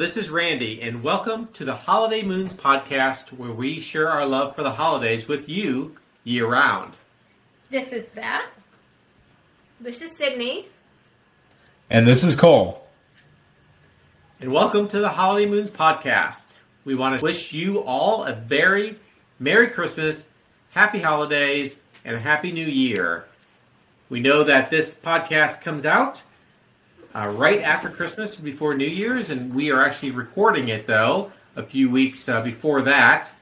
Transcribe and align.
this 0.00 0.16
is 0.16 0.30
Randy, 0.30 0.80
and 0.80 1.02
welcome 1.02 1.46
to 1.52 1.66
the 1.66 1.74
Holiday 1.74 2.22
Moons 2.22 2.54
podcast, 2.54 3.34
where 3.34 3.52
we 3.52 3.80
share 3.80 4.08
our 4.08 4.24
love 4.24 4.56
for 4.56 4.62
the 4.62 4.70
holidays 4.70 5.28
with 5.28 5.46
you 5.46 5.94
year 6.24 6.46
round. 6.46 6.94
This 7.68 7.92
is 7.92 8.06
Beth. 8.06 8.48
This 9.78 10.00
is 10.00 10.16
Sydney. 10.16 10.68
And 11.90 12.08
this 12.08 12.24
is 12.24 12.34
Cole. 12.34 12.88
And 14.40 14.50
welcome 14.50 14.88
to 14.88 15.00
the 15.00 15.10
Holiday 15.10 15.44
Moons 15.44 15.68
podcast. 15.68 16.46
We 16.86 16.94
want 16.94 17.20
to 17.20 17.22
wish 17.22 17.52
you 17.52 17.82
all 17.82 18.24
a 18.24 18.32
very 18.32 18.98
Merry 19.38 19.68
Christmas, 19.68 20.28
Happy 20.70 21.00
Holidays, 21.00 21.78
and 22.06 22.16
a 22.16 22.20
Happy 22.20 22.52
New 22.52 22.66
Year. 22.66 23.26
We 24.08 24.20
know 24.20 24.44
that 24.44 24.70
this 24.70 24.94
podcast 24.94 25.60
comes 25.60 25.84
out 25.84 26.22
uh, 27.14 27.28
right 27.28 27.60
after 27.60 27.88
Christmas, 27.88 28.36
before 28.36 28.74
New 28.74 28.86
Year's, 28.86 29.30
and 29.30 29.54
we 29.54 29.70
are 29.70 29.84
actually 29.84 30.12
recording 30.12 30.68
it 30.68 30.86
though 30.86 31.32
a 31.56 31.62
few 31.62 31.90
weeks 31.90 32.28
uh, 32.28 32.40
before 32.40 32.82
that. 32.82 33.32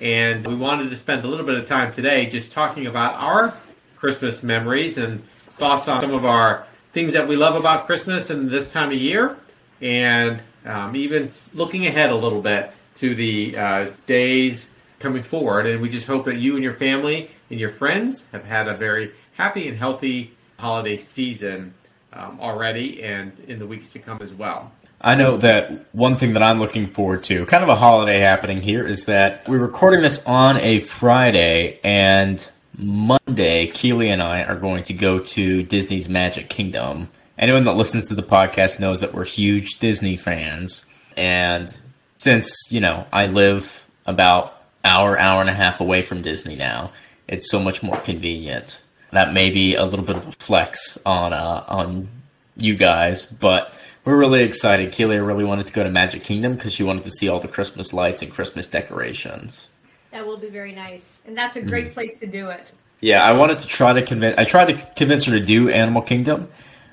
And 0.00 0.46
we 0.46 0.54
wanted 0.54 0.90
to 0.90 0.96
spend 0.96 1.24
a 1.24 1.28
little 1.28 1.46
bit 1.46 1.56
of 1.56 1.68
time 1.68 1.92
today 1.92 2.26
just 2.26 2.50
talking 2.50 2.86
about 2.86 3.14
our 3.14 3.54
Christmas 3.96 4.42
memories 4.42 4.98
and 4.98 5.22
thoughts 5.36 5.86
on 5.86 6.00
some 6.00 6.12
of 6.12 6.24
our 6.24 6.66
things 6.92 7.12
that 7.12 7.28
we 7.28 7.36
love 7.36 7.54
about 7.54 7.86
Christmas 7.86 8.30
and 8.30 8.50
this 8.50 8.70
time 8.70 8.90
of 8.90 8.98
year, 8.98 9.36
and 9.80 10.42
um, 10.64 10.96
even 10.96 11.30
looking 11.52 11.86
ahead 11.86 12.10
a 12.10 12.16
little 12.16 12.42
bit 12.42 12.72
to 12.96 13.14
the 13.14 13.56
uh, 13.56 13.90
days 14.06 14.70
coming 14.98 15.22
forward. 15.22 15.66
And 15.66 15.80
we 15.80 15.88
just 15.88 16.06
hope 16.06 16.24
that 16.24 16.36
you 16.36 16.54
and 16.54 16.62
your 16.62 16.74
family 16.74 17.30
and 17.50 17.60
your 17.60 17.70
friends 17.70 18.24
have 18.32 18.44
had 18.44 18.66
a 18.66 18.74
very 18.74 19.12
happy 19.34 19.68
and 19.68 19.76
healthy 19.76 20.34
holiday 20.58 20.96
season 20.96 21.74
um, 22.14 22.38
already 22.40 23.02
and 23.02 23.32
in 23.48 23.58
the 23.58 23.66
weeks 23.66 23.90
to 23.90 23.98
come 23.98 24.18
as 24.20 24.32
well. 24.32 24.72
I 25.00 25.14
know 25.14 25.36
that 25.36 25.94
one 25.94 26.16
thing 26.16 26.32
that 26.32 26.42
I'm 26.42 26.58
looking 26.58 26.86
forward 26.86 27.24
to, 27.24 27.44
kind 27.44 27.62
of 27.62 27.68
a 27.68 27.76
holiday 27.76 28.20
happening 28.20 28.62
here, 28.62 28.86
is 28.86 29.04
that 29.04 29.46
we're 29.46 29.58
recording 29.58 30.00
this 30.00 30.24
on 30.24 30.56
a 30.58 30.80
Friday, 30.80 31.78
and 31.84 32.48
Monday, 32.78 33.66
Keely 33.66 34.08
and 34.08 34.22
I 34.22 34.44
are 34.44 34.56
going 34.56 34.82
to 34.84 34.94
go 34.94 35.18
to 35.18 35.62
Disney's 35.62 36.08
Magic 36.08 36.48
Kingdom. 36.48 37.10
Anyone 37.36 37.64
that 37.64 37.74
listens 37.74 38.08
to 38.08 38.14
the 38.14 38.22
podcast 38.22 38.80
knows 38.80 39.00
that 39.00 39.12
we're 39.12 39.24
huge 39.24 39.78
Disney 39.78 40.16
fans, 40.16 40.86
and 41.18 41.76
since 42.16 42.56
you 42.70 42.80
know 42.80 43.06
I 43.12 43.26
live 43.26 43.86
about 44.06 44.62
hour, 44.84 45.18
hour 45.18 45.42
and 45.42 45.50
a 45.50 45.54
half 45.54 45.80
away 45.80 46.00
from 46.00 46.22
Disney 46.22 46.56
now, 46.56 46.92
it's 47.28 47.50
so 47.50 47.58
much 47.58 47.82
more 47.82 47.96
convenient 47.98 48.83
that 49.14 49.32
may 49.32 49.50
be 49.50 49.76
a 49.76 49.84
little 49.84 50.04
bit 50.04 50.16
of 50.16 50.26
a 50.26 50.32
flex 50.32 50.98
on 51.06 51.32
uh, 51.32 51.64
on 51.68 52.08
you 52.56 52.74
guys, 52.74 53.26
but 53.26 53.72
we're 54.04 54.16
really 54.16 54.42
excited. 54.42 54.92
Keelia 54.92 55.26
really 55.26 55.44
wanted 55.44 55.66
to 55.66 55.72
go 55.72 55.82
to 55.82 55.90
Magic 55.90 56.24
Kingdom 56.24 56.54
because 56.56 56.74
she 56.74 56.82
wanted 56.82 57.04
to 57.04 57.10
see 57.10 57.28
all 57.28 57.40
the 57.40 57.48
Christmas 57.48 57.92
lights 57.92 58.22
and 58.22 58.32
Christmas 58.32 58.66
decorations. 58.66 59.68
That 60.10 60.26
will 60.26 60.36
be 60.36 60.48
very 60.48 60.72
nice, 60.72 61.20
and 61.26 61.36
that's 61.36 61.56
a 61.56 61.62
great 61.62 61.90
mm. 61.90 61.94
place 61.94 62.20
to 62.20 62.26
do 62.26 62.48
it. 62.50 62.70
Yeah, 63.00 63.24
I 63.24 63.32
wanted 63.32 63.58
to 63.60 63.66
try 63.66 63.92
to 63.92 64.02
convince. 64.02 64.36
I 64.38 64.44
tried 64.44 64.76
to 64.76 64.94
convince 64.94 65.24
her 65.24 65.32
to 65.32 65.44
do 65.44 65.68
Animal 65.68 66.02
Kingdom, 66.02 66.48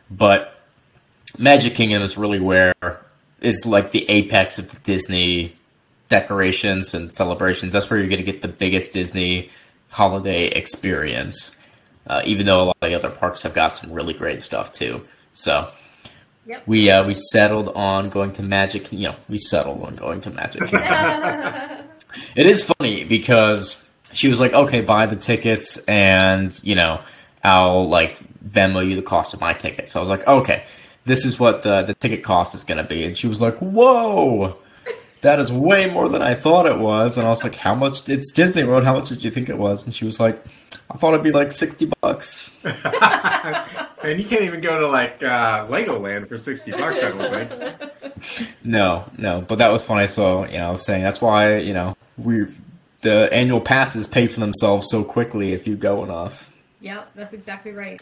but 0.09 0.59
Magic 1.37 1.75
Kingdom 1.75 2.01
is 2.01 2.17
really 2.17 2.39
where 2.39 2.73
is 3.41 3.65
like 3.65 3.91
the 3.91 4.07
apex 4.09 4.59
of 4.59 4.71
the 4.71 4.79
Disney 4.81 5.55
decorations 6.09 6.93
and 6.93 7.11
celebrations. 7.11 7.73
That's 7.73 7.89
where 7.89 7.99
you're 7.99 8.09
going 8.09 8.23
to 8.23 8.31
get 8.31 8.41
the 8.43 8.47
biggest 8.47 8.93
Disney 8.93 9.49
holiday 9.89 10.47
experience 10.47 11.55
uh, 12.07 12.21
even 12.25 12.45
though 12.45 12.61
a 12.61 12.65
lot 12.65 12.77
of 12.81 12.89
the 12.89 12.95
other 12.95 13.09
parks 13.09 13.41
have 13.43 13.53
got 13.53 13.75
some 13.75 13.91
really 13.91 14.13
great 14.13 14.41
stuff 14.41 14.73
too. 14.73 15.05
So 15.33 15.71
yep. 16.45 16.63
we 16.67 16.89
uh, 16.89 17.05
we 17.05 17.13
settled 17.13 17.69
on 17.69 18.09
going 18.09 18.31
to 18.33 18.43
Magic. 18.43 18.91
You 18.91 19.09
know, 19.09 19.15
we 19.29 19.37
settled 19.37 19.83
on 19.83 19.95
going 19.95 20.21
to 20.21 20.29
Magic. 20.31 20.63
it 22.35 22.45
is 22.45 22.71
funny 22.77 23.03
because 23.03 23.83
she 24.13 24.27
was 24.27 24.39
like, 24.39 24.53
"Okay, 24.53 24.81
buy 24.81 25.05
the 25.05 25.15
tickets, 25.15 25.77
and 25.85 26.59
you 26.63 26.75
know, 26.75 27.01
I'll 27.43 27.87
like 27.87 28.19
Venmo 28.47 28.87
you 28.87 28.95
the 28.95 29.01
cost 29.01 29.33
of 29.33 29.39
my 29.39 29.53
ticket." 29.53 29.87
So 29.87 29.99
I 29.99 30.03
was 30.03 30.09
like, 30.09 30.27
"Okay." 30.27 30.63
This 31.03 31.25
is 31.25 31.39
what 31.39 31.63
the, 31.63 31.81
the 31.81 31.95
ticket 31.95 32.23
cost 32.23 32.53
is 32.53 32.63
going 32.63 32.77
to 32.77 32.83
be. 32.83 33.03
And 33.03 33.17
she 33.17 33.25
was 33.25 33.41
like, 33.41 33.57
Whoa, 33.57 34.55
that 35.21 35.39
is 35.39 35.51
way 35.51 35.89
more 35.89 36.09
than 36.09 36.21
I 36.21 36.33
thought 36.33 36.65
it 36.65 36.77
was. 36.79 37.17
And 37.17 37.25
I 37.25 37.29
was 37.29 37.43
like, 37.43 37.55
how 37.55 37.75
much? 37.75 38.09
It's 38.09 38.31
Disney 38.31 38.63
World. 38.63 38.83
How 38.83 38.95
much 38.95 39.09
did 39.09 39.23
you 39.23 39.31
think 39.31 39.49
it 39.49 39.57
was? 39.57 39.85
And 39.85 39.93
she 39.93 40.05
was 40.05 40.19
like, 40.19 40.43
I 40.89 40.97
thought 40.97 41.13
it'd 41.13 41.23
be 41.23 41.31
like 41.31 41.51
60 41.51 41.91
bucks. 42.01 42.63
and 42.65 44.19
you 44.19 44.25
can't 44.25 44.41
even 44.41 44.61
go 44.61 44.79
to 44.79 44.87
like 44.87 45.23
uh, 45.23 45.67
Legoland 45.67 46.27
for 46.27 46.37
60 46.37 46.71
bucks, 46.71 47.03
I 47.03 47.09
don't 47.09 47.49
think. 47.49 48.55
No, 48.63 49.09
no. 49.17 49.41
But 49.41 49.59
that 49.59 49.71
was 49.71 49.83
fun. 49.83 49.99
I 49.99 50.05
saw, 50.05 50.45
you 50.45 50.57
know, 50.57 50.67
I 50.67 50.71
was 50.71 50.83
saying 50.85 51.03
that's 51.03 51.21
why, 51.21 51.57
you 51.57 51.73
know, 51.73 51.95
we 52.17 52.47
the 53.01 53.31
annual 53.33 53.61
passes 53.61 54.07
pay 54.07 54.27
for 54.27 54.39
themselves 54.39 54.87
so 54.89 55.03
quickly 55.03 55.53
if 55.53 55.65
you 55.65 55.75
go 55.75 56.03
enough. 56.03 56.51
Yeah, 56.79 57.03
that's 57.15 57.33
exactly 57.33 57.71
right. 57.71 58.01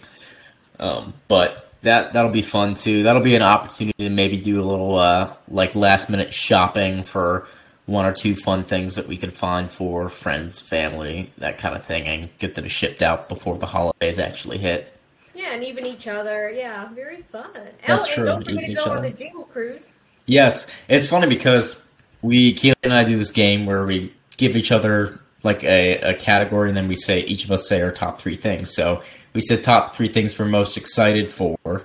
Um, 0.79 1.13
but 1.27 1.68
that 1.81 2.13
that'll 2.13 2.31
be 2.31 2.41
fun 2.41 2.73
too. 2.73 3.03
That'll 3.03 3.21
be 3.21 3.35
an 3.35 3.41
opportunity 3.41 4.03
to 4.03 4.09
maybe 4.09 4.37
do 4.37 4.61
a 4.61 4.63
little 4.63 4.97
uh, 4.97 5.33
like 5.47 5.75
last 5.75 6.09
minute 6.09 6.33
shopping 6.33 7.03
for 7.03 7.47
one 7.85 8.05
or 8.05 8.13
two 8.13 8.35
fun 8.35 8.63
things 8.63 8.95
that 8.95 9.07
we 9.07 9.17
could 9.17 9.33
find 9.33 9.69
for 9.69 10.09
friends, 10.09 10.61
family, 10.61 11.31
that 11.39 11.57
kind 11.57 11.75
of 11.75 11.83
thing, 11.83 12.05
and 12.05 12.29
get 12.37 12.55
them 12.55 12.67
shipped 12.67 13.01
out 13.01 13.27
before 13.29 13.57
the 13.57 13.65
holidays 13.65 14.19
actually 14.19 14.57
hit. 14.57 14.93
Yeah, 15.33 15.53
and 15.53 15.63
even 15.63 15.85
each 15.85 16.07
other. 16.07 16.51
Yeah, 16.51 16.89
very 16.89 17.23
fun. 17.31 17.49
That's 17.87 18.07
oh, 18.09 18.13
true. 18.13 18.29
And 18.29 18.45
don't 18.45 18.55
forget 18.55 18.69
to 18.69 18.73
go 18.75 18.91
on 18.91 19.01
the 19.01 19.09
Jingle 19.11 19.45
Cruise. 19.45 19.91
Yes, 20.25 20.67
it's 20.87 21.07
funny 21.07 21.27
because 21.27 21.81
we 22.21 22.53
Keely 22.53 22.75
and 22.83 22.93
I 22.93 23.03
do 23.03 23.17
this 23.17 23.31
game 23.31 23.65
where 23.65 23.85
we 23.85 24.13
give 24.37 24.55
each 24.55 24.71
other 24.71 25.18
like 25.43 25.63
a, 25.63 25.97
a 25.99 26.13
category, 26.13 26.69
and 26.69 26.77
then 26.77 26.87
we 26.87 26.95
say 26.95 27.21
each 27.21 27.45
of 27.45 27.51
us 27.51 27.67
say 27.67 27.81
our 27.81 27.91
top 27.91 28.19
three 28.19 28.35
things. 28.35 28.73
So 28.73 29.01
we 29.33 29.41
said 29.41 29.63
top 29.63 29.95
three 29.95 30.07
things 30.07 30.37
we're 30.37 30.45
most 30.45 30.77
excited 30.77 31.29
for 31.29 31.83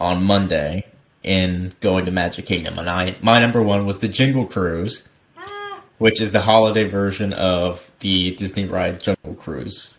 on 0.00 0.24
Monday 0.24 0.86
in 1.22 1.72
going 1.80 2.04
to 2.06 2.10
Magic 2.10 2.46
Kingdom, 2.46 2.78
and 2.78 2.88
I 2.88 3.16
my 3.20 3.40
number 3.40 3.62
one 3.62 3.86
was 3.86 3.98
the 3.98 4.08
Jingle 4.08 4.46
Cruise, 4.46 5.08
ah. 5.36 5.82
which 5.98 6.20
is 6.20 6.32
the 6.32 6.40
holiday 6.40 6.84
version 6.84 7.32
of 7.32 7.90
the 8.00 8.32
Disney 8.32 8.64
ride 8.64 9.00
Jungle 9.00 9.34
Cruise, 9.34 9.94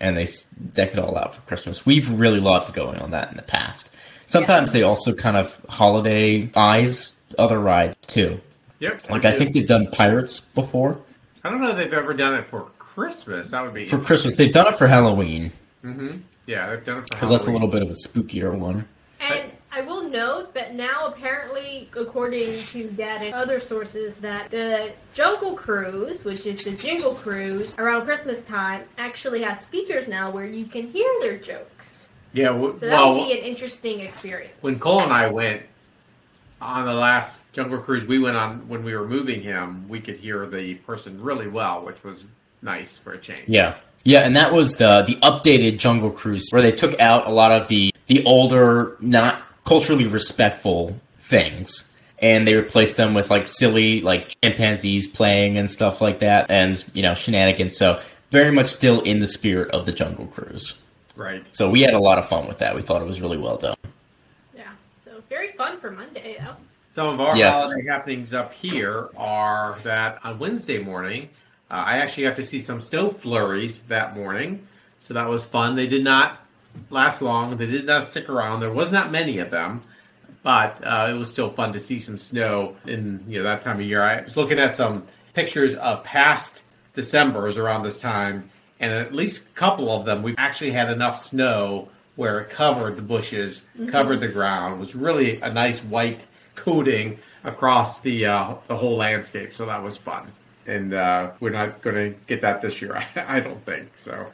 and 0.00 0.16
they 0.16 0.26
deck 0.72 0.92
it 0.92 0.98
all 0.98 1.16
out 1.16 1.36
for 1.36 1.42
Christmas. 1.42 1.86
We've 1.86 2.10
really 2.10 2.40
loved 2.40 2.74
going 2.74 2.98
on 3.00 3.10
that 3.12 3.30
in 3.30 3.36
the 3.36 3.42
past. 3.42 3.90
Sometimes 4.26 4.70
yeah. 4.70 4.80
they 4.80 4.82
also 4.82 5.14
kind 5.14 5.36
of 5.36 5.60
holiday 5.68 6.50
eyes 6.56 7.12
other 7.38 7.60
rides 7.60 7.96
too. 8.06 8.40
Yep. 8.80 9.10
Like 9.10 9.24
I 9.24 9.32
think 9.32 9.54
they've 9.54 9.66
done 9.66 9.90
Pirates 9.90 10.40
before. 10.40 10.98
I 11.44 11.50
don't 11.50 11.60
know 11.60 11.70
if 11.70 11.76
they've 11.76 11.92
ever 11.92 12.14
done 12.14 12.34
it 12.38 12.46
for 12.46 12.62
Christmas. 12.78 13.50
That 13.50 13.62
would 13.62 13.74
be 13.74 13.84
for 13.84 13.98
Christmas. 13.98 14.34
They've 14.34 14.52
done 14.52 14.66
it 14.66 14.78
for 14.78 14.86
Halloween. 14.86 15.52
Mm-hmm. 15.84 16.18
Yeah, 16.46 16.70
they've 16.70 16.84
done 16.84 16.98
it 17.00 17.10
because 17.10 17.28
that's 17.28 17.46
a 17.46 17.50
little 17.50 17.68
bit 17.68 17.82
of 17.82 17.90
a 17.90 17.94
spookier 17.94 18.56
one. 18.56 18.88
And 19.20 19.52
I 19.70 19.82
will 19.82 20.08
note 20.08 20.54
that 20.54 20.74
now, 20.74 21.06
apparently, 21.06 21.88
according 21.96 22.64
to 22.66 22.88
data 22.90 23.26
and 23.26 23.34
other 23.34 23.60
sources, 23.60 24.16
that 24.18 24.50
the 24.50 24.92
Jungle 25.12 25.54
Cruise, 25.54 26.24
which 26.24 26.46
is 26.46 26.64
the 26.64 26.70
Jingle 26.70 27.14
Cruise, 27.14 27.76
around 27.78 28.04
Christmas 28.04 28.44
time, 28.44 28.84
actually 28.96 29.42
has 29.42 29.60
speakers 29.60 30.08
now 30.08 30.30
where 30.30 30.46
you 30.46 30.64
can 30.64 30.88
hear 30.88 31.08
their 31.20 31.36
jokes. 31.36 32.08
Yeah, 32.32 32.48
w- 32.48 32.74
so 32.74 32.86
that 32.86 32.92
well, 32.92 33.14
would 33.14 33.26
be 33.26 33.38
an 33.38 33.44
interesting 33.44 34.00
experience. 34.00 34.54
When 34.62 34.78
Cole 34.78 35.02
and 35.02 35.12
I 35.12 35.28
went 35.28 35.62
on 36.64 36.86
the 36.86 36.94
last 36.94 37.42
Jungle 37.52 37.78
Cruise 37.78 38.04
we 38.06 38.18
went 38.18 38.36
on 38.36 38.66
when 38.68 38.82
we 38.82 38.96
were 38.96 39.06
moving 39.06 39.42
him, 39.42 39.88
we 39.88 40.00
could 40.00 40.16
hear 40.16 40.46
the 40.46 40.74
person 40.74 41.22
really 41.22 41.46
well, 41.46 41.84
which 41.84 42.02
was 42.02 42.24
nice 42.62 42.96
for 42.96 43.12
a 43.12 43.18
change. 43.18 43.44
Yeah. 43.46 43.74
Yeah, 44.06 44.20
and 44.20 44.36
that 44.36 44.52
was 44.52 44.74
the 44.74 45.02
the 45.02 45.14
updated 45.16 45.78
Jungle 45.78 46.10
Cruise 46.10 46.48
where 46.50 46.60
they 46.60 46.72
took 46.72 46.98
out 47.00 47.26
a 47.26 47.30
lot 47.30 47.52
of 47.52 47.68
the 47.68 47.90
the 48.06 48.22
older, 48.24 48.98
not 49.00 49.40
culturally 49.64 50.06
respectful 50.06 50.94
things, 51.18 51.90
and 52.18 52.46
they 52.46 52.54
replaced 52.54 52.98
them 52.98 53.14
with 53.14 53.30
like 53.30 53.46
silly 53.46 54.02
like 54.02 54.36
chimpanzees 54.42 55.08
playing 55.08 55.56
and 55.56 55.70
stuff 55.70 56.02
like 56.02 56.18
that, 56.18 56.50
and 56.50 56.84
you 56.92 57.02
know 57.02 57.14
shenanigans. 57.14 57.78
So 57.78 57.98
very 58.30 58.52
much 58.52 58.66
still 58.66 59.00
in 59.02 59.20
the 59.20 59.26
spirit 59.26 59.70
of 59.70 59.86
the 59.86 59.92
Jungle 59.92 60.26
Cruise. 60.26 60.74
Right. 61.16 61.42
So 61.52 61.70
we 61.70 61.80
had 61.80 61.94
a 61.94 61.98
lot 61.98 62.18
of 62.18 62.28
fun 62.28 62.46
with 62.46 62.58
that. 62.58 62.74
We 62.74 62.82
thought 62.82 63.00
it 63.00 63.06
was 63.06 63.22
really 63.22 63.38
well 63.38 63.56
done. 63.56 63.76
Yeah. 65.34 65.40
Very 65.40 65.52
fun 65.52 65.78
for 65.78 65.90
Monday 65.90 66.36
though. 66.38 66.56
Some 66.90 67.08
of 67.08 67.20
our 67.20 67.36
yes. 67.36 67.56
holiday 67.56 67.86
happenings 67.88 68.32
up 68.32 68.52
here 68.52 69.10
are 69.16 69.76
that 69.82 70.20
on 70.24 70.38
Wednesday 70.38 70.78
morning 70.78 71.28
uh, 71.70 71.82
I 71.86 71.98
actually 71.98 72.24
got 72.24 72.36
to 72.36 72.44
see 72.44 72.60
some 72.60 72.80
snow 72.80 73.10
flurries 73.10 73.82
that 73.84 74.14
morning, 74.14 74.66
so 75.00 75.14
that 75.14 75.28
was 75.28 75.44
fun. 75.44 75.74
They 75.74 75.88
did 75.88 76.04
not 76.04 76.46
last 76.90 77.20
long. 77.20 77.56
They 77.56 77.66
did 77.66 77.86
not 77.86 78.06
stick 78.06 78.28
around. 78.28 78.60
There 78.60 78.70
was 78.70 78.92
not 78.92 79.10
many 79.10 79.38
of 79.38 79.50
them, 79.50 79.82
but 80.44 80.80
uh, 80.84 81.08
it 81.10 81.14
was 81.14 81.32
still 81.32 81.50
fun 81.50 81.72
to 81.72 81.80
see 81.80 81.98
some 81.98 82.16
snow 82.18 82.76
in 82.86 83.24
you 83.26 83.38
know 83.38 83.44
that 83.44 83.62
time 83.62 83.76
of 83.76 83.82
year. 83.82 84.02
I 84.02 84.20
was 84.20 84.36
looking 84.36 84.60
at 84.60 84.76
some 84.76 85.04
pictures 85.32 85.74
of 85.74 86.04
past 86.04 86.62
December's 86.94 87.56
around 87.56 87.82
this 87.82 87.98
time, 87.98 88.50
and 88.78 88.92
at 88.92 89.12
least 89.12 89.46
a 89.46 89.50
couple 89.50 89.90
of 89.90 90.04
them 90.04 90.22
we've 90.22 90.36
actually 90.38 90.70
had 90.70 90.90
enough 90.90 91.20
snow 91.20 91.88
where 92.16 92.40
it 92.40 92.50
covered 92.50 92.96
the 92.96 93.02
bushes, 93.02 93.62
mm-hmm. 93.76 93.88
covered 93.88 94.20
the 94.20 94.28
ground. 94.28 94.74
It 94.74 94.80
was 94.80 94.94
really 94.94 95.40
a 95.40 95.52
nice 95.52 95.82
white 95.82 96.26
coating 96.54 97.18
across 97.42 98.00
the 98.00 98.26
uh, 98.26 98.54
the 98.68 98.76
whole 98.76 98.96
landscape. 98.96 99.54
So 99.54 99.66
that 99.66 99.82
was 99.82 99.98
fun, 99.98 100.30
and 100.66 100.94
uh, 100.94 101.32
we're 101.40 101.50
not 101.50 101.82
going 101.82 101.96
to 101.96 102.18
get 102.26 102.40
that 102.42 102.62
this 102.62 102.80
year. 102.80 102.96
I, 102.96 103.06
I 103.38 103.40
don't 103.40 103.62
think 103.62 103.96
so. 103.96 104.26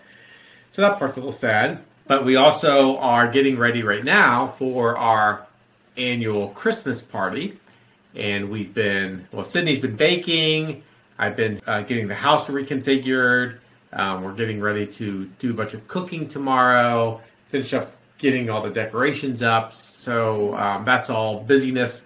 So 0.73 0.83
that 0.83 0.99
part's 0.99 1.17
a 1.17 1.21
little 1.21 1.33
sad. 1.33 1.83
But 2.07 2.25
we 2.25 2.35
also 2.35 2.97
are 2.99 3.31
getting 3.31 3.57
ready 3.57 3.85
right 3.85 4.03
now 4.03 4.49
for 4.49 4.97
our 4.99 5.47
annual 5.97 6.49
Christmas 6.49 7.03
party, 7.03 7.59
and 8.17 8.51
we've 8.51 8.75
been 8.75 9.29
well. 9.31 9.45
Sydney's 9.45 9.79
been 9.79 9.97
baking. 9.97 10.83
I've 11.19 11.37
been 11.37 11.61
uh, 11.67 11.83
getting 11.83 12.09
the 12.09 12.15
house 12.15 12.49
reconfigured. 12.49 13.59
Um, 13.93 14.25
we're 14.25 14.35
getting 14.35 14.61
ready 14.61 14.87
to 14.87 15.27
do 15.39 15.51
a 15.51 15.55
bunch 15.55 15.75
of 15.75 15.87
cooking 15.87 16.29
tomorrow. 16.29 17.21
Finish 17.51 17.75
up 17.75 17.93
getting 18.19 18.49
all 18.51 18.63
the 18.63 18.71
decorations 18.71 19.43
up. 19.43 19.73
So 19.75 20.55
um, 20.57 20.85
that's 20.85 21.11
all 21.11 21.41
busyness 21.41 22.03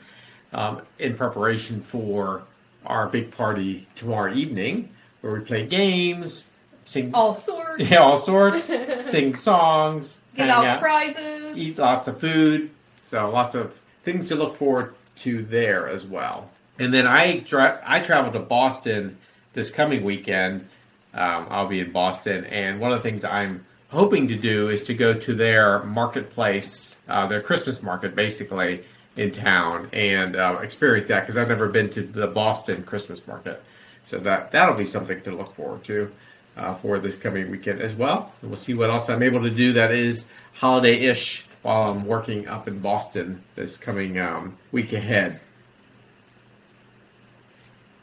um, 0.52 0.82
in 0.98 1.16
preparation 1.16 1.80
for 1.80 2.42
our 2.86 3.08
big 3.08 3.30
party 3.30 3.86
tomorrow 3.96 4.32
evening, 4.32 4.90
where 5.20 5.32
we 5.34 5.40
play 5.40 5.66
games, 5.66 6.46
sing 6.84 7.10
All 7.14 7.34
sorts. 7.34 7.84
yeah, 7.90 7.98
all 7.98 8.18
sorts, 8.18 8.64
sing 9.00 9.34
songs, 9.34 10.20
Get 10.36 10.48
hang 10.48 10.66
out 10.66 10.80
prizes. 10.80 11.56
eat 11.58 11.78
lots 11.78 12.08
of 12.08 12.20
food. 12.20 12.70
So 13.04 13.30
lots 13.30 13.54
of 13.54 13.78
things 14.04 14.28
to 14.28 14.34
look 14.36 14.56
forward 14.56 14.94
to 15.16 15.42
there 15.44 15.88
as 15.88 16.06
well. 16.06 16.50
And 16.78 16.92
then 16.92 17.06
I 17.06 17.38
dri- 17.38 17.78
I 17.84 18.00
travel 18.00 18.32
to 18.32 18.38
Boston 18.40 19.16
this 19.52 19.70
coming 19.70 20.04
weekend. 20.04 20.68
Um, 21.12 21.46
I'll 21.48 21.68
be 21.68 21.80
in 21.80 21.92
Boston, 21.92 22.44
and 22.46 22.80
one 22.80 22.92
of 22.92 23.02
the 23.02 23.08
things 23.08 23.24
I'm 23.24 23.64
hoping 23.94 24.28
to 24.28 24.36
do 24.36 24.68
is 24.68 24.82
to 24.82 24.94
go 24.94 25.14
to 25.14 25.34
their 25.34 25.82
marketplace, 25.84 26.96
uh, 27.08 27.26
their 27.26 27.40
Christmas 27.40 27.82
market, 27.82 28.14
basically 28.14 28.84
in 29.16 29.30
town, 29.30 29.88
and 29.92 30.36
uh, 30.36 30.58
experience 30.62 31.06
that 31.06 31.20
because 31.20 31.36
I've 31.36 31.48
never 31.48 31.68
been 31.68 31.88
to 31.90 32.02
the 32.02 32.26
Boston 32.26 32.82
Christmas 32.82 33.26
market. 33.26 33.62
So 34.02 34.18
that 34.18 34.52
that'll 34.52 34.74
be 34.74 34.84
something 34.86 35.22
to 35.22 35.30
look 35.30 35.54
forward 35.54 35.84
to 35.84 36.12
uh, 36.56 36.74
for 36.74 36.98
this 36.98 37.16
coming 37.16 37.50
weekend 37.50 37.80
as 37.80 37.94
well. 37.94 38.32
And 38.42 38.50
we'll 38.50 38.58
see 38.58 38.74
what 38.74 38.90
else 38.90 39.08
I'm 39.08 39.22
able 39.22 39.42
to 39.42 39.50
do 39.50 39.72
that 39.74 39.92
is 39.92 40.26
holiday-ish 40.54 41.46
while 41.62 41.90
I'm 41.90 42.04
working 42.04 42.46
up 42.46 42.68
in 42.68 42.80
Boston 42.80 43.42
this 43.54 43.76
coming 43.78 44.18
um, 44.18 44.56
week 44.72 44.92
ahead. 44.92 45.40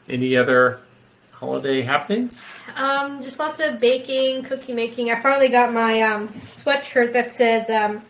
Any 0.08 0.36
other 0.36 0.80
holiday 1.46 1.82
happenings? 1.82 2.44
Um, 2.76 3.22
just 3.22 3.38
lots 3.40 3.58
of 3.60 3.80
baking, 3.80 4.44
cookie 4.44 4.72
making. 4.72 5.10
I 5.10 5.20
finally 5.20 5.48
got 5.48 5.72
my 5.72 6.00
um, 6.00 6.28
sweatshirt 6.46 7.12
that 7.12 7.32
says, 7.32 7.68
um, 7.68 8.00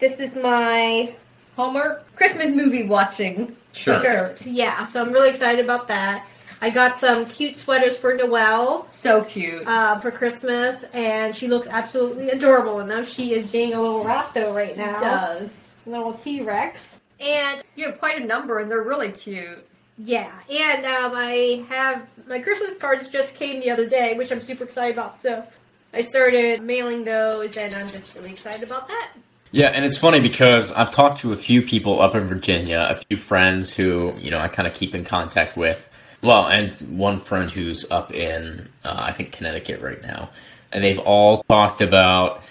"This 0.00 0.18
is 0.20 0.34
my 0.34 1.14
Hallmark 1.54 2.16
Christmas 2.16 2.48
movie 2.48 2.84
watching. 2.84 3.54
Sure. 3.72 4.00
shirt." 4.02 4.42
Yeah, 4.46 4.82
so 4.84 5.02
I'm 5.02 5.12
really 5.12 5.28
excited 5.28 5.62
about 5.64 5.86
that. 5.88 6.26
I 6.60 6.70
got 6.70 6.98
some 6.98 7.26
cute 7.26 7.54
sweaters 7.54 7.96
for 7.96 8.14
Noelle 8.16 8.88
So 8.88 9.22
cute. 9.22 9.64
uh, 9.68 10.00
for 10.00 10.10
Christmas, 10.10 10.82
and 10.92 11.36
she 11.36 11.46
looks 11.46 11.68
absolutely 11.68 12.30
adorable 12.30 12.80
in 12.80 12.88
them. 12.88 13.04
She 13.04 13.34
is 13.34 13.52
being 13.52 13.74
a 13.74 13.80
little 13.80 14.02
rat 14.02 14.30
though 14.34 14.52
right 14.52 14.76
now, 14.76 14.98
does. 14.98 15.54
little 15.86 16.14
T 16.14 16.40
Rex. 16.42 17.00
And 17.20 17.62
You 17.76 17.86
have 17.86 17.98
quite 17.98 18.20
a 18.22 18.24
number, 18.24 18.58
and 18.60 18.70
they're 18.70 18.82
really 18.82 19.12
cute. 19.12 19.64
Yeah, 20.04 20.32
and 20.48 20.86
um, 20.86 21.12
I 21.14 21.64
have 21.68 22.06
my 22.28 22.38
Christmas 22.38 22.76
cards 22.76 23.08
just 23.08 23.34
came 23.34 23.60
the 23.60 23.70
other 23.70 23.86
day, 23.86 24.14
which 24.14 24.30
I'm 24.30 24.40
super 24.40 24.64
excited 24.64 24.94
about. 24.94 25.18
So 25.18 25.44
I 25.92 26.02
started 26.02 26.62
mailing 26.62 27.04
those, 27.04 27.56
and 27.56 27.74
I'm 27.74 27.88
just 27.88 28.14
really 28.14 28.30
excited 28.30 28.62
about 28.62 28.88
that. 28.88 29.10
Yeah, 29.50 29.68
and 29.68 29.84
it's 29.84 29.96
funny 29.96 30.20
because 30.20 30.72
I've 30.72 30.90
talked 30.90 31.18
to 31.18 31.32
a 31.32 31.36
few 31.36 31.62
people 31.62 32.00
up 32.00 32.14
in 32.14 32.26
Virginia, 32.26 32.86
a 32.90 32.94
few 32.94 33.16
friends 33.16 33.74
who, 33.74 34.14
you 34.18 34.30
know, 34.30 34.38
I 34.38 34.48
kind 34.48 34.68
of 34.68 34.74
keep 34.74 34.94
in 34.94 35.04
contact 35.04 35.56
with. 35.56 35.88
Well, 36.22 36.46
and 36.46 36.72
one 36.98 37.20
friend 37.20 37.50
who's 37.50 37.90
up 37.90 38.12
in, 38.12 38.68
uh, 38.84 38.96
I 38.98 39.12
think, 39.12 39.32
Connecticut 39.32 39.80
right 39.80 40.02
now. 40.02 40.30
And 40.70 40.84
they've 40.84 40.98
all 40.98 41.42
talked 41.44 41.80
about 41.80 42.42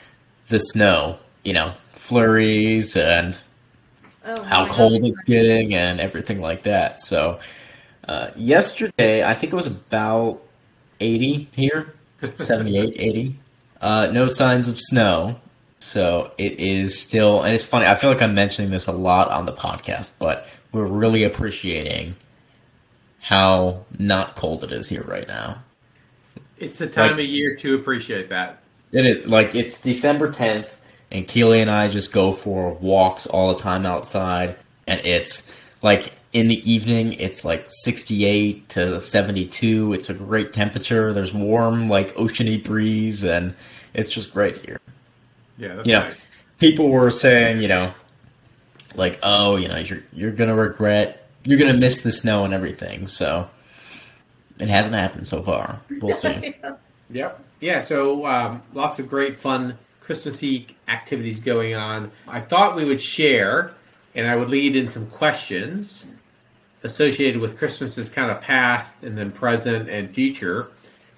the 0.48 0.58
snow, 0.58 1.20
you 1.44 1.54
know, 1.54 1.74
flurries 1.90 2.98
and 2.98 3.40
Oh, 4.28 4.44
how 4.44 4.68
cold 4.68 5.02
God. 5.02 5.10
it's 5.12 5.22
getting 5.22 5.74
and 5.74 6.00
everything 6.02 6.42
like 6.42 6.64
that. 6.64 7.00
So, 7.02 7.40
uh, 8.08 8.30
yesterday, 8.36 9.24
I 9.24 9.34
think 9.34 9.54
it 9.54 9.56
was 9.56 9.68
about 9.68 10.42
80 11.00 11.48
here, 11.56 11.94
78, 12.36 12.94
80. 12.98 13.36
Uh, 13.80 14.08
no 14.12 14.28
signs 14.28 14.68
of 14.68 14.80
snow. 14.80 15.40
So 15.80 16.32
it 16.38 16.60
is 16.60 17.00
still, 17.00 17.44
and 17.44 17.54
it's 17.54 17.64
funny. 17.64 17.86
I 17.86 17.96
feel 17.96 18.10
like 18.10 18.22
I'm 18.22 18.34
mentioning 18.36 18.72
this 18.72 18.88
a 18.88 18.92
lot 18.92 19.30
on 19.30 19.46
the 19.46 19.54
podcast, 19.54 20.14
but 20.20 20.48
we're 20.72 20.86
really 20.88 21.24
appreciating 21.24 22.16
how 23.20 23.86
not 24.00 24.36
cold 24.36 24.64
it 24.64 24.72
is 24.72 24.90
here 24.90 25.04
right 25.04 25.28
now. 25.28 25.60
It's 26.58 26.78
the 26.80 26.88
time 26.88 27.12
Like- 27.12 27.20
of 27.20 27.26
year 27.26 27.56
to 27.58 27.76
appreciate 27.76 28.30
that. 28.30 28.60
It 28.92 29.06
is 29.06 29.26
like 29.26 29.54
it's 29.54 29.82
December 29.82 30.32
10th, 30.32 30.70
and 31.12 31.28
Keely 31.28 31.62
and 31.62 31.70
I 31.72 31.88
just 31.88 32.12
go 32.12 32.32
for 32.32 32.74
walks 32.74 33.28
all 33.28 33.54
the 33.54 33.60
time 33.60 33.86
outside, 33.86 34.56
and 34.88 35.00
it's 35.06 35.50
like 35.82 36.12
in 36.34 36.48
the 36.48 36.70
evening, 36.72 37.14
it's 37.14 37.46
like 37.46 37.66
68 37.70 38.70
to 38.70 39.00
72. 39.00 39.94
It's 39.94 40.10
a 40.10 40.14
great 40.14 40.52
temperature. 40.54 41.14
There's 41.14 41.34
warm, 41.34 41.90
like 41.90 42.14
oceany 42.16 42.64
breeze, 42.64 43.24
and 43.24 43.56
it's 43.94 44.10
just 44.10 44.34
great 44.34 44.58
here. 44.58 44.80
Yeah, 45.58 45.76
that's 45.76 45.88
Yeah. 45.88 46.00
nice. 46.00 46.28
People 46.60 46.90
were 46.90 47.10
saying, 47.12 47.62
you 47.62 47.68
know, 47.68 47.94
like, 48.96 49.20
oh, 49.24 49.56
you 49.58 49.68
know, 49.68 49.78
you're 49.78 50.04
you're 50.14 50.32
gonna 50.32 50.56
regret, 50.56 51.28
you're 51.44 51.60
gonna 51.60 51.74
miss 51.78 52.02
the 52.02 52.12
snow 52.12 52.44
and 52.46 52.54
everything. 52.54 53.08
So 53.08 53.50
it 54.60 54.70
hasn't 54.70 54.96
happened 54.96 55.28
so 55.28 55.42
far. 55.42 55.80
We'll 56.02 56.14
see. 56.16 56.56
Yep. 57.10 57.42
Yeah, 57.62 57.80
so 57.80 58.26
um, 58.26 58.62
lots 58.74 59.00
of 59.00 59.08
great 59.10 59.38
fun 59.38 59.78
Christmassy 60.08 60.68
activities 60.88 61.42
going 61.42 61.76
on. 61.76 62.14
I 62.30 62.40
thought 62.40 62.78
we 62.78 62.86
would 62.86 63.02
share, 63.02 63.74
and 64.16 64.26
I 64.26 64.38
would 64.38 64.50
lead 64.50 64.74
in 64.74 64.88
some 64.88 65.08
questions 65.08 66.06
associated 66.82 67.42
with 67.42 67.58
Christmas's 67.58 68.10
kind 68.10 68.32
of 68.32 68.40
past 68.40 69.04
and 69.04 69.18
then 69.18 69.34
present 69.34 69.90
and 69.90 70.10
future, 70.10 70.70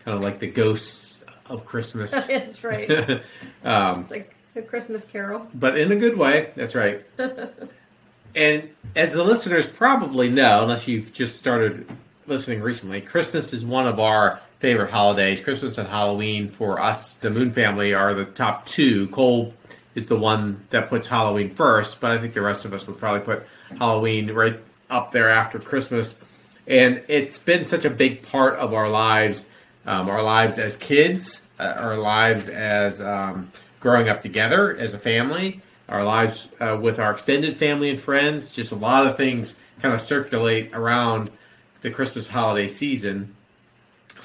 kind 0.04 0.18
of 0.18 0.24
like 0.24 0.40
the 0.40 0.48
ghosts 0.48 1.20
of 1.46 1.68
Christmas. 1.68 2.10
That's 2.28 2.64
right. 2.64 3.22
um, 3.64 4.08
like 4.10 4.36
a 4.56 4.64
Christmas 4.64 5.06
carol. 5.06 5.48
but 5.54 5.78
in 5.78 5.92
a 5.92 5.96
good 5.96 6.18
way. 6.18 6.50
That's 6.56 6.74
right. 6.74 7.06
and 8.36 8.70
as 8.96 9.14
the 9.14 9.24
listeners 9.24 9.68
probably 9.68 10.32
know, 10.32 10.64
unless 10.64 10.88
you've 10.88 11.14
just 11.14 11.38
started 11.38 11.88
listening 12.26 12.62
recently, 12.62 13.02
Christmas 13.02 13.54
is 13.54 13.64
one 13.64 13.88
of 13.88 14.00
our 14.00 14.42
favorite 14.60 14.92
holidays. 14.92 15.42
Christmas 15.42 15.78
and 15.78 15.88
Halloween 15.88 16.50
for 16.50 16.80
us, 16.80 17.14
the 17.16 17.30
Moon 17.30 17.52
family, 17.52 17.94
are 17.94 18.14
the 18.14 18.26
top 18.26 18.66
two. 18.66 19.08
Cole 19.08 19.54
is 19.96 20.08
the 20.08 20.18
one 20.18 20.66
that 20.70 20.90
puts 20.90 21.08
Halloween 21.08 21.50
first, 21.50 22.00
but 22.00 22.12
I 22.12 22.20
think 22.20 22.34
the 22.34 22.42
rest 22.42 22.66
of 22.66 22.74
us 22.74 22.86
would 22.86 22.98
probably 22.98 23.22
put 23.22 23.46
Halloween 23.78 24.32
right 24.32 24.60
up 24.90 25.12
there 25.12 25.30
after 25.30 25.60
Christmas. 25.60 26.20
And 26.68 27.02
it's 27.08 27.38
been 27.38 27.66
such 27.66 27.86
a 27.86 27.90
big 27.90 28.22
part 28.22 28.56
of 28.60 28.74
our 28.74 28.90
lives, 28.90 29.48
um, 29.86 30.10
our 30.10 30.22
lives 30.22 30.60
as 30.60 30.78
kids, 30.78 31.42
uh, 31.60 31.74
our 31.78 31.98
lives 31.98 32.48
as 32.50 33.02
um, 33.02 33.52
growing 33.80 34.10
up 34.10 34.22
together 34.22 34.76
as 34.78 34.94
a 34.94 35.00
family, 35.00 35.62
our 35.88 36.04
lives 36.04 36.50
uh, 36.60 36.78
with 36.80 37.00
our 37.00 37.12
extended 37.12 37.58
family 37.58 37.90
and 37.90 38.00
friends. 38.00 38.50
Just 38.50 38.72
a 38.72 38.76
lot 38.76 39.08
of 39.08 39.18
things 39.18 39.56
kind 39.82 39.94
of 39.94 40.02
circulate 40.02 40.76
around 40.76 41.32
the 41.82 41.90
Christmas 41.90 42.28
holiday 42.28 42.68
season. 42.68 43.36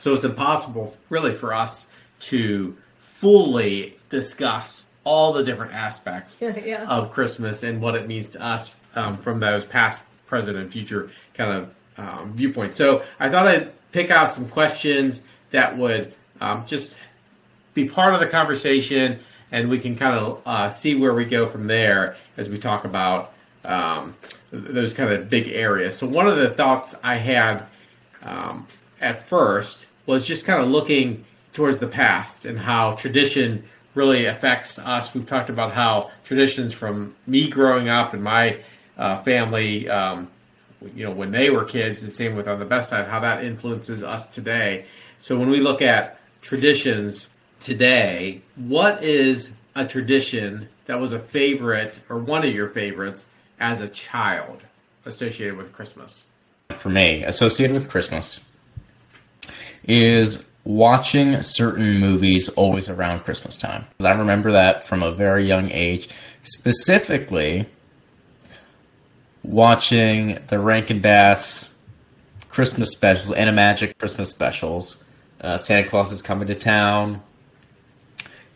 So 0.04 0.12
it's 0.12 0.24
impossible, 0.24 0.94
really, 1.08 1.32
for 1.32 1.54
us 1.54 1.86
to 2.20 2.76
fully 3.00 3.96
discuss 4.10 4.84
all 5.02 5.32
the 5.32 5.42
different 5.42 5.72
aspects 5.72 6.36
yeah. 6.42 6.84
of 6.90 7.10
Christmas 7.10 7.62
and 7.62 7.80
what 7.80 7.94
it 7.94 8.06
means 8.06 8.28
to 8.28 8.42
us 8.42 8.74
um, 8.96 9.16
from 9.16 9.40
those 9.40 9.64
past, 9.64 10.02
present, 10.26 10.58
and 10.58 10.70
future 10.70 11.10
kind 11.32 11.52
of 11.52 11.74
um, 11.96 12.34
viewpoints. 12.34 12.76
So 12.76 13.02
I 13.18 13.30
thought 13.30 13.46
I'd 13.46 13.72
pick 13.92 14.10
out 14.10 14.34
some 14.34 14.46
questions 14.46 15.22
that 15.52 15.78
would 15.78 16.12
um, 16.38 16.66
just 16.66 16.96
be 17.72 17.88
part 17.88 18.12
of 18.12 18.20
the 18.20 18.26
conversation, 18.26 19.20
and 19.50 19.70
we 19.70 19.78
can 19.78 19.96
kind 19.96 20.18
of 20.18 20.42
uh, 20.44 20.68
see 20.68 20.94
where 20.96 21.14
we 21.14 21.24
go 21.24 21.48
from 21.48 21.66
there 21.66 22.18
as 22.36 22.50
we 22.50 22.58
talk 22.58 22.84
about 22.84 23.32
um, 23.64 24.14
those 24.50 24.92
kind 24.92 25.10
of 25.10 25.30
big 25.30 25.48
areas. 25.48 25.96
So 25.96 26.06
one 26.06 26.26
of 26.26 26.36
the 26.36 26.50
thoughts 26.50 26.94
I 27.02 27.14
had 27.14 27.64
um, 28.22 28.66
at 29.00 29.26
first 29.26 29.86
was 30.06 30.26
just 30.26 30.44
kind 30.44 30.62
of 30.62 30.68
looking 30.68 31.24
towards 31.52 31.78
the 31.78 31.86
past 31.86 32.44
and 32.44 32.58
how 32.58 32.92
tradition 32.94 33.64
really 33.94 34.26
affects 34.26 34.78
us. 34.78 35.14
We've 35.14 35.26
talked 35.26 35.50
about 35.50 35.72
how 35.72 36.10
traditions 36.24 36.74
from 36.74 37.14
me 37.26 37.48
growing 37.48 37.88
up 37.88 38.12
and 38.12 38.22
my 38.22 38.58
uh, 38.98 39.22
family, 39.22 39.88
um, 39.88 40.30
you 40.94 41.04
know, 41.04 41.12
when 41.12 41.30
they 41.30 41.50
were 41.50 41.64
kids, 41.64 42.02
the 42.02 42.10
same 42.10 42.34
with 42.34 42.48
on 42.48 42.58
the 42.58 42.64
Beth's 42.64 42.88
side, 42.88 43.06
how 43.06 43.20
that 43.20 43.44
influences 43.44 44.02
us 44.02 44.26
today. 44.26 44.86
So 45.20 45.38
when 45.38 45.48
we 45.48 45.60
look 45.60 45.80
at 45.80 46.20
traditions 46.42 47.28
today, 47.60 48.42
what 48.56 49.02
is 49.02 49.52
a 49.74 49.86
tradition 49.86 50.68
that 50.86 51.00
was 51.00 51.12
a 51.12 51.18
favorite 51.18 52.00
or 52.08 52.18
one 52.18 52.44
of 52.44 52.52
your 52.52 52.68
favorites 52.68 53.28
as 53.60 53.80
a 53.80 53.88
child 53.88 54.62
associated 55.04 55.56
with 55.56 55.72
Christmas? 55.72 56.24
for 56.76 56.88
me 56.88 57.22
associated 57.24 57.74
with 57.74 57.88
Christmas 57.88 58.40
is 59.86 60.44
watching 60.64 61.42
certain 61.42 61.98
movies 61.98 62.48
always 62.50 62.88
around 62.88 63.20
Christmas 63.20 63.56
time. 63.56 63.86
I 64.00 64.12
remember 64.12 64.52
that 64.52 64.84
from 64.84 65.02
a 65.02 65.12
very 65.12 65.46
young 65.46 65.70
age, 65.70 66.08
specifically 66.42 67.66
watching 69.42 70.38
the 70.48 70.58
Rankin 70.58 71.00
Bass 71.00 71.74
Christmas 72.48 72.90
specials, 72.90 73.36
Animagic 73.36 73.98
Christmas 73.98 74.30
specials. 74.30 75.04
Uh, 75.40 75.56
Santa 75.56 75.88
Claus 75.88 76.12
is 76.12 76.22
coming 76.22 76.48
to 76.48 76.54
town. 76.54 77.20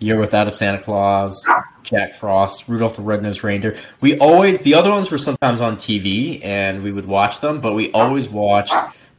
Year 0.00 0.16
Without 0.16 0.47
a 0.47 0.50
Santa 0.52 0.78
Claus, 0.78 1.44
Jack 1.82 2.14
Frost, 2.14 2.68
Rudolph 2.68 2.94
the 2.97 3.02
Red-Nosed 3.02 3.42
Reindeer. 3.42 3.76
We 4.00 4.16
always 4.18 4.62
the 4.62 4.75
other 4.75 4.90
ones 4.90 5.11
were 5.11 5.18
sometimes 5.18 5.61
on 5.61 5.76
TV 5.76 6.42
and 6.44 6.85
we 6.85 6.92
would 6.92 7.06
watch 7.06 7.40
them, 7.40 7.61
but 7.61 7.75
we 7.75 7.90
always 7.90 8.28
watched 8.28 8.75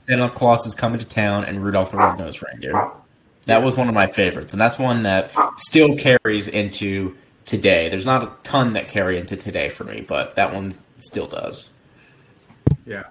Santa 0.10 0.28
Claus 0.30 0.66
is 0.66 0.74
Coming 0.74 0.98
to 0.98 1.06
Town 1.06 1.46
and 1.46 1.64
Rudolph 1.64 1.92
the 1.92 1.98
Red-Nosed 1.98 2.42
Reindeer. 2.42 2.92
That 3.46 3.62
was 3.62 3.78
one 3.78 3.88
of 3.88 3.94
my 3.94 4.08
favorites, 4.08 4.54
and 4.54 4.60
that's 4.60 4.80
one 4.80 5.04
that 5.04 5.32
still 5.58 5.96
carries 5.96 6.48
into 6.48 7.16
today. 7.46 7.90
There's 7.90 8.08
not 8.08 8.24
a 8.24 8.32
ton 8.42 8.74
that 8.74 8.88
carry 8.88 9.20
into 9.20 9.38
today 9.38 9.70
for 9.70 9.84
me, 9.84 10.02
but 10.02 10.34
that 10.34 10.52
one 10.52 10.74
still 10.98 11.28
does. 11.28 11.70
Yeah, 12.88 13.04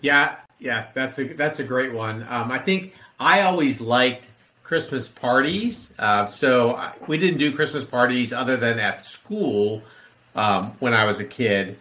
yeah, 0.00 0.36
yeah. 0.60 0.86
That's 0.94 1.18
a 1.18 1.24
that's 1.24 1.58
a 1.58 1.64
great 1.64 1.92
one. 1.92 2.24
Um, 2.28 2.52
I 2.52 2.58
think 2.58 2.94
I 3.18 3.42
always 3.42 3.80
liked 3.80 4.28
Christmas 4.62 5.08
parties. 5.08 5.92
Uh, 5.98 6.26
so 6.26 6.76
I, 6.76 6.92
we 7.08 7.18
didn't 7.18 7.38
do 7.38 7.52
Christmas 7.52 7.84
parties 7.84 8.32
other 8.32 8.56
than 8.56 8.78
at 8.78 9.04
school 9.04 9.82
um, 10.36 10.76
when 10.78 10.94
I 10.94 11.04
was 11.04 11.18
a 11.18 11.24
kid. 11.24 11.76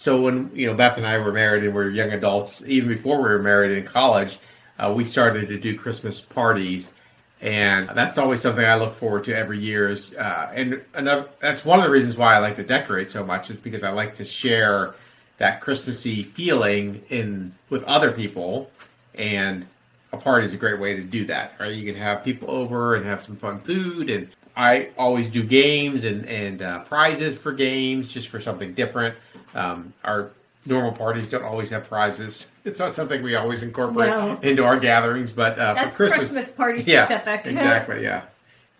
So 0.00 0.22
when 0.22 0.50
you 0.54 0.66
know 0.66 0.72
Beth 0.72 0.96
and 0.96 1.06
I 1.06 1.18
were 1.18 1.30
married 1.30 1.62
and 1.62 1.74
we 1.74 1.84
were 1.84 1.90
young 1.90 2.10
adults, 2.12 2.62
even 2.66 2.88
before 2.88 3.18
we 3.18 3.24
were 3.24 3.38
married 3.38 3.76
in 3.76 3.84
college, 3.84 4.38
uh, 4.78 4.90
we 4.96 5.04
started 5.04 5.48
to 5.48 5.58
do 5.58 5.76
Christmas 5.76 6.22
parties, 6.22 6.94
and 7.42 7.86
that's 7.90 8.16
always 8.16 8.40
something 8.40 8.64
I 8.64 8.76
look 8.76 8.94
forward 8.94 9.24
to 9.24 9.36
every 9.36 9.58
year. 9.58 9.90
Is 9.90 10.16
uh, 10.16 10.50
and 10.54 10.80
another 10.94 11.28
that's 11.40 11.66
one 11.66 11.80
of 11.80 11.84
the 11.84 11.90
reasons 11.90 12.16
why 12.16 12.34
I 12.34 12.38
like 12.38 12.56
to 12.56 12.62
decorate 12.62 13.10
so 13.10 13.22
much 13.26 13.50
is 13.50 13.58
because 13.58 13.82
I 13.82 13.90
like 13.90 14.14
to 14.14 14.24
share 14.24 14.94
that 15.36 15.60
Christmassy 15.60 16.22
feeling 16.22 17.02
in 17.10 17.52
with 17.68 17.84
other 17.84 18.10
people, 18.10 18.70
and 19.16 19.66
a 20.14 20.16
party 20.16 20.46
is 20.46 20.54
a 20.54 20.56
great 20.56 20.80
way 20.80 20.96
to 20.96 21.02
do 21.02 21.26
that. 21.26 21.52
Right, 21.60 21.74
you 21.74 21.84
can 21.84 22.00
have 22.00 22.24
people 22.24 22.50
over 22.50 22.94
and 22.94 23.04
have 23.04 23.20
some 23.20 23.36
fun 23.36 23.60
food, 23.60 24.08
and 24.08 24.30
I 24.60 24.90
always 24.98 25.30
do 25.30 25.42
games 25.42 26.04
and 26.04 26.26
and 26.26 26.60
uh, 26.60 26.80
prizes 26.80 27.36
for 27.38 27.52
games 27.52 28.12
just 28.12 28.28
for 28.28 28.40
something 28.40 28.74
different. 28.74 29.14
Um, 29.54 29.94
our 30.04 30.30
normal 30.66 30.92
parties 30.92 31.30
don't 31.30 31.44
always 31.44 31.70
have 31.70 31.88
prizes. 31.88 32.46
It's 32.62 32.78
not 32.78 32.92
something 32.92 33.22
we 33.22 33.36
always 33.36 33.62
incorporate 33.62 34.10
No. 34.10 34.38
into 34.42 34.64
our 34.64 34.78
gatherings, 34.78 35.32
but 35.32 35.58
uh, 35.58 35.72
That's 35.72 35.96
for 35.96 36.08
Christmas, 36.08 36.32
Christmas, 36.32 36.48
party 36.50 36.82
yeah, 36.82 37.06
specific. 37.06 37.46
exactly, 37.52 38.02
yeah, 38.02 38.24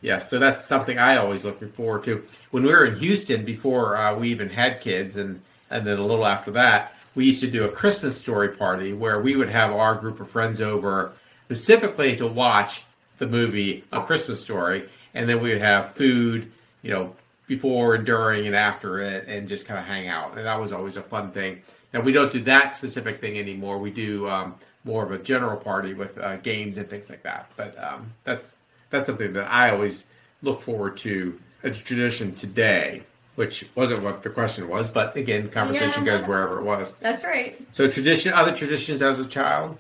yeah. 0.03 0.19
So 0.19 0.39
that's 0.39 0.67
something 0.67 0.99
I 0.99 1.17
always 1.17 1.47
look 1.47 1.59
forward 1.75 2.05
to. 2.05 2.23
When 2.51 2.63
we 2.63 2.69
were 2.69 2.85
in 2.85 2.97
Houston 2.97 3.47
before 3.47 3.97
uh, 3.97 4.15
we 4.15 4.29
even 4.29 4.51
had 4.51 4.83
kids, 4.83 5.17
and 5.17 5.41
and 5.71 5.87
then 5.87 5.99
a 5.99 6.05
little 6.05 6.27
after 6.27 6.51
that, 6.51 6.93
we 7.15 7.25
used 7.25 7.41
to 7.41 7.51
do 7.51 7.65
a 7.65 7.71
Christmas 7.71 8.21
story 8.21 8.51
party 8.51 8.93
where 8.93 9.19
we 9.19 9.35
would 9.35 9.49
have 9.49 9.73
our 9.73 9.95
group 9.95 10.21
of 10.21 10.29
friends 10.29 10.61
over 10.61 11.13
specifically 11.47 12.17
to 12.17 12.27
watch 12.27 12.85
the 13.19 13.27
movie 13.27 13.83
A 13.93 14.03
Christmas 14.03 14.41
Story, 14.43 14.89
and 15.15 15.29
then 15.29 15.41
we 15.41 15.51
would 15.51 15.61
have 15.63 15.93
food, 15.95 16.51
you 16.83 16.91
know, 16.91 17.15
before 17.47 17.95
and 17.95 18.07
during 18.07 18.47
and 18.47 18.55
after 18.55 18.99
it, 19.01 19.27
and 19.29 19.49
just 19.49 19.67
kind 19.67 19.79
of 19.81 19.87
hang 19.87 20.09
out. 20.09 20.37
And 20.37 20.47
that 20.47 20.61
was 20.61 20.73
always 20.73 20.97
a 20.97 21.03
fun 21.03 21.31
thing. 21.33 21.63
Now 21.93 22.01
we 22.01 22.13
don't 22.13 22.33
do 22.33 22.41
that 22.43 22.77
specific 22.77 23.21
thing 23.21 23.39
anymore. 23.39 23.79
We 23.79 23.91
do 23.91 24.29
um, 24.29 24.55
more 24.85 25.05
of 25.05 25.11
a 25.11 25.19
general 25.19 25.57
party 25.57 25.93
with 25.95 26.17
uh, 26.19 26.37
games 26.37 26.79
and 26.79 26.89
things 26.89 27.11
like 27.11 27.23
that. 27.25 27.51
But 27.57 27.77
um, 27.83 28.13
that's 28.25 28.57
that's 28.91 29.07
something 29.07 29.33
that 29.35 29.51
I 29.51 29.71
always 29.71 30.07
look 30.43 30.61
forward 30.61 30.97
to 30.99 31.39
as 31.63 31.79
a 31.81 31.83
tradition 31.83 32.35
today, 32.35 33.03
which 33.35 33.69
wasn't 33.75 34.03
what 34.03 34.23
the 34.23 34.31
question 34.31 34.69
was. 34.69 34.89
But 34.89 35.17
again, 35.17 35.49
conversation 35.49 36.05
Yeah. 36.07 36.19
goes 36.19 36.27
wherever 36.29 36.59
it 36.61 36.65
was. 36.65 36.95
That's 37.01 37.25
right. 37.25 37.61
So 37.73 37.91
tradition, 37.91 38.33
other 38.33 38.55
traditions 38.55 39.03
as 39.03 39.19
a 39.19 39.27
child. 39.27 39.77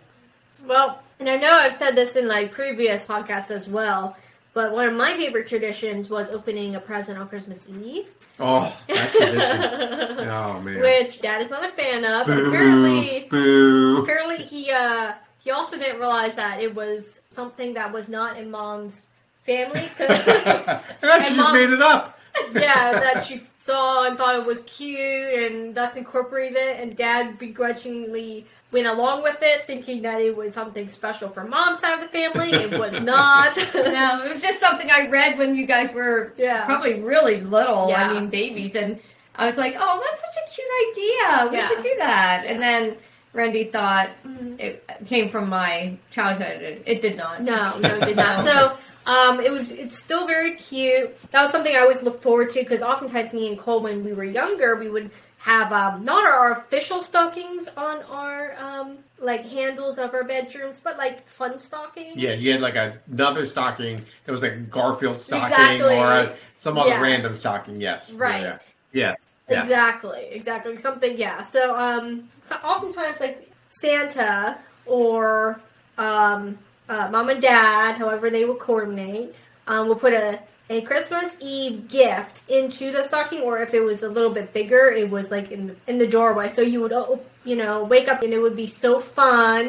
Well, 0.66 1.00
and 1.18 1.28
I 1.28 1.36
know 1.36 1.52
I've 1.54 1.74
said 1.74 1.92
this 1.96 2.16
in 2.16 2.28
like 2.28 2.50
previous 2.52 3.06
podcasts 3.06 3.50
as 3.50 3.68
well, 3.68 4.16
but 4.54 4.72
one 4.72 4.88
of 4.88 4.94
my 4.94 5.14
favorite 5.14 5.48
traditions 5.48 6.10
was 6.10 6.30
opening 6.30 6.74
a 6.76 6.80
present 6.80 7.18
on 7.18 7.28
Christmas 7.28 7.66
Eve, 7.68 8.10
Oh, 8.42 8.74
that 8.88 9.12
tradition. 9.12 10.28
oh 10.30 10.60
man. 10.60 10.80
which 10.80 11.20
Dad 11.20 11.42
is 11.42 11.50
not 11.50 11.64
a 11.64 11.72
fan 11.72 12.04
of. 12.06 12.22
Apparently, 12.28 13.26
Boo. 13.30 14.02
apparently 14.02 14.38
he 14.38 14.70
uh 14.70 15.12
he 15.40 15.50
also 15.50 15.76
didn't 15.78 15.98
realize 15.98 16.34
that 16.36 16.60
it 16.60 16.74
was 16.74 17.20
something 17.30 17.74
that 17.74 17.92
was 17.92 18.08
not 18.08 18.38
in 18.38 18.50
Mom's 18.50 19.08
family. 19.42 19.88
and 19.98 21.26
she 21.26 21.34
just 21.34 21.52
made 21.52 21.70
it 21.70 21.82
up. 21.82 22.18
yeah, 22.54 22.92
that 22.92 23.24
she 23.26 23.42
saw 23.56 24.04
and 24.06 24.16
thought 24.16 24.36
it 24.36 24.46
was 24.46 24.62
cute 24.62 24.98
and 24.98 25.74
thus 25.74 25.96
incorporated 25.96 26.56
it, 26.56 26.80
and 26.80 26.96
Dad 26.96 27.38
begrudgingly 27.38 28.46
went 28.72 28.86
along 28.86 29.22
with 29.22 29.38
it, 29.42 29.66
thinking 29.66 30.02
that 30.02 30.20
it 30.20 30.36
was 30.36 30.54
something 30.54 30.88
special 30.88 31.28
for 31.28 31.44
Mom's 31.44 31.80
side 31.80 31.94
of 31.94 32.00
the 32.00 32.06
family. 32.08 32.52
It 32.52 32.70
was 32.78 33.00
not. 33.02 33.56
No, 33.74 34.22
it 34.24 34.30
was 34.30 34.40
just 34.42 34.60
something 34.60 34.90
I 34.90 35.08
read 35.08 35.36
when 35.38 35.56
you 35.56 35.66
guys 35.66 35.92
were 35.92 36.32
Yeah. 36.36 36.64
probably 36.64 37.00
really 37.02 37.40
little. 37.40 37.88
Yeah. 37.88 38.08
I 38.08 38.12
mean, 38.12 38.28
babies, 38.30 38.76
and 38.76 38.98
I 39.36 39.46
was 39.46 39.56
like, 39.56 39.74
"Oh, 39.78 40.00
that's 40.04 40.20
such 40.20 40.36
a 40.46 40.54
cute 40.54 40.68
idea. 40.90 41.50
We 41.50 41.56
Yeah. 41.56 41.68
should 41.68 41.82
do 41.82 41.94
that." 41.98 42.44
And 42.46 42.62
then 42.62 42.96
Randy 43.32 43.64
thought 43.64 44.10
Mhm. 44.26 44.58
it 44.60 44.84
came 45.06 45.28
from 45.28 45.48
my 45.48 45.96
childhood. 46.10 46.62
It, 46.62 46.82
it 46.86 47.02
did 47.02 47.16
not. 47.16 47.42
No, 47.42 47.78
no, 47.78 47.96
it 47.96 48.04
did 48.04 48.16
not. 48.16 48.40
So 48.48 48.76
um, 49.06 49.40
it 49.40 49.50
was. 49.50 49.72
It's 49.72 49.98
still 49.98 50.26
very 50.26 50.56
cute. 50.56 51.16
That 51.32 51.42
was 51.42 51.50
something 51.50 51.74
I 51.74 51.80
always 51.80 52.02
looked 52.02 52.22
forward 52.22 52.50
to 52.50 52.60
because 52.60 52.82
oftentimes 52.82 53.32
me 53.32 53.48
and 53.48 53.58
Cole, 53.58 53.80
when 53.80 54.04
we 54.04 54.12
were 54.12 54.24
younger, 54.24 54.76
we 54.76 54.88
would 54.90 55.10
have 55.40 55.72
um, 55.72 56.04
not 56.04 56.26
our 56.26 56.52
official 56.52 57.00
stockings 57.00 57.66
on 57.68 58.02
our 58.04 58.54
um, 58.58 58.98
like 59.18 59.44
handles 59.46 59.96
of 59.98 60.12
our 60.12 60.22
bedrooms, 60.22 60.80
but 60.80 60.98
like 60.98 61.26
fun 61.26 61.58
stockings. 61.58 62.14
Yeah, 62.16 62.34
you 62.34 62.52
had 62.52 62.60
like 62.60 62.76
another 62.76 63.46
stocking 63.46 63.96
that 64.24 64.32
was 64.32 64.42
like 64.42 64.52
a 64.52 64.56
Garfield 64.56 65.22
stocking 65.22 65.50
Exactly. 65.50 65.96
or 65.96 66.06
a, 66.06 66.36
some 66.56 66.76
other 66.76 66.90
Yeah. 66.90 67.00
random 67.00 67.34
stocking. 67.34 67.80
Yes. 67.80 68.12
Yeah, 68.14 68.22
Right. 68.22 68.42
yeah. 68.42 68.58
Yes. 68.92 69.34
Yes. 69.48 69.62
Exactly, 69.64 70.26
exactly. 70.30 70.76
Something, 70.76 71.16
yeah. 71.16 71.40
So, 71.40 71.74
um, 71.74 72.28
so 72.42 72.56
oftentimes, 72.56 73.20
like 73.20 73.50
Santa 73.80 74.58
or 74.84 75.60
um, 75.96 76.58
uh, 76.88 77.08
mom 77.10 77.30
and 77.30 77.40
dad, 77.40 77.96
however 77.96 78.28
they 78.28 78.44
will 78.44 78.56
coordinate, 78.56 79.34
um, 79.68 79.88
will 79.88 79.96
put 79.96 80.12
a 80.12 80.40
a 80.70 80.80
Christmas 80.82 81.36
Eve 81.40 81.88
gift 81.88 82.48
into 82.48 82.92
the 82.92 83.02
stocking, 83.02 83.40
or 83.40 83.60
if 83.60 83.74
it 83.74 83.80
was 83.80 84.04
a 84.04 84.08
little 84.08 84.30
bit 84.30 84.52
bigger, 84.52 84.88
it 84.92 85.10
was 85.10 85.32
like 85.32 85.50
in 85.50 85.66
the, 85.66 85.76
in 85.88 85.98
the 85.98 86.06
doorway. 86.06 86.46
So 86.46 86.62
you 86.62 86.80
would, 86.80 86.92
oh, 86.92 87.20
you 87.44 87.56
know, 87.56 87.82
wake 87.82 88.06
up 88.06 88.22
and 88.22 88.32
it 88.32 88.38
would 88.38 88.54
be 88.54 88.68
so 88.68 89.00
fun. 89.00 89.68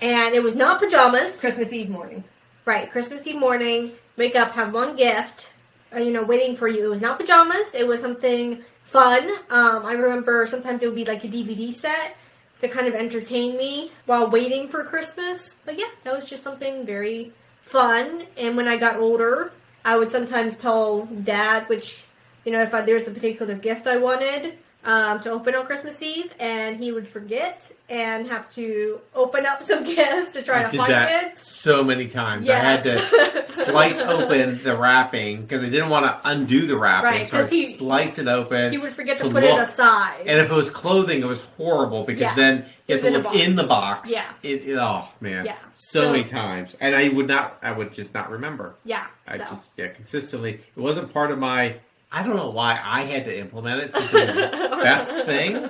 And 0.00 0.34
it 0.34 0.42
was 0.42 0.56
not 0.56 0.80
pajamas, 0.80 1.38
Christmas 1.38 1.72
Eve 1.72 1.90
morning. 1.90 2.24
Right, 2.64 2.90
Christmas 2.90 3.26
Eve 3.26 3.36
morning, 3.36 3.92
wake 4.16 4.34
up, 4.34 4.52
have 4.52 4.72
one 4.72 4.96
gift, 4.96 5.52
uh, 5.94 5.98
you 5.98 6.12
know, 6.12 6.22
waiting 6.22 6.56
for 6.56 6.66
you. 6.66 6.86
It 6.86 6.88
was 6.88 7.02
not 7.02 7.18
pajamas, 7.18 7.74
it 7.74 7.86
was 7.86 8.00
something 8.00 8.62
fun. 8.80 9.28
Um, 9.50 9.84
I 9.84 9.92
remember 9.92 10.46
sometimes 10.46 10.82
it 10.82 10.86
would 10.86 10.94
be 10.94 11.04
like 11.04 11.24
a 11.24 11.28
DVD 11.28 11.72
set 11.72 12.16
to 12.60 12.68
kind 12.68 12.86
of 12.86 12.94
entertain 12.94 13.58
me 13.58 13.90
while 14.06 14.30
waiting 14.30 14.66
for 14.66 14.82
Christmas. 14.82 15.56
But 15.66 15.78
yeah, 15.78 15.90
that 16.04 16.14
was 16.14 16.24
just 16.24 16.42
something 16.42 16.86
very 16.86 17.32
fun. 17.60 18.24
And 18.38 18.56
when 18.56 18.66
I 18.66 18.76
got 18.78 18.96
older, 18.96 19.52
I 19.84 19.98
would 19.98 20.10
sometimes 20.10 20.56
tell 20.58 21.06
dad, 21.06 21.68
which, 21.68 22.04
you 22.44 22.52
know, 22.52 22.62
if 22.62 22.72
I, 22.72 22.82
there's 22.82 23.08
a 23.08 23.10
particular 23.10 23.54
gift 23.54 23.86
I 23.86 23.98
wanted 23.98 24.58
um, 24.84 25.20
to 25.20 25.30
open 25.30 25.54
on 25.54 25.64
Christmas 25.66 26.00
Eve, 26.02 26.34
and 26.40 26.76
he 26.76 26.90
would 26.92 27.08
forget 27.08 27.70
and 27.88 28.26
have 28.28 28.48
to 28.50 29.00
open 29.14 29.46
up 29.46 29.62
some 29.70 29.84
gifts 29.84 30.32
to 30.32 30.42
try 30.42 30.64
I 30.66 30.70
to 30.70 30.76
find 30.76 30.92
it. 30.92 31.36
so 31.36 31.84
many 31.84 32.08
times. 32.08 32.48
I 32.48 32.56
had 32.58 32.82
to 32.84 33.46
slice 33.52 34.00
open 34.00 34.62
the 34.64 34.76
wrapping 34.76 35.42
because 35.42 35.62
I 35.62 35.68
didn't 35.68 35.90
want 35.90 36.06
to 36.06 36.20
undo 36.28 36.66
the 36.66 36.76
wrapping, 36.76 37.10
Right, 37.10 37.28
so 37.28 37.38
I 37.38 37.46
he- 37.46 37.72
slice 37.72 38.18
it 38.18 38.26
open. 38.28 38.72
He 38.72 38.78
would 38.78 38.92
forget 38.92 39.18
to, 39.18 39.24
to 39.24 39.30
put 39.30 39.44
it 39.44 39.58
aside. 39.58 40.26
and 40.26 40.40
if 40.40 40.50
it 40.50 40.54
was 40.54 40.70
clothing, 40.70 41.20
it 41.22 41.26
was 41.26 41.42
horrible 41.56 42.04
because 42.04 42.22
Yeah. 42.22 42.34
then 42.34 42.66
you 42.88 42.94
have 42.96 43.02
to 43.02 43.08
in 43.08 43.22
look 43.22 43.34
in 43.34 43.56
the 43.56 43.62
box. 43.64 44.10
box. 44.10 44.10
Yeah. 44.10 44.24
It, 44.42 44.68
it- 44.68 44.76
oh 44.78 45.08
man. 45.20 45.44
Yeah. 45.46 45.56
So, 45.74 46.02
So- 46.02 46.12
many 46.12 46.24
times, 46.24 46.76
and 46.80 46.94
I 46.96 47.08
would 47.08 47.28
not. 47.28 47.58
I 47.62 47.72
would 47.72 47.92
just 47.92 48.12
not 48.14 48.30
remember. 48.30 48.74
yeah. 48.84 49.06
I 49.28 49.38
so. 49.38 49.44
just 49.44 49.74
yeah 49.76 49.88
consistently. 49.88 50.54
It 50.76 50.80
wasn't 50.80 51.12
part 51.12 51.30
of 51.30 51.38
my. 51.38 51.76
I 52.12 52.22
don't 52.22 52.36
know 52.36 52.50
why 52.50 52.78
I 52.82 53.02
had 53.02 53.24
to 53.24 53.38
implement 53.38 53.80
it 53.82 53.92
since 53.94 54.12
it 54.12 54.26
was 54.28 54.36
Beth's 54.82 55.22
thing. 55.22 55.68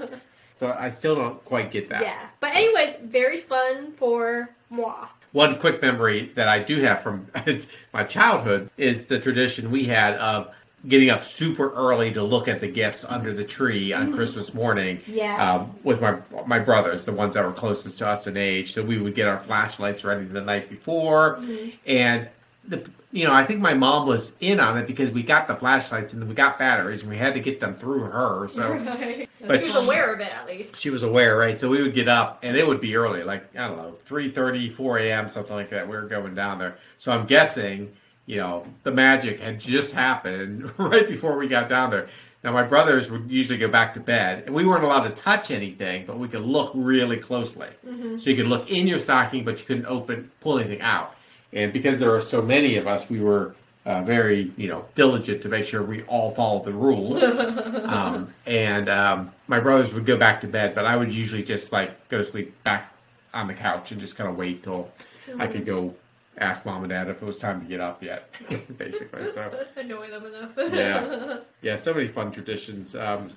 So 0.56 0.75
I 0.78 0.90
still 0.90 1.14
don't 1.14 1.44
quite 1.44 1.70
get 1.70 1.88
that. 1.88 2.02
Yeah. 2.02 2.26
But 2.40 2.54
anyways, 2.54 2.96
very 3.02 3.38
fun 3.38 3.92
for 3.92 4.50
moi. 4.70 5.06
One 5.32 5.58
quick 5.58 5.80
memory 5.80 6.32
that 6.34 6.49
I 6.49 6.58
do 6.58 6.80
have 6.82 7.00
from 7.00 7.26
my 7.92 8.04
childhood 8.04 8.70
is 8.76 9.06
the 9.06 9.18
tradition 9.18 9.70
we 9.70 9.84
had 9.84 10.14
of 10.16 10.54
getting 10.88 11.11
up 11.11 11.22
super 11.22 11.72
early 11.72 12.12
to 12.12 12.22
look 12.22 12.49
at 12.49 12.61
the 12.61 12.68
gifts 12.68 13.04
under 13.04 13.32
the 13.32 13.44
tree 13.44 13.92
on 13.92 14.12
Christmas 14.12 14.52
morning. 14.52 15.00
Yes. 15.06 15.40
Um, 15.40 15.75
with 15.84 16.00
my 16.00 16.18
my 16.46 16.58
brothers, 16.58 17.04
the 17.04 17.12
ones 17.12 17.34
that 17.34 17.44
were 17.44 17.52
closest 17.52 17.99
to 17.99 18.08
us 18.08 18.26
in 18.26 18.37
age, 18.37 18.72
so 18.72 18.82
we 18.82 18.99
would 18.99 19.14
get 19.14 19.28
our 19.28 19.38
flashlights 19.38 20.04
ready 20.04 20.25
the 20.25 20.40
night 20.40 20.68
before, 20.68 21.40
and 21.87 22.28
the 22.66 22.88
you 23.11 23.26
know 23.26 23.33
I 23.35 23.45
think 23.45 23.61
my 23.61 23.75
mom 23.75 24.07
was 24.07 24.33
in 24.40 24.61
on 24.61 24.78
it 24.78 24.87
because 24.87 25.11
we 25.11 25.23
got 25.23 25.49
the 25.49 25.54
flashlights 25.57 26.12
and 26.12 26.26
we 26.28 26.35
got 26.35 26.59
batteries 26.59 27.02
and 27.02 27.11
we 27.11 27.16
had 27.19 27.35
to 27.35 27.40
get 27.40 27.61
them 27.61 27.75
through 27.75 28.00
her. 28.04 28.49
So 28.49 28.78
But- 29.47 29.61
she 29.64 29.73
was 29.73 29.85
aware 29.85 30.14
of 30.14 30.21
it 30.21 30.33
at 30.33 30.47
least. 30.47 30.76
she 30.76 30.90
was 30.90 31.02
aware, 31.02 31.37
right? 31.37 31.59
So 31.59 31.69
we 31.69 31.83
would 31.83 31.95
get 31.95 32.07
up, 32.09 32.38
and 32.42 32.57
it 32.57 32.64
would 32.66 32.81
be 32.81 32.95
early, 32.95 33.25
like 33.25 33.54
I 33.57 33.66
don't 33.66 33.76
know, 33.76 33.97
3.30, 34.07 34.71
4 34.73 34.99
a.m., 34.99 35.28
something 35.28 35.54
like 35.57 35.71
that. 35.71 35.88
We 35.88 35.97
were 35.97 36.02
going 36.07 36.35
down 36.37 36.59
there, 36.61 36.76
so 36.99 37.11
I'm 37.11 37.26
guessing, 37.26 37.92
you 38.26 38.37
know, 38.37 38.64
the 38.85 38.92
magic 38.92 39.40
had 39.40 39.59
just 39.59 39.92
happened 39.92 40.73
right 40.78 41.09
before 41.09 41.37
we 41.37 41.49
got 41.49 41.69
down 41.69 41.90
there. 41.90 42.09
Now 42.45 42.52
my 42.52 42.62
brothers 42.62 43.11
would 43.11 43.28
usually 43.31 43.59
go 43.59 43.66
back 43.69 43.95
to 43.95 44.00
bed, 44.00 44.45
and 44.47 44.54
we 44.54 44.64
weren't 44.64 44.85
allowed 44.85 45.09
to 45.09 45.11
touch 45.11 45.50
anything, 45.50 46.07
but 46.07 46.19
we 46.21 46.28
could 46.28 46.42
look 46.42 46.71
really 46.75 47.16
closely. 47.16 47.69
Mm-hmm. 47.85 48.19
So 48.19 48.31
you 48.31 48.37
could 48.37 48.47
look 48.47 48.71
in 48.71 48.87
your 48.87 48.99
stocking, 48.99 49.45
but 49.45 49.59
you 49.59 49.66
couldn't 49.66 49.87
open, 49.87 50.31
pull 50.40 50.59
anything 50.61 50.81
out. 50.81 51.16
And 51.52 51.73
because 51.73 51.99
there 51.99 52.14
are 52.14 52.21
so 52.21 52.40
many 52.42 52.76
of 52.76 52.87
us, 52.87 53.11
we 53.11 53.21
were 53.21 53.54
uh, 53.85 54.02
very, 54.02 54.52
you 54.56 54.68
know, 54.68 54.85
diligent 54.94 55.42
to 55.42 55.49
make 55.49 55.64
sure 55.64 55.82
we 55.82 56.02
all 56.04 56.30
followed 56.32 56.64
the 56.64 56.73
rules. 56.73 57.23
um, 57.85 58.32
and 58.47 58.88
um, 58.88 59.32
my 59.49 59.61
brothers 59.61 59.92
would 59.92 60.06
go 60.06 60.16
back 60.16 60.40
to 60.42 60.47
bed, 60.47 60.75
but 60.75 60.85
I 60.85 60.97
would 60.97 61.12
usually 61.12 61.42
just 61.42 61.73
like 61.73 62.09
go 62.09 62.18
to 62.18 62.25
sleep 62.25 62.62
back 62.64 62.92
on 63.35 63.47
the 63.49 63.54
couch 63.54 63.92
and 63.92 64.00
just 64.00 64.16
kind 64.16 64.30
of 64.30 64.37
wait 64.37 64.62
till 64.62 64.90
I 65.38 65.47
could 65.47 65.66
go 65.66 65.94
ask 66.38 66.64
mom 66.64 66.82
and 66.82 66.90
dad 66.90 67.09
if 67.09 67.23
it 67.23 67.25
was 67.25 67.38
time 67.38 67.61
to 67.61 67.66
get 67.66 67.80
up 67.80 68.02
yet, 68.02 68.30
basically. 68.78 69.30
So 69.30 69.52
Annoy 69.76 70.11
them 70.11 70.26
enough. 70.26 70.52
yeah, 70.56 71.38
yeah, 71.61 71.76
so 71.76 71.92
many 71.92 72.09
fun 72.09 72.30
traditions. 72.30 72.94
Um, 72.94 73.30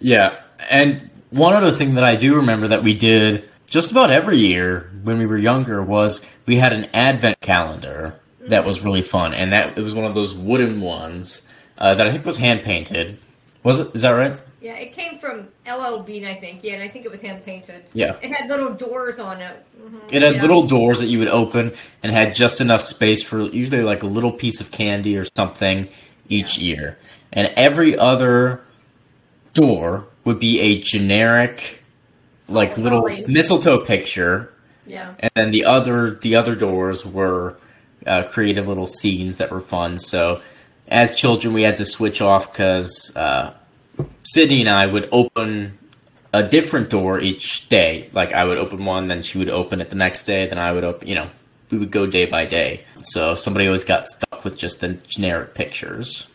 Yeah, 0.00 0.40
and 0.70 1.10
one 1.30 1.54
other 1.54 1.70
thing 1.70 1.94
that 1.94 2.04
I 2.04 2.16
do 2.16 2.34
remember 2.34 2.68
that 2.68 2.82
we 2.82 2.96
did 2.96 3.48
just 3.72 3.90
about 3.90 4.10
every 4.10 4.36
year 4.36 4.90
when 5.02 5.18
we 5.18 5.24
were 5.24 5.38
younger 5.38 5.82
was 5.82 6.20
we 6.44 6.56
had 6.56 6.74
an 6.74 6.84
advent 6.92 7.40
calendar 7.40 8.20
that 8.40 8.66
was 8.66 8.82
really 8.84 9.00
fun, 9.00 9.32
and 9.32 9.50
that 9.54 9.78
it 9.78 9.80
was 9.80 9.94
one 9.94 10.04
of 10.04 10.14
those 10.14 10.34
wooden 10.34 10.82
ones 10.82 11.40
uh, 11.78 11.94
that 11.94 12.06
I 12.06 12.12
think 12.12 12.26
was 12.26 12.36
hand 12.36 12.62
painted. 12.62 13.16
Was 13.62 13.80
it? 13.80 13.94
Is 13.94 14.02
that 14.02 14.10
right? 14.10 14.38
Yeah, 14.60 14.74
it 14.74 14.92
came 14.92 15.18
from 15.18 15.48
LL 15.66 16.00
Bean, 16.02 16.26
I 16.26 16.34
think. 16.34 16.60
Yeah, 16.62 16.74
and 16.74 16.82
I 16.82 16.88
think 16.88 17.06
it 17.06 17.10
was 17.10 17.22
hand 17.22 17.44
painted. 17.46 17.82
Yeah. 17.94 18.16
It 18.20 18.30
had 18.30 18.48
little 18.50 18.74
doors 18.74 19.18
on 19.18 19.40
it. 19.40 19.64
It 20.10 20.20
had 20.20 20.34
Yeah. 20.34 20.42
little 20.42 20.64
doors 20.66 21.00
that 21.00 21.06
you 21.06 21.18
would 21.18 21.28
open 21.28 21.72
and 22.02 22.12
had 22.12 22.34
just 22.34 22.60
enough 22.60 22.82
space 22.82 23.22
for 23.22 23.40
usually 23.40 23.82
like 23.82 24.02
a 24.02 24.06
little 24.06 24.30
piece 24.32 24.60
of 24.60 24.70
candy 24.70 25.16
or 25.16 25.24
something 25.36 25.88
each 26.28 26.58
year. 26.58 26.98
And 27.32 27.50
every 27.56 27.96
other 27.98 28.60
door 29.54 30.04
would 30.24 30.38
be 30.38 30.60
a 30.60 30.78
generic 30.78 31.81
like 32.52 32.76
little 32.78 33.08
mistletoe 33.26 33.84
picture 33.84 34.52
Yeah. 34.86 35.14
and 35.20 35.30
then 35.34 35.50
the 35.50 35.64
other 35.64 36.10
the 36.10 36.36
other 36.36 36.54
doors 36.54 37.04
were 37.04 37.56
uh, 38.06 38.24
creative 38.24 38.66
little 38.68 38.86
scenes 38.86 39.38
that 39.38 39.50
were 39.50 39.60
fun. 39.60 39.98
So 39.98 40.40
as 40.88 41.14
children, 41.14 41.54
we 41.54 41.62
had 41.62 41.76
to 41.78 41.84
switch 41.84 42.20
off 42.20 42.52
because 42.52 43.12
uh, 43.16 43.54
Sydney 44.24 44.60
and 44.60 44.68
I 44.68 44.86
would 44.86 45.08
open 45.12 45.78
a 46.32 46.42
different 46.42 46.90
door 46.90 47.20
each 47.20 47.68
day. 47.68 48.10
Like 48.12 48.32
I 48.32 48.44
would 48.44 48.58
open 48.58 48.84
one, 48.84 49.06
then 49.06 49.22
she 49.22 49.38
would 49.38 49.48
open 49.50 49.80
it 49.80 49.90
the 49.90 49.96
next 49.96 50.24
day, 50.24 50.46
then 50.46 50.58
I 50.58 50.72
would 50.72 50.84
open. 50.84 51.06
You 51.08 51.14
know, 51.14 51.28
we 51.70 51.78
would 51.78 51.90
go 51.90 52.06
day 52.06 52.26
by 52.26 52.44
day. 52.46 52.84
So 53.00 53.34
somebody 53.34 53.66
always 53.66 53.84
got 53.84 54.06
stuck 54.06 54.42
with 54.44 54.58
just 54.58 54.80
the 54.80 54.94
generic 54.94 55.54
pictures. 55.54 56.26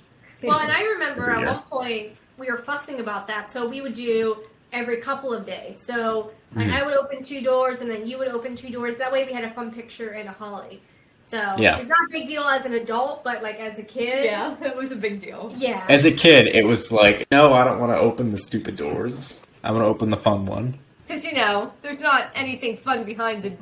Well, 0.42 0.60
and 0.60 0.72
I 0.72 0.84
remember 0.84 1.32
at 1.32 1.46
one 1.46 1.62
point 1.64 2.12
we 2.38 2.50
were 2.50 2.58
fussing 2.58 3.00
about 3.00 3.28
that, 3.28 3.52
so 3.52 3.68
we 3.68 3.82
would 3.82 3.94
do 3.96 4.38
every 4.74 4.98
couple 4.98 5.34
of 5.34 5.46
days. 5.46 5.80
So 5.80 6.32
like 6.56 6.68
Mhm. 6.68 6.74
I 6.74 6.84
would 6.86 6.96
open 6.96 7.24
two 7.24 7.42
doors, 7.42 7.82
and 7.82 7.90
then 7.92 8.08
you 8.08 8.18
would 8.18 8.30
open 8.30 8.56
two 8.56 8.70
doors. 8.70 8.98
That 8.98 9.12
way, 9.12 9.26
we 9.26 9.34
had 9.34 9.44
a 9.44 9.50
fun 9.52 9.72
picture 9.72 10.10
and 10.12 10.30
a 10.30 10.32
holly. 10.32 10.82
So 11.22 11.38
Yeah. 11.58 11.78
it's 11.78 11.90
not 11.90 11.98
a 12.08 12.12
big 12.12 12.28
deal 12.28 12.44
as 12.44 12.66
an 12.66 12.74
adult, 12.74 13.24
but 13.24 13.44
like 13.44 13.60
as 13.60 13.78
a 13.80 13.84
kid, 13.84 14.26
Yeah, 14.26 14.56
it 14.62 14.76
was 14.76 14.92
a 14.92 14.96
big 14.96 15.20
deal. 15.20 15.54
yeah. 15.58 15.84
As 15.90 16.06
a 16.06 16.12
kid, 16.12 16.48
it 16.48 16.66
was 16.66 16.92
like, 16.92 17.28
no, 17.32 17.54
I 17.54 17.64
don't 17.66 17.80
want 17.80 17.92
to 17.92 17.98
open 17.98 18.32
the 18.32 18.38
stupid 18.38 18.78
doors. 18.78 19.42
I 19.64 19.72
want 19.72 19.84
to 19.84 19.88
open 19.88 20.10
the 20.10 20.18
fun 20.18 20.46
one. 20.46 20.80
Because, 21.06 21.26
you 21.26 21.34
know, 21.34 21.74
there's 21.82 22.00
not 22.00 22.30
anything 22.36 22.78
fun 22.78 23.04
behind 23.04 23.44
the, 23.44 23.54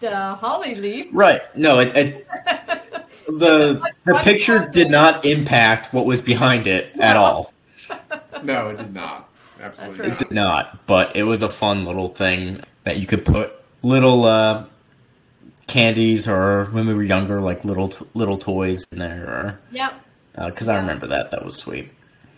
the 0.00 0.14
holly 0.14 0.74
leaf. 0.74 1.06
Right. 1.12 1.40
No, 1.56 1.78
it, 1.78 1.96
it 1.96 2.26
the 3.26 3.80
the 4.04 4.14
picture 4.22 4.68
did 4.70 4.90
not 4.90 5.24
impact 5.24 5.92
what 5.94 6.04
was 6.04 6.20
behind 6.20 6.66
it 6.66 6.92
at 6.98 7.16
all. 7.16 7.52
no, 8.42 8.68
it 8.70 8.76
did 8.76 8.92
not. 8.94 9.30
Absolutely. 9.60 10.08
It 10.08 10.18
did 10.18 10.30
not, 10.30 10.86
but 10.86 11.16
it 11.16 11.22
was 11.22 11.42
a 11.42 11.48
fun 11.48 11.84
little 11.84 12.08
thing 12.08 12.60
that 12.84 12.98
you 12.98 13.06
could 13.06 13.24
put 13.24 13.52
little 13.82 14.24
uh, 14.24 14.64
candies 15.66 16.28
or 16.28 16.66
when 16.66 16.86
we 16.86 16.94
were 16.94 17.02
younger, 17.02 17.40
like 17.40 17.64
little 17.64 17.92
little 18.14 18.38
toys 18.38 18.86
in 18.92 18.98
there. 18.98 19.60
Yep. 19.72 19.94
Because 20.36 20.68
I 20.68 20.76
remember 20.78 21.06
that. 21.06 21.30
That 21.30 21.44
was 21.44 21.56
sweet. 21.56 21.90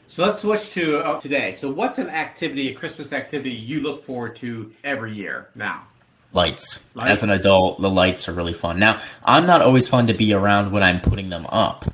So 0.07 0.25
let's 0.25 0.43
switch 0.43 0.71
to 0.71 0.99
uh, 1.01 1.21
today. 1.21 1.55
So 1.55 1.71
what's 1.71 1.99
an 1.99 2.09
activity, 2.09 2.69
a 2.69 2.75
Christmas 2.75 3.13
activity 3.13 3.51
you 3.51 3.81
look 3.81 4.05
forward 4.05 4.37
to 4.37 4.73
every 4.85 5.13
year 5.13 5.51
now? 5.55 5.87
Lights. 6.33 6.85
Lights. 6.95 7.11
As 7.11 7.23
an 7.23 7.31
adult, 7.31 7.81
the 7.81 7.91
lights 7.91 8.29
are 8.29 8.33
really 8.33 8.53
fun. 8.53 8.79
Now, 8.79 9.01
I'm 9.25 9.47
not 9.47 9.63
always 9.63 9.89
fun 9.89 10.07
to 10.09 10.15
be 10.15 10.33
around 10.33 10.73
when 10.73 10.83
I'm 10.83 11.01
putting 11.01 11.29
them 11.29 11.47
up. 11.47 11.85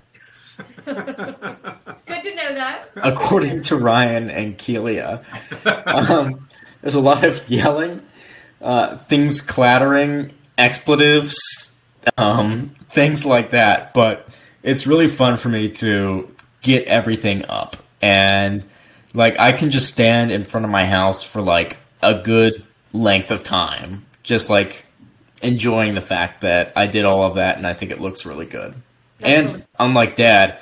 It's 0.58 2.02
good 2.02 2.22
to 2.22 2.34
know 2.34 2.54
that. 2.54 2.88
according 2.96 3.62
to 3.62 3.76
Ryan 3.76 4.30
and 4.30 4.56
Kelia. 4.58 5.22
Um, 5.86 6.48
there's 6.82 6.94
a 6.94 7.00
lot 7.00 7.24
of 7.24 7.48
yelling, 7.48 8.02
uh, 8.60 8.96
things 8.96 9.40
clattering, 9.40 10.32
expletives, 10.58 11.36
um, 12.18 12.74
things 12.90 13.24
like 13.24 13.50
that. 13.50 13.94
But 13.94 14.28
it's 14.62 14.86
really 14.86 15.08
fun 15.08 15.36
for 15.36 15.48
me 15.48 15.68
to 15.70 16.34
get 16.62 16.86
everything 16.86 17.44
up. 17.48 17.76
And, 18.02 18.64
like, 19.14 19.38
I 19.38 19.52
can 19.52 19.70
just 19.70 19.88
stand 19.88 20.30
in 20.30 20.44
front 20.44 20.64
of 20.64 20.70
my 20.70 20.84
house 20.84 21.22
for, 21.22 21.40
like, 21.40 21.76
a 22.02 22.14
good 22.14 22.64
length 22.92 23.30
of 23.30 23.42
time. 23.44 24.04
Just, 24.22 24.50
like, 24.50 24.86
enjoying 25.42 25.94
the 25.94 26.00
fact 26.00 26.40
that 26.42 26.72
I 26.76 26.86
did 26.86 27.04
all 27.04 27.22
of 27.22 27.36
that 27.36 27.56
and 27.56 27.66
I 27.66 27.74
think 27.74 27.90
it 27.90 28.00
looks 28.00 28.24
really 28.24 28.46
good. 28.46 28.74
And 29.22 29.64
unlike 29.78 30.16
dad, 30.16 30.58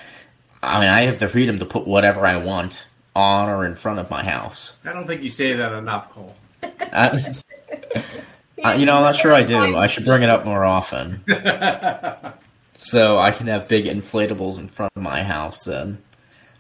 I 0.63 0.81
mean, 0.81 0.89
I 0.89 1.03
have 1.03 1.19
the 1.19 1.29
freedom 1.29 1.59
to 1.59 1.65
put 1.65 1.87
whatever 1.87 2.27
I 2.27 2.37
want 2.37 2.87
on 3.17 3.49
or 3.49 3.65
in 3.67 3.75
front 3.75 3.99
of 3.99 4.09
my 4.11 4.23
house. 4.25 4.77
I 4.85 4.93
don't 4.93 5.07
think 5.07 5.23
you 5.23 5.31
say 5.31 5.53
that 5.55 5.73
enough, 5.73 6.11
Cole. 6.11 6.35
I, 6.63 7.35
I- 8.65 8.75
you 8.75 8.87
know, 8.87 8.97
I'm 8.97 9.03
not 9.03 9.17
sure 9.17 9.33
I 9.35 9.43
do. 9.43 9.77
I 9.77 9.87
should 9.89 10.05
bring 10.05 10.23
it 10.23 10.29
up 10.29 10.45
more 10.45 10.65
often. 10.65 11.25
So 12.75 13.19
I 13.19 13.31
can 13.31 13.47
have 13.47 13.69
big 13.69 13.85
inflatables 13.85 14.59
in 14.59 14.67
front 14.67 14.91
of 14.97 15.03
my 15.03 15.23
house 15.23 15.69
and 15.69 15.99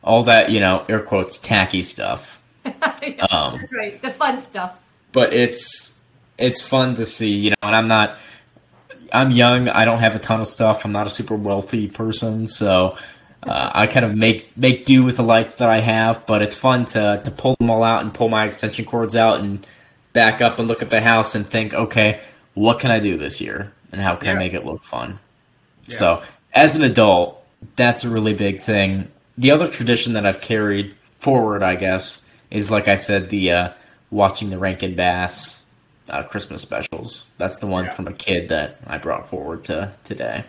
all 0.04 0.22
that, 0.24 0.50
you 0.50 0.60
know, 0.60 0.84
air 0.88 1.00
quotes, 1.00 1.36
tacky 1.38 1.82
stuff. 1.82 2.40
Yeah, 2.64 3.24
Um, 3.30 3.56
That's 3.58 3.72
right. 3.74 4.00
The 4.00 4.10
fun 4.10 4.38
stuff. 4.38 4.78
but 5.10 5.32
it's 5.32 5.98
it's 6.38 6.62
fun 6.62 6.94
to 6.96 7.06
see, 7.06 7.30
you 7.34 7.50
know, 7.50 7.56
and 7.62 7.74
I'm 7.74 7.88
not 7.88 8.18
I'm 9.12 9.30
young, 9.30 9.68
I 9.68 9.84
don't 9.84 9.98
have 9.98 10.14
a 10.16 10.18
ton 10.18 10.40
of 10.40 10.46
stuff. 10.46 10.84
I'm 10.84 10.92
not 10.92 11.06
a 11.06 11.10
super 11.10 11.36
wealthy 11.36 11.88
person, 11.88 12.46
so 12.46 12.96
uh, 13.42 13.70
I 13.74 13.86
kind 13.86 14.06
of 14.06 14.14
make 14.14 14.56
make 14.56 14.84
do 14.86 15.04
with 15.04 15.16
the 15.16 15.22
lights 15.22 15.56
that 15.56 15.68
I 15.68 15.78
have, 15.80 16.26
but 16.26 16.42
it's 16.42 16.54
fun 16.54 16.84
to 16.86 17.20
to 17.24 17.30
pull 17.30 17.54
them 17.58 17.70
all 17.70 17.82
out 17.84 18.02
and 18.02 18.12
pull 18.14 18.28
my 18.28 18.46
extension 18.46 18.84
cords 18.84 19.16
out 19.16 19.40
and 19.40 19.66
back 20.12 20.40
up 20.40 20.58
and 20.58 20.68
look 20.68 20.82
at 20.82 20.90
the 20.90 21.00
house 21.00 21.34
and 21.34 21.46
think, 21.46 21.74
okay, 21.74 22.20
what 22.54 22.78
can 22.78 22.90
I 22.90 22.98
do 22.98 23.16
this 23.16 23.40
year 23.40 23.72
and 23.92 24.00
how 24.00 24.14
can 24.16 24.28
Yeah. 24.28 24.34
I 24.34 24.38
make 24.38 24.54
it 24.54 24.64
look 24.64 24.84
fun? 24.84 25.18
Yeah. 25.88 25.96
So, 25.96 26.22
as 26.54 26.76
an 26.76 26.82
adult, 26.82 27.42
that's 27.76 28.04
a 28.04 28.08
really 28.10 28.34
big 28.34 28.60
thing. 28.60 29.08
The 29.38 29.50
other 29.50 29.68
tradition 29.68 30.12
that 30.12 30.26
I've 30.26 30.40
carried 30.40 30.94
forward, 31.18 31.62
I 31.62 31.74
guess, 31.76 32.24
is 32.50 32.70
like 32.70 32.88
I 32.88 32.94
said, 32.94 33.30
the 33.30 33.50
uh, 33.52 33.68
watching 34.10 34.50
the 34.50 34.58
Rankin 34.58 34.94
Bass 34.94 35.61
uh, 36.12 36.22
Christmas 36.22 36.62
specials. 36.62 37.26
That's 37.38 37.58
the 37.58 37.66
one 37.66 37.86
Yeah. 37.86 37.90
from 37.90 38.06
a 38.06 38.12
kid 38.12 38.48
that 38.50 38.78
I 38.86 38.98
brought 38.98 39.28
forward 39.28 39.64
to 39.64 39.92
today. 40.04 40.44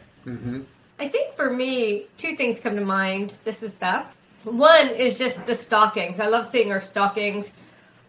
I 1.00 1.08
think 1.10 1.34
for 1.34 1.50
me, 1.50 2.06
two 2.18 2.36
things 2.36 2.60
come 2.60 2.76
to 2.76 2.86
mind. 2.86 3.34
This 3.44 3.64
is 3.64 3.72
Beth. 3.72 4.16
One 4.44 4.90
is 4.90 5.18
just 5.18 5.48
the 5.48 5.56
stockings. 5.56 6.20
I 6.20 6.28
love 6.28 6.48
seeing 6.48 6.72
our 6.72 6.82
stockings 6.82 7.52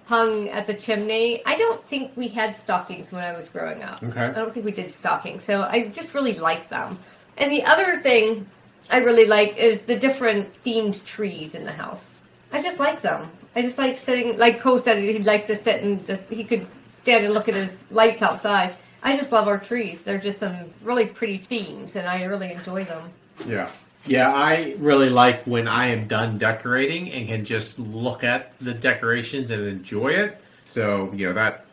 hung 0.06 0.48
at 0.50 0.66
the 0.66 0.74
chimney. 0.74 1.42
I 1.46 1.56
don't 1.56 1.82
think 1.86 2.12
we 2.16 2.28
had 2.28 2.54
stockings 2.54 3.10
when 3.10 3.24
I 3.24 3.32
was 3.36 3.48
growing 3.48 3.82
up. 3.82 4.02
Okay. 4.02 4.20
I 4.20 4.32
don't 4.32 4.52
think 4.52 4.66
we 4.66 4.72
did 4.72 4.92
stockings. 4.92 5.44
So 5.44 5.62
I 5.62 5.88
just 5.88 6.12
really 6.14 6.34
like 6.34 6.68
them. 6.68 6.98
And 7.38 7.50
the 7.50 7.64
other 7.64 8.00
thing 8.02 8.46
I 8.90 8.98
really 8.98 9.26
like 9.26 9.56
is 9.56 9.82
the 9.82 9.98
different 9.98 10.62
themed 10.62 11.04
trees 11.04 11.54
in 11.54 11.64
the 11.64 11.72
house. 11.72 12.20
I 12.52 12.62
just 12.62 12.78
like 12.78 13.00
them. 13.00 13.30
I 13.56 13.62
just 13.62 13.78
like 13.78 13.96
sitting, 13.96 14.36
like 14.36 14.60
Cole 14.60 14.78
said, 14.78 15.02
he 15.02 15.18
likes 15.20 15.46
to 15.46 15.56
sit 15.56 15.82
and 15.82 16.04
just, 16.06 16.24
he 16.24 16.44
could 16.44 16.66
stand 16.90 17.24
and 17.24 17.34
look 17.34 17.48
at 17.48 17.54
his 17.54 17.86
lights 17.90 18.22
outside. 18.22 18.74
I 19.02 19.16
just 19.16 19.32
love 19.32 19.46
our 19.48 19.58
trees. 19.58 20.02
They're 20.02 20.18
just 20.18 20.40
some 20.40 20.56
really 20.82 21.06
pretty 21.06 21.38
themes, 21.38 21.96
and 21.96 22.08
I 22.08 22.24
really 22.24 22.52
enjoy 22.52 22.84
them. 22.84 23.10
Yeah. 23.46 23.70
Yeah, 24.06 24.32
I 24.34 24.74
really 24.78 25.08
like 25.08 25.44
when 25.44 25.66
I 25.68 25.86
am 25.86 26.08
done 26.08 26.36
decorating 26.36 27.10
and 27.10 27.26
can 27.28 27.44
just 27.44 27.78
look 27.78 28.22
at 28.24 28.58
the 28.58 28.74
decorations 28.74 29.50
and 29.50 29.64
enjoy 29.66 30.08
it. 30.08 30.40
So, 30.66 31.10
you 31.14 31.26
know, 31.28 31.32
that 31.34 31.64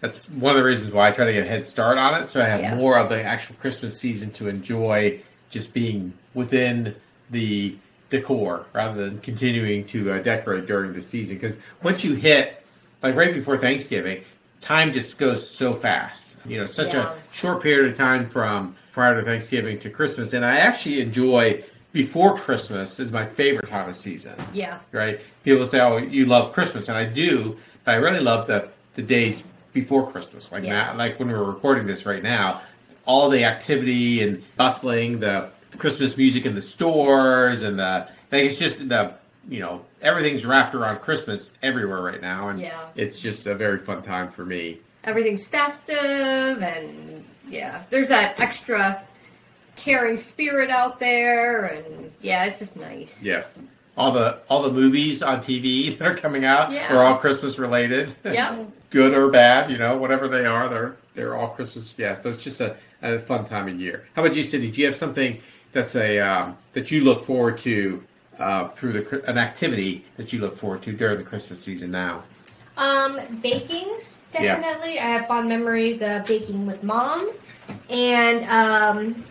that's 0.00 0.28
one 0.30 0.52
of 0.54 0.58
the 0.58 0.64
reasons 0.64 0.92
why 0.92 1.08
I 1.08 1.12
try 1.12 1.26
to 1.26 1.32
get 1.32 1.44
a 1.44 1.48
head 1.48 1.66
start 1.66 1.96
on 1.96 2.20
it 2.22 2.28
so 2.30 2.42
I 2.42 2.46
have 2.48 2.60
Yeah. 2.60 2.74
more 2.74 2.98
of 2.98 3.08
the 3.08 3.22
actual 3.22 3.56
Christmas 3.56 3.98
season 3.98 4.30
to 4.32 4.48
enjoy 4.48 5.20
just 5.48 5.72
being 5.72 6.12
within 6.34 6.94
the 7.30 7.76
decor 8.10 8.66
rather 8.72 9.04
than 9.08 9.20
continuing 9.20 9.84
to 9.86 10.12
uh, 10.12 10.18
decorate 10.18 10.66
during 10.66 10.92
the 10.92 11.02
season 11.02 11.36
because 11.36 11.56
once 11.82 12.04
you 12.04 12.14
hit 12.14 12.62
like 13.02 13.14
right 13.16 13.34
before 13.34 13.58
Thanksgiving, 13.58 14.22
time 14.60 14.92
just 14.92 15.18
goes 15.18 15.48
so 15.48 15.74
fast. 15.74 16.26
You 16.44 16.58
know, 16.58 16.66
such 16.66 16.94
Yeah. 16.94 17.12
a 17.12 17.34
short 17.34 17.62
period 17.62 17.90
of 17.90 17.96
time 17.98 18.28
from 18.28 18.76
prior 18.92 19.18
to 19.18 19.24
Thanksgiving 19.24 19.78
to 19.80 19.90
Christmas, 19.90 20.32
and 20.32 20.44
I 20.44 20.58
actually 20.58 21.00
enjoy 21.00 21.62
before 21.92 22.36
Christmas 22.36 23.00
is 23.00 23.10
my 23.10 23.26
favorite 23.26 23.68
time 23.68 23.88
of 23.88 23.96
season. 23.96 24.34
Yeah. 24.52 24.78
Right? 24.92 25.20
People 25.44 25.66
say, 25.66 25.80
"Oh, 25.80 25.96
you 25.98 26.26
love 26.26 26.52
Christmas," 26.52 26.88
and 26.88 26.96
I 26.96 27.04
do, 27.04 27.56
but 27.84 27.92
I 27.92 27.96
really 27.96 28.20
love 28.20 28.46
the 28.46 28.68
the 28.94 29.02
days 29.02 29.42
before 29.72 30.10
Christmas, 30.10 30.50
like 30.52 30.64
Yeah. 30.64 30.72
now, 30.92 30.94
like 30.96 31.18
when 31.18 31.28
we're 31.28 31.42
recording 31.44 31.86
this 31.86 32.06
right 32.06 32.22
now. 32.22 32.62
All 33.04 33.28
the 33.28 33.44
activity 33.44 34.22
and 34.22 34.42
bustling, 34.56 35.20
the 35.20 35.50
Christmas 35.78 36.16
music 36.16 36.46
in 36.46 36.54
the 36.54 36.62
stores, 36.62 37.62
and 37.62 37.78
the 37.78 38.08
like. 38.32 38.44
It's 38.44 38.58
just 38.58 38.88
the 38.88 39.14
you 39.48 39.60
know 39.60 39.84
everything's 40.02 40.44
wrapped 40.46 40.74
around 40.74 41.00
Christmas 41.00 41.50
everywhere 41.62 42.00
right 42.02 42.20
now, 42.20 42.48
and 42.48 42.58
Yeah. 42.60 42.80
it's 42.94 43.20
just 43.20 43.46
a 43.46 43.54
very 43.54 43.78
fun 43.78 44.02
time 44.02 44.30
for 44.30 44.44
me. 44.44 44.78
Everything's 45.04 45.46
festive 45.46 46.62
and 46.62 47.24
yeah, 47.48 47.82
there's 47.90 48.08
that 48.08 48.38
extra 48.40 49.02
caring 49.76 50.16
spirit 50.16 50.70
out 50.70 50.98
there 50.98 51.66
and 51.66 52.10
yeah, 52.20 52.44
it's 52.46 52.58
just 52.58 52.76
nice. 52.76 53.22
Yes. 53.24 53.62
All 53.96 54.10
the 54.12 54.38
all 54.48 54.62
the 54.62 54.70
movies 54.70 55.22
on 55.22 55.40
TV 55.40 55.96
that 55.98 56.06
are 56.06 56.16
coming 56.16 56.44
out 56.44 56.72
Yeah. 56.72 56.92
are 56.94 57.04
all 57.04 57.16
Christmas 57.16 57.58
related. 57.58 58.14
Yeah. 58.24 58.64
Good 58.90 59.14
or 59.14 59.28
bad, 59.30 59.70
you 59.70 59.78
know, 59.78 59.96
whatever 59.96 60.28
they 60.28 60.46
are, 60.46 60.68
they're 60.68 60.96
they're 61.14 61.36
all 61.36 61.48
Christmas. 61.48 61.92
Yeah, 61.96 62.14
so 62.14 62.30
it's 62.30 62.42
just 62.42 62.60
a, 62.60 62.76
a 63.02 63.18
fun 63.18 63.44
time 63.46 63.68
of 63.68 63.80
year. 63.80 64.06
How 64.14 64.24
about 64.24 64.36
you, 64.36 64.42
Cindy? 64.44 64.70
Do 64.70 64.80
you 64.80 64.86
have 64.86 64.94
something 64.96 65.40
that's 65.76 65.94
a 65.94 66.18
um, 66.18 66.56
that 66.72 66.90
you 66.90 67.04
look 67.04 67.22
forward 67.22 67.58
to 67.58 68.02
uh, 68.38 68.68
through 68.68 68.92
the 68.92 69.30
an 69.30 69.38
activity 69.38 70.04
that 70.16 70.32
you 70.32 70.40
look 70.40 70.56
forward 70.56 70.82
to 70.82 70.92
during 70.92 71.18
the 71.18 71.24
Christmas 71.24 71.62
season 71.62 71.90
now? 71.90 72.24
Um, 72.76 73.20
baking, 73.42 73.88
Yeah. 74.34 74.56
definitely. 74.60 74.98
I 74.98 75.04
have 75.04 75.26
fond 75.26 75.48
memories 75.48 76.02
of 76.02 76.26
baking 76.26 76.66
with 76.66 76.82
mom, 76.82 77.30
and 77.90 78.44
um, 78.44 79.24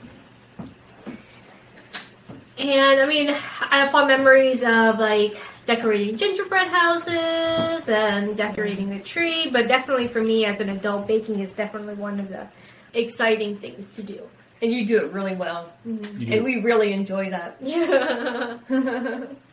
and 2.58 3.02
I 3.02 3.06
mean, 3.08 3.30
I 3.30 3.78
have 3.80 3.92
fond 3.92 4.08
memories 4.08 4.64
of 4.64 5.00
like 5.00 5.36
decorating 5.66 6.16
gingerbread 6.16 6.68
houses 6.68 7.90
and 7.90 8.38
decorating 8.38 8.92
the 8.92 9.00
tree. 9.00 9.50
But 9.50 9.68
definitely 9.68 10.08
for 10.08 10.22
me 10.22 10.46
as 10.46 10.62
an 10.62 10.70
adult, 10.70 11.08
baking 11.08 11.40
is 11.40 11.54
definitely 11.54 11.96
one 11.96 12.20
of 12.20 12.30
the 12.30 12.48
exciting 12.94 13.58
things 13.58 13.90
to 13.90 14.04
do. 14.04 14.22
And 14.62 14.72
you 14.72 14.86
do 14.86 15.06
it 15.06 15.12
really 15.12 15.36
well. 15.36 15.72
You 15.86 15.98
do. 15.98 16.32
And 16.32 16.44
we 16.44 16.62
really 16.62 16.94
enjoy 16.94 17.30
that. 17.30 17.58
Yeah. 17.62 18.58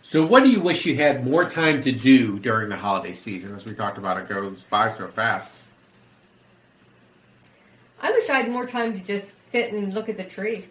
so, 0.03 0.25
what 0.25 0.45
do 0.45 0.51
you 0.51 0.61
wish 0.61 0.87
you 0.87 0.95
had 0.97 1.27
more 1.27 1.49
time 1.49 1.83
to 1.83 1.93
do 1.93 2.39
during 2.39 2.69
the 2.69 2.77
holiday 2.77 3.13
season? 3.13 3.55
As 3.55 3.65
we 3.65 3.75
talked 3.75 3.99
about, 3.99 4.19
it 4.19 4.29
goes 4.29 4.61
by 4.71 4.89
so 4.89 5.09
fast. 5.09 5.53
I 8.01 8.11
wish 8.11 8.29
I 8.29 8.41
had 8.41 8.51
more 8.51 8.67
time 8.67 8.95
to 8.95 9.01
just 9.01 9.51
sit 9.51 9.73
and 9.73 9.95
look 9.95 10.09
at 10.09 10.17
the 10.17 10.25
tree. 10.25 10.67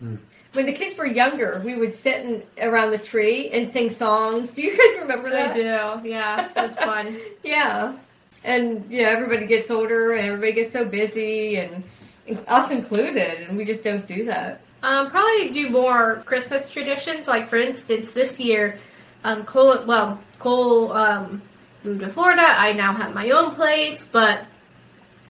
Hmm. 0.00 0.16
When 0.52 0.66
the 0.66 0.72
kids 0.72 0.98
were 0.98 1.06
younger, 1.06 1.62
we 1.64 1.76
would 1.76 1.94
sit 1.94 2.24
in, 2.24 2.42
around 2.60 2.90
the 2.90 2.98
tree 2.98 3.48
and 3.50 3.68
sing 3.68 3.88
songs. 3.88 4.54
Do 4.54 4.62
you 4.62 4.70
guys 4.70 5.00
remember 5.00 5.28
I 5.28 5.32
that? 5.32 5.54
do. 5.54 6.08
Yeah, 6.08 6.48
it 6.50 6.56
was 6.56 6.76
fun. 6.76 7.16
Yeah. 7.42 7.96
And 8.44 8.84
yeah, 8.90 9.04
everybody 9.04 9.46
gets 9.46 9.70
older 9.70 10.12
and 10.12 10.26
everybody 10.26 10.52
gets 10.52 10.72
so 10.72 10.84
busy 10.84 11.56
and 11.56 11.84
us 12.46 12.70
included, 12.70 13.48
and 13.48 13.56
we 13.56 13.64
just 13.64 13.84
don't 13.84 14.06
do 14.06 14.24
that. 14.26 14.60
Um, 14.82 15.10
probably 15.10 15.50
do 15.50 15.68
more 15.70 16.22
Christmas 16.26 16.70
traditions. 16.70 17.28
Like 17.28 17.48
for 17.48 17.56
instance, 17.56 18.12
this 18.12 18.40
year, 18.40 18.76
um, 19.24 19.44
Cole. 19.44 19.84
Well, 19.86 20.22
Cole 20.38 20.92
um, 20.92 21.42
moved 21.84 22.00
to 22.00 22.08
Florida. 22.08 22.42
I 22.44 22.72
now 22.72 22.92
have 22.92 23.14
my 23.14 23.30
own 23.30 23.54
place. 23.54 24.06
But 24.06 24.44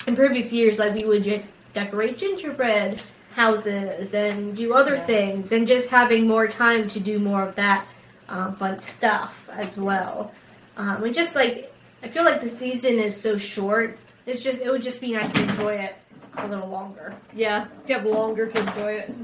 in 0.06 0.16
previous 0.16 0.52
years, 0.52 0.78
like 0.78 0.94
we 0.94 1.04
would 1.04 1.44
decorate 1.74 2.18
gingerbread 2.18 3.02
houses 3.34 4.14
and 4.14 4.54
do 4.56 4.74
other 4.74 4.94
Yeah. 4.96 5.06
things, 5.06 5.52
and 5.52 5.66
just 5.66 5.90
having 5.90 6.26
more 6.26 6.46
time 6.48 6.88
to 6.88 7.00
do 7.00 7.18
more 7.18 7.42
of 7.42 7.54
that 7.56 7.86
um, 8.28 8.54
fun 8.56 8.78
stuff 8.78 9.48
as 9.52 9.76
well. 9.76 10.32
Um, 10.76 11.04
and 11.04 11.14
just 11.14 11.34
like 11.34 11.72
I 12.02 12.08
feel 12.08 12.24
like 12.24 12.40
the 12.40 12.48
season 12.48 12.98
is 12.98 13.18
so 13.20 13.36
short. 13.36 13.98
It's 14.24 14.42
just 14.42 14.60
it 14.60 14.70
would 14.70 14.82
just 14.82 15.00
be 15.00 15.12
nice 15.12 15.30
to 15.32 15.42
enjoy 15.42 15.74
it 15.74 15.94
a 16.36 16.46
little 16.46 16.68
longer. 16.68 17.14
Yeah, 17.34 17.66
you 17.86 17.94
have 17.96 18.04
longer 18.06 18.46
to 18.46 18.58
enjoy 18.58 18.92
it. 18.94 19.14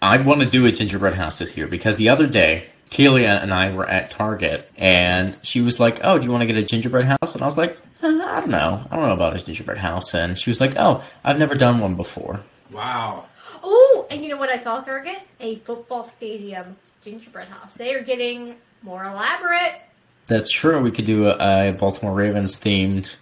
I 0.00 0.18
want 0.18 0.40
to 0.40 0.46
do 0.46 0.66
a 0.66 0.72
gingerbread 0.72 1.14
house 1.14 1.38
this 1.38 1.56
year 1.56 1.66
because 1.66 1.96
the 1.96 2.08
other 2.08 2.26
day, 2.26 2.66
Kelia 2.90 3.42
and 3.42 3.52
I 3.52 3.72
were 3.74 3.88
at 3.88 4.10
Target 4.10 4.70
and 4.76 5.36
she 5.42 5.60
was 5.60 5.80
like, 5.80 6.00
Oh, 6.04 6.18
do 6.18 6.24
you 6.24 6.30
want 6.30 6.42
to 6.42 6.46
get 6.46 6.56
a 6.56 6.62
gingerbread 6.62 7.04
house? 7.04 7.34
And 7.34 7.42
I 7.42 7.46
was 7.46 7.58
like, 7.58 7.76
"Uh, 8.02 8.06
I 8.24 8.40
don't 8.40 8.50
know. 8.50 8.84
I 8.90 8.96
don't 8.96 9.06
know 9.06 9.12
about 9.12 9.34
a 9.36 9.44
gingerbread 9.44 9.78
house. 9.78 10.14
And 10.14 10.38
she 10.38 10.50
was 10.50 10.60
like, 10.60 10.74
Oh, 10.78 11.04
I've 11.24 11.38
never 11.38 11.54
done 11.54 11.80
one 11.80 11.96
before. 11.96 12.40
Wow. 12.72 13.26
Oh, 13.62 14.06
and 14.10 14.22
you 14.22 14.28
know 14.28 14.36
what 14.36 14.50
I 14.50 14.56
saw 14.56 14.78
at 14.78 14.84
Target? 14.84 15.18
A 15.40 15.56
football 15.56 16.04
stadium 16.04 16.76
gingerbread 17.02 17.48
house. 17.48 17.74
They 17.74 17.92
are 17.94 18.02
getting 18.02 18.54
more 18.82 19.04
elaborate. 19.04 19.80
That's 20.28 20.50
true. 20.50 20.80
We 20.80 20.90
could 20.92 21.06
do 21.06 21.28
a, 21.28 21.70
a 21.70 21.72
Baltimore 21.72 22.14
Ravens 22.14 22.58
themed 22.60 23.16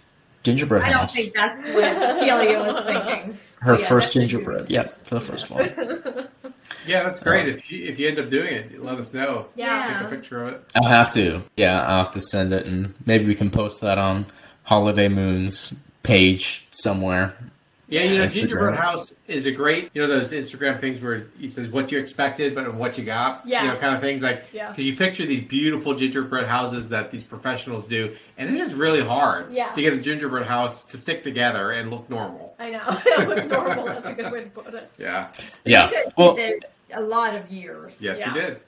gingerbread 0.47 0.83
I 0.83 0.91
don't 0.91 1.11
think 1.11 1.33
that's 1.33 1.73
what 1.73 1.83
Kelia 2.23 2.65
was 2.65 2.79
thinking. 2.83 3.37
Her 3.59 3.73
oh, 3.73 3.77
Yeah, 3.77 3.87
first 3.87 4.13
that's 4.13 4.15
a 4.15 4.19
gingerbread. 4.19 4.69
Yep, 4.69 5.03
for 5.03 5.15
the 5.15 5.21
first 5.21 5.49
one. 5.49 6.29
Yeah, 6.85 7.03
that's 7.03 7.19
great. 7.19 7.49
If 7.49 7.69
you 7.69 7.83
if 7.83 7.99
you 7.99 8.07
end 8.07 8.17
up 8.17 8.29
doing 8.29 8.53
it, 8.53 8.81
let 8.81 8.97
us 8.97 9.13
know. 9.13 9.47
Yeah. 9.57 9.99
Take 9.99 10.07
a 10.07 10.09
picture 10.09 10.41
of 10.41 10.53
it. 10.53 10.63
I'll 10.77 10.87
have 10.87 11.13
to. 11.15 11.43
Yeah, 11.57 11.81
I'll 11.81 12.05
have 12.05 12.13
to 12.13 12.21
send 12.21 12.53
it 12.53 12.65
and 12.65 12.93
maybe 13.05 13.25
we 13.25 13.35
can 13.35 13.49
post 13.49 13.81
that 13.81 13.97
on 13.97 14.25
Holiday 14.63 15.09
Moon's 15.09 15.73
page 16.03 16.65
somewhere. 16.71 17.35
Yeah, 17.89 18.03
you 18.03 18.17
know, 18.17 18.25
Instagram. 18.25 18.33
gingerbread 18.39 18.75
house 18.75 19.13
is 19.29 19.45
a 19.45 19.51
great, 19.51 19.91
you 19.93 20.01
know, 20.01 20.07
those 20.09 20.33
Instagram 20.33 20.81
things 20.81 21.01
where 21.01 21.27
he 21.39 21.47
says 21.49 21.69
what 21.69 21.89
you 21.89 21.99
expected, 21.99 22.53
but 22.53 22.73
what 22.73 22.97
you 22.97 23.05
got. 23.05 23.47
Yeah. 23.47 23.63
You 23.63 23.69
know, 23.69 23.75
kind 23.77 23.95
of 23.95 24.01
things 24.01 24.21
like, 24.21 24.45
Yeah. 24.51 24.69
because 24.69 24.85
you 24.85 24.97
picture 24.97 25.25
these 25.25 25.45
beautiful 25.45 25.95
gingerbread 25.95 26.47
houses 26.47 26.89
that 26.89 27.11
these 27.11 27.23
professionals 27.23 27.85
do, 27.85 28.13
and 28.37 28.53
it 28.53 28.59
is 28.59 28.73
really 28.73 29.01
hard 29.01 29.53
Yeah. 29.53 29.71
to 29.71 29.81
get 29.81 29.93
a 29.93 29.97
gingerbread 29.97 30.45
house 30.47 30.83
to 30.85 30.97
stick 30.97 31.23
together 31.23 31.71
and 31.71 31.89
look 31.89 32.09
normal. 32.09 32.55
I 32.59 32.71
know. 32.71 33.25
Look 33.25 33.45
normal. 33.47 33.85
That's 33.85 34.09
a 34.09 34.13
good 34.15 34.31
way 34.33 34.43
to 34.43 34.49
put 34.49 34.73
it. 34.73 34.91
Yeah. 34.97 35.27
Yeah. 35.63 35.89
Well, 36.17 36.35
did 36.35 36.65
a 36.93 36.99
lot 37.01 37.35
of 37.35 37.49
years. 37.51 37.95
Yes, 38.01 38.17
Yeah. 38.19 38.33
we 38.33 38.39
did. 38.41 38.59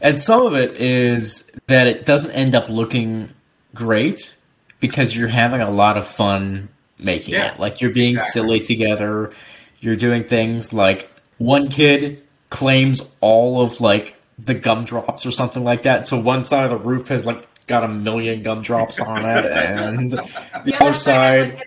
And 0.00 0.18
some 0.18 0.46
of 0.46 0.54
it 0.54 0.76
is 0.76 1.50
that 1.66 1.86
it 1.88 2.04
doesn't 2.06 2.30
end 2.32 2.54
up 2.54 2.68
looking 2.68 3.30
great 3.74 4.36
because 4.80 5.16
you're 5.16 5.28
having 5.28 5.60
a 5.62 5.70
lot 5.70 5.96
of 5.96 6.06
fun 6.06 6.68
making 7.04 7.34
Yeah, 7.34 7.54
it. 7.54 7.60
Like 7.60 7.80
you're 7.80 7.90
being 7.92 8.14
exactly. 8.14 8.32
silly 8.42 8.60
together. 8.60 9.32
You're 9.80 9.96
doing 9.96 10.24
things 10.24 10.72
like 10.72 11.10
one 11.38 11.68
kid 11.68 12.22
claims 12.50 13.02
all 13.20 13.62
of 13.62 13.80
like 13.80 14.16
the 14.38 14.54
gumdrops 14.54 15.24
or 15.26 15.30
something 15.30 15.64
like 15.64 15.82
that. 15.82 16.06
So 16.06 16.18
one 16.18 16.44
side 16.44 16.64
of 16.64 16.70
the 16.70 16.76
roof 16.76 17.08
has 17.08 17.24
like 17.26 17.46
got 17.66 17.84
a 17.84 17.88
million 17.88 18.42
gumdrops 18.42 19.00
on 19.00 19.24
it 19.24 19.46
and 19.52 20.10
the 20.10 20.76
other 20.80 20.92
side 20.92 21.62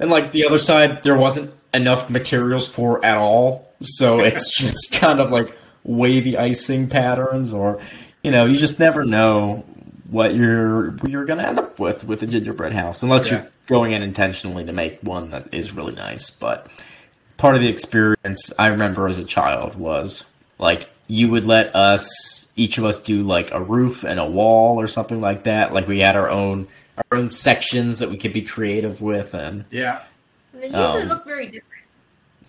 and 0.00 0.10
like 0.10 0.32
the 0.32 0.44
other 0.46 0.58
side 0.58 1.02
there 1.04 1.16
wasn't 1.16 1.54
enough 1.72 2.10
materials 2.10 2.68
for 2.68 3.04
at 3.04 3.16
all. 3.16 3.72
So 3.82 4.20
it's 4.24 4.56
just 4.56 4.92
kind 4.92 5.20
of 5.20 5.30
like 5.30 5.56
wavy 5.84 6.36
icing 6.36 6.88
patterns 6.88 7.52
or 7.52 7.80
you 8.22 8.30
know, 8.32 8.44
you 8.44 8.56
just 8.56 8.78
never 8.80 9.04
know 9.04 9.64
what 10.10 10.34
you're 10.34 10.90
what 10.92 11.10
you're 11.10 11.24
gonna 11.24 11.44
end 11.44 11.58
up 11.58 11.78
with 11.80 12.04
with 12.04 12.22
a 12.22 12.26
gingerbread 12.26 12.72
house 12.72 13.02
unless 13.02 13.26
Yeah. 13.30 13.38
you're 13.42 13.50
going 13.66 13.92
in 13.92 14.02
intentionally 14.02 14.64
to 14.64 14.72
make 14.72 14.98
one 15.02 15.30
that 15.30 15.52
is 15.52 15.72
really 15.72 15.94
nice. 15.94 16.30
But 16.30 16.68
part 17.36 17.54
of 17.54 17.60
the 17.60 17.68
experience 17.68 18.52
I 18.58 18.68
remember 18.68 19.06
as 19.08 19.18
a 19.18 19.24
child 19.24 19.74
was 19.74 20.24
like 20.58 20.88
you 21.08 21.28
would 21.30 21.44
let 21.44 21.74
us 21.74 22.08
each 22.56 22.78
of 22.78 22.84
us 22.84 23.00
do 23.00 23.22
like 23.22 23.50
a 23.52 23.60
roof 23.60 24.02
and 24.04 24.18
a 24.18 24.24
wall 24.28 24.80
or 24.80 24.86
something 24.88 25.20
like 25.20 25.44
that. 25.44 25.72
Like 25.72 25.86
we 25.86 26.00
had 26.00 26.16
our 26.16 26.30
own 26.30 26.66
our 26.96 27.18
own 27.18 27.28
sections 27.28 27.98
that 27.98 28.08
we 28.10 28.16
could 28.16 28.32
be 28.32 28.42
creative 28.42 29.02
with 29.02 29.34
and 29.34 29.64
Yeah. 29.70 30.02
They 30.54 30.66
usually 30.68 30.82
Um, 31.02 31.08
look 31.08 31.24
very 31.26 31.46
different. 31.46 31.84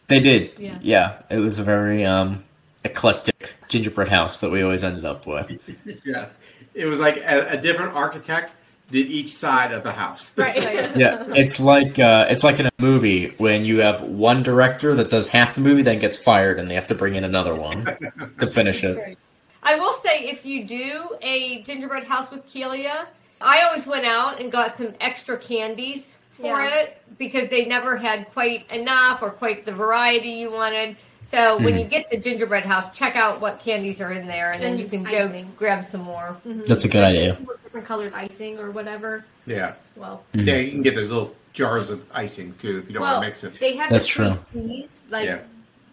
they 0.08 0.20
did. 0.22 0.52
Yeah. 0.58 0.78
Yeah. 0.82 1.22
It 1.30 1.40
was 1.40 1.60
a 1.60 1.64
very 1.64 2.06
um 2.06 2.44
eclectic 2.86 3.56
gingerbread 3.68 4.08
house 4.08 4.40
that 4.40 4.50
we 4.50 4.62
always 4.62 4.84
ended 4.84 5.04
up 5.04 5.26
with. 5.28 5.52
Yes. 6.06 6.40
It 6.74 6.86
was 6.86 7.00
like 7.00 7.18
a, 7.18 7.50
a 7.54 7.58
different 7.58 7.96
architect 7.96 8.54
did 8.90 9.08
each 9.08 9.34
side 9.34 9.72
of 9.72 9.84
the 9.84 9.92
house. 9.92 10.32
Right. 10.38 10.96
Yeah, 10.96 11.26
it's 11.36 11.60
like 11.60 12.00
uh, 12.00 12.28
it's 12.30 12.44
like 12.44 12.60
in 12.60 12.68
a 12.68 12.72
movie 12.80 13.30
when 13.38 13.66
you 13.66 13.80
have 13.80 14.02
one 14.04 14.44
director 14.44 14.96
that 14.96 15.10
does 15.10 15.28
half 15.28 15.56
the 15.56 15.62
movie, 15.62 15.82
then 15.82 16.00
gets 16.00 16.18
fired, 16.18 16.60
and 16.60 16.70
they 16.70 16.76
have 16.76 16.88
to 16.88 16.96
bring 16.96 17.16
in 17.16 17.24
another 17.24 17.56
one 17.56 17.86
to 18.40 18.48
finish 18.48 18.84
it. 18.84 19.18
I 19.64 19.76
will 19.78 19.94
say, 19.94 20.30
if 20.30 20.46
you 20.46 20.64
do 20.66 21.18
a 21.22 21.62
gingerbread 21.64 22.06
house 22.06 22.32
with 22.32 22.48
Kelia, 22.48 23.08
I 23.42 23.62
always 23.64 23.86
went 23.86 24.06
out 24.06 24.40
and 24.40 24.52
got 24.52 24.78
some 24.78 24.94
extra 25.02 25.38
candies 25.38 26.20
for 26.32 26.62
Yeah. 26.62 26.82
it 26.82 27.02
because 27.18 27.50
they 27.50 27.66
never 27.66 27.98
had 27.98 28.30
quite 28.32 28.70
enough 28.72 29.22
or 29.22 29.32
quite 29.32 29.66
the 29.66 29.74
variety 29.74 30.30
you 30.30 30.52
wanted. 30.52 30.96
So 31.28 31.58
when 31.58 31.74
Mhm. 31.74 31.80
you 31.80 31.86
get 31.86 32.10
the 32.10 32.16
gingerbread 32.18 32.64
house, 32.66 32.86
check 32.98 33.18
out 33.18 33.42
what 33.42 33.60
candies 33.60 34.00
are 34.00 34.14
in 34.14 34.28
there, 34.28 34.52
and 34.52 34.64
then 34.64 34.78
you 34.80 34.88
can 34.88 35.06
icing. 35.06 35.44
go 35.44 35.50
grab 35.58 35.84
some 35.84 36.02
more. 36.02 36.38
That's 36.46 36.86
a 36.86 36.88
good 36.88 37.04
idea. 37.04 37.38
Different 37.64 37.86
colored 37.86 38.14
icing 38.16 38.58
or 38.60 38.72
whatever 38.72 39.26
Yeah. 39.46 39.68
as 39.68 39.74
well. 39.98 40.24
Mhm. 40.34 40.48
Yeah, 40.48 40.56
you 40.56 40.72
can 40.72 40.84
get 40.84 40.96
those 40.96 41.10
little 41.10 41.36
jars 41.52 41.90
of 41.90 42.08
icing 42.14 42.54
too 42.62 42.80
if 42.80 42.88
you 42.88 42.94
don't 42.94 43.02
well, 43.02 43.14
want 43.16 43.24
to 43.24 43.28
mix 43.28 43.44
it. 43.44 43.60
they 43.60 43.76
have 43.76 43.90
That's 43.90 44.06
true. 44.08 44.32
squeeze, 44.32 45.04
like 45.10 45.26
Yeah. 45.26 45.40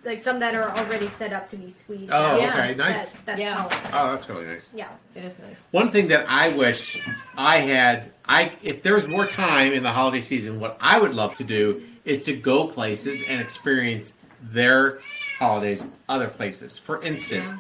like 0.05 0.21
some 0.21 0.39
that 0.39 0.55
are 0.55 0.71
already 0.77 1.09
set 1.09 1.33
up 1.33 1.49
to 1.49 1.57
be 1.57 1.69
squeezed. 1.71 2.13
Oh, 2.13 2.17
out. 2.17 2.41
Yeah. 2.41 2.53
okay, 2.53 2.75
nice. 2.77 3.11
That, 3.11 3.27
that's 3.27 3.41
Yeah. 3.41 3.55
colored. 3.57 3.73
Oh, 3.93 4.13
that's 4.15 4.29
really 4.29 4.45
nice. 4.47 4.69
Yeah. 4.73 4.89
It 5.17 5.25
is 5.25 5.39
nice. 5.41 5.57
One 5.73 5.91
thing 5.91 6.09
that 6.09 6.27
I 6.29 6.49
wish 6.49 7.01
I 7.37 7.59
had, 7.61 8.11
I 8.29 8.53
if 8.63 8.83
there 8.83 8.95
was 8.95 9.09
more 9.09 9.27
time 9.27 9.73
in 9.73 9.83
the 9.83 9.91
holiday 9.91 10.21
season, 10.21 10.61
what 10.61 10.77
I 10.81 10.99
would 10.99 11.15
love 11.15 11.35
to 11.37 11.45
do 11.45 11.83
is 12.05 12.23
to 12.27 12.37
go 12.37 12.67
places 12.69 13.21
and 13.27 13.41
experience 13.41 14.13
their 14.53 14.99
holidays 15.39 15.87
other 16.09 16.29
places. 16.29 16.79
For 16.79 17.03
instance, 17.03 17.49
Yeah. 17.49 17.57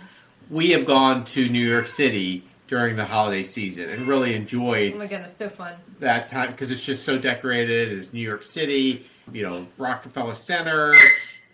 we 0.50 0.70
have 0.70 0.84
gone 0.86 1.24
to 1.26 1.48
New 1.48 1.66
York 1.66 1.86
City 1.86 2.44
during 2.68 2.96
the 2.96 3.04
holiday 3.04 3.42
season 3.42 3.90
and 3.90 4.06
really 4.06 4.34
enjoyed. 4.34 4.92
Oh 4.94 4.98
my 4.98 5.06
goodness, 5.06 5.36
so 5.36 5.48
fun. 5.48 5.74
that 6.00 6.30
time 6.30 6.50
because 6.50 6.70
it's 6.70 6.80
just 6.80 7.04
so 7.04 7.18
decorated. 7.18 7.92
It's 7.92 8.12
New 8.12 8.22
York 8.26 8.44
City, 8.44 9.06
you 9.32 9.42
know, 9.42 9.66
Rockefeller 9.78 10.34
Center, 10.34 10.94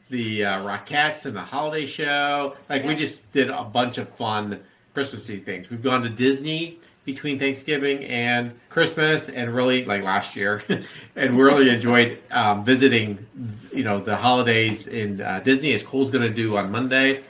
the 0.09 0.45
uh, 0.45 0.61
Rockettes, 0.63 1.25
and 1.27 1.35
the 1.37 1.41
holiday 1.43 1.87
show. 1.87 2.57
Like 2.69 2.85
we 2.85 2.95
just 2.95 3.31
did 3.33 3.51
a 3.51 3.65
bunch 3.65 3.99
of 3.99 4.09
fun 4.09 4.61
Christmassy 4.95 5.39
things. 5.39 5.71
We've 5.71 5.83
gone 5.83 6.03
to 6.03 6.09
Disney 6.09 6.79
between 7.05 7.39
Thanksgiving 7.39 8.05
and 8.05 8.59
Christmas, 8.69 9.29
and 9.29 9.55
really 9.55 9.85
like 9.85 10.03
last 10.03 10.37
year, 10.37 10.63
and 11.17 11.37
we 11.37 11.43
really 11.43 11.71
enjoyed 11.71 12.19
um, 12.31 12.65
visiting, 12.65 13.27
you 13.73 13.85
know, 13.85 14.01
the 14.01 14.17
holidays 14.17 14.87
in 14.87 15.21
uh, 15.21 15.41
Disney. 15.41 15.73
As 15.73 15.83
Cole's 15.83 16.11
going 16.11 16.27
to 16.29 16.35
do 16.35 16.57
on 16.57 16.71
Monday 16.71 17.23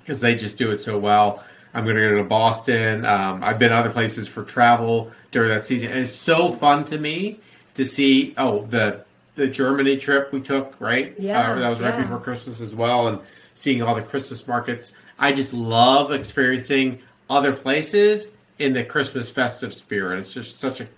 because 0.00 0.20
they 0.20 0.34
just 0.34 0.58
do 0.58 0.70
it 0.70 0.80
so 0.80 0.98
well. 0.98 1.44
I'm 1.74 1.84
going 1.84 1.96
to 1.96 2.02
go 2.02 2.16
to 2.16 2.24
Boston. 2.24 3.06
Um, 3.06 3.42
I've 3.42 3.58
been 3.58 3.72
other 3.72 3.90
places 3.90 4.28
for 4.28 4.44
travel 4.44 5.10
during 5.30 5.48
that 5.50 5.64
season, 5.64 5.88
and 5.88 6.00
it's 6.00 6.12
so 6.12 6.52
fun 6.52 6.84
to 6.86 6.98
me 6.98 7.40
to 7.74 7.84
see. 7.84 8.34
Oh, 8.36 8.66
the 8.66 9.04
the 9.34 9.46
Germany 9.46 9.96
trip 9.96 10.32
we 10.32 10.40
took, 10.40 10.74
right? 10.78 11.14
Yeah, 11.18 11.52
uh, 11.52 11.58
that 11.58 11.68
was 11.68 11.80
right 11.80 11.94
yeah. 11.94 12.02
before 12.02 12.18
Christmas 12.18 12.60
as 12.60 12.74
well, 12.74 13.08
and 13.08 13.18
seeing 13.54 13.82
all 13.82 13.94
the 13.94 14.02
Christmas 14.02 14.46
markets. 14.46 14.92
I 15.18 15.32
just 15.32 15.54
love 15.54 16.10
experiencing 16.10 17.00
other 17.30 17.52
places 17.52 18.32
in 18.58 18.72
the 18.72 18.84
Christmas 18.84 19.30
festive 19.30 19.72
spirit. 19.74 20.18
It's 20.20 20.32
just 20.32 20.60
such 20.60 20.80
a 20.80 20.88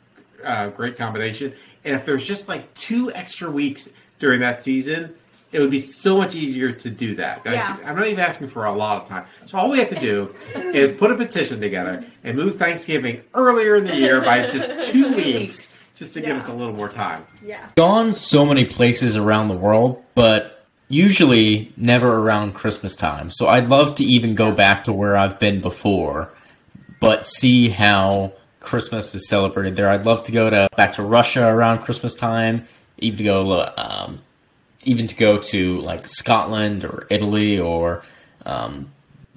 uh, 0.45 0.69
great 0.71 0.97
combination. 0.97 1.53
And 1.85 1.95
if 1.95 2.05
there's 2.07 2.25
just 2.25 2.49
like 2.49 2.73
two 2.75 3.13
extra 3.15 3.51
weeks 3.51 3.89
during 4.19 4.41
that 4.41 4.63
season, 4.63 5.15
it 5.53 5.61
would 5.61 5.71
be 5.71 5.81
so 5.81 6.17
much 6.17 6.35
easier 6.35 6.73
to 6.73 6.91
do 6.91 7.15
that. 7.15 7.41
Yeah. 7.45 7.77
I'm 7.85 7.95
not 7.95 8.07
even 8.09 8.19
asking 8.21 8.49
for 8.49 8.65
a 8.65 8.73
lot 8.73 9.01
of 9.03 9.09
time. 9.09 9.25
So 9.47 9.57
all 9.57 9.71
we 9.71 9.79
have 9.79 9.91
to 9.91 10.01
do 10.01 10.35
is 10.75 10.91
put 10.91 11.13
a 11.13 11.15
petition 11.15 11.61
together 11.61 12.05
and 12.25 12.37
move 12.37 12.57
Thanksgiving 12.57 13.23
earlier 13.35 13.77
in 13.77 13.85
the 13.85 13.97
year 13.97 14.21
by 14.21 14.49
just 14.49 14.91
two 14.91 15.11
Two 15.11 15.17
weeks, 15.17 15.35
weeks. 15.35 15.87
just 15.95 16.15
to 16.15 16.21
give 16.21 16.37
us 16.37 16.49
a 16.49 16.53
little 16.53 16.75
more 16.75 16.89
time. 16.89 17.25
Yeah. 17.45 17.65
Gone 17.77 18.15
so 18.15 18.45
many 18.45 18.65
places 18.65 19.15
around 19.17 19.47
the 19.49 19.57
world, 19.57 20.03
but 20.17 20.67
usually 20.89 21.73
never 21.77 22.13
around 22.19 22.55
Christmas 22.55 22.97
time. 22.97 23.31
So 23.31 23.47
I'd 23.47 23.69
love 23.69 23.95
to 23.97 24.05
even 24.05 24.35
go 24.35 24.51
back 24.53 24.85
to 24.85 24.93
where 24.93 25.17
I've 25.17 25.39
been 25.39 25.61
before, 25.61 26.33
but 27.05 27.27
see 27.27 27.69
how 27.69 28.33
Christmas 28.61 29.15
is 29.15 29.29
celebrated 29.29 29.77
there. 29.77 29.91
I'd 29.91 30.07
love 30.07 30.23
to 30.25 30.33
go 30.33 30.49
to 30.49 30.69
back 30.75 30.93
to 30.93 31.03
Russia 31.03 31.47
around 31.47 31.81
Christmas 31.81 32.15
time, 32.15 32.67
even 32.99 33.19
to 33.19 33.25
go 33.25 33.73
um, 33.77 34.21
even 34.85 35.07
to 35.07 35.15
go 35.15 35.39
to 35.39 35.81
like 35.81 36.07
Scotland 36.09 36.85
or 36.85 37.07
Italy 37.11 37.59
or 37.59 38.03
um, 38.47 38.91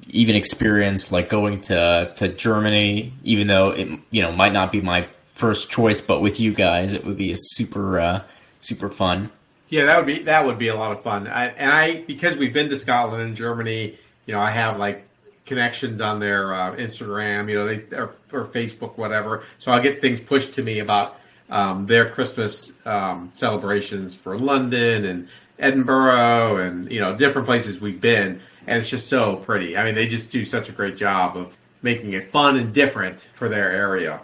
even 0.07 0.35
experience 0.35 1.11
like 1.11 1.27
going 1.27 1.59
to 1.61 2.11
to 2.15 2.29
Germany, 2.29 3.13
even 3.23 3.47
though 3.47 3.71
it 3.71 3.87
you 4.11 4.21
know 4.21 4.31
might 4.31 4.53
not 4.53 4.71
be 4.71 4.79
my 4.79 5.05
first 5.23 5.69
choice, 5.69 5.99
but 5.99 6.21
with 6.21 6.39
you 6.39 6.53
guys 6.53 6.93
it 6.93 7.05
would 7.05 7.17
be 7.17 7.31
a 7.33 7.37
super 7.37 7.99
uh, 7.99 8.23
super 8.59 8.87
fun. 8.87 9.29
Yeah, 9.69 9.85
that 9.85 9.97
would 9.97 10.07
be 10.07 10.23
that 10.23 10.45
would 10.45 10.57
be 10.57 10.69
a 10.69 10.75
lot 10.75 10.93
of 10.93 11.03
fun. 11.03 11.27
I, 11.27 11.47
and 11.47 11.69
I 11.69 12.01
because 12.03 12.37
we've 12.37 12.53
been 12.53 12.69
to 12.69 12.77
Scotland 12.77 13.23
and 13.23 13.35
Germany, 13.35 13.97
you 14.25 14.33
know, 14.33 14.39
I 14.39 14.51
have 14.51 14.77
like 14.77 15.06
connections 15.47 16.01
on 16.01 16.19
their 16.19 16.53
uh, 16.53 16.75
Instagram, 16.75 17.49
you 17.49 17.55
know, 17.55 17.65
they 17.65 17.95
or, 17.95 18.15
or 18.31 18.45
Facebook, 18.45 18.97
whatever. 18.97 19.43
So 19.59 19.71
I'll 19.71 19.81
get 19.81 20.01
things 20.01 20.21
pushed 20.21 20.53
to 20.55 20.63
me 20.63 20.79
about 20.79 21.19
um, 21.49 21.85
their 21.87 22.09
Christmas 22.09 22.71
um, 22.85 23.31
celebrations 23.33 24.15
for 24.15 24.37
London 24.37 25.05
and 25.05 25.27
Edinburgh 25.59 26.57
and 26.57 26.91
you 26.91 26.99
know 26.99 27.15
different 27.15 27.47
places 27.47 27.81
we've 27.81 28.01
been, 28.01 28.39
and 28.67 28.79
it's 28.79 28.89
just 28.89 29.07
so 29.07 29.37
pretty. 29.37 29.75
I 29.77 29.85
mean, 29.85 29.95
they 29.95 30.07
just 30.07 30.29
do 30.29 30.45
such 30.45 30.69
a 30.69 30.71
great 30.71 30.97
job 30.97 31.35
of 31.35 31.57
making 31.81 32.13
it 32.13 32.29
fun 32.29 32.57
and 32.57 32.73
different 32.73 33.21
for 33.33 33.49
their 33.49 33.71
area. 33.71 34.21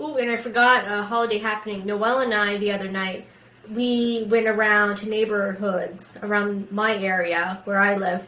Ooh, 0.00 0.16
and 0.16 0.30
I 0.30 0.36
forgot 0.36 0.84
a 0.86 1.02
holiday 1.02 1.38
happening. 1.38 1.86
Noelle 1.86 2.20
and 2.20 2.34
I 2.34 2.56
the 2.58 2.72
other 2.72 2.88
night 2.88 3.26
we 3.74 4.24
went 4.28 4.46
around 4.46 4.96
to 4.96 5.08
neighborhoods 5.08 6.16
around 6.22 6.70
my 6.72 6.96
area 6.96 7.60
where 7.64 7.78
I 7.78 7.96
live, 7.96 8.26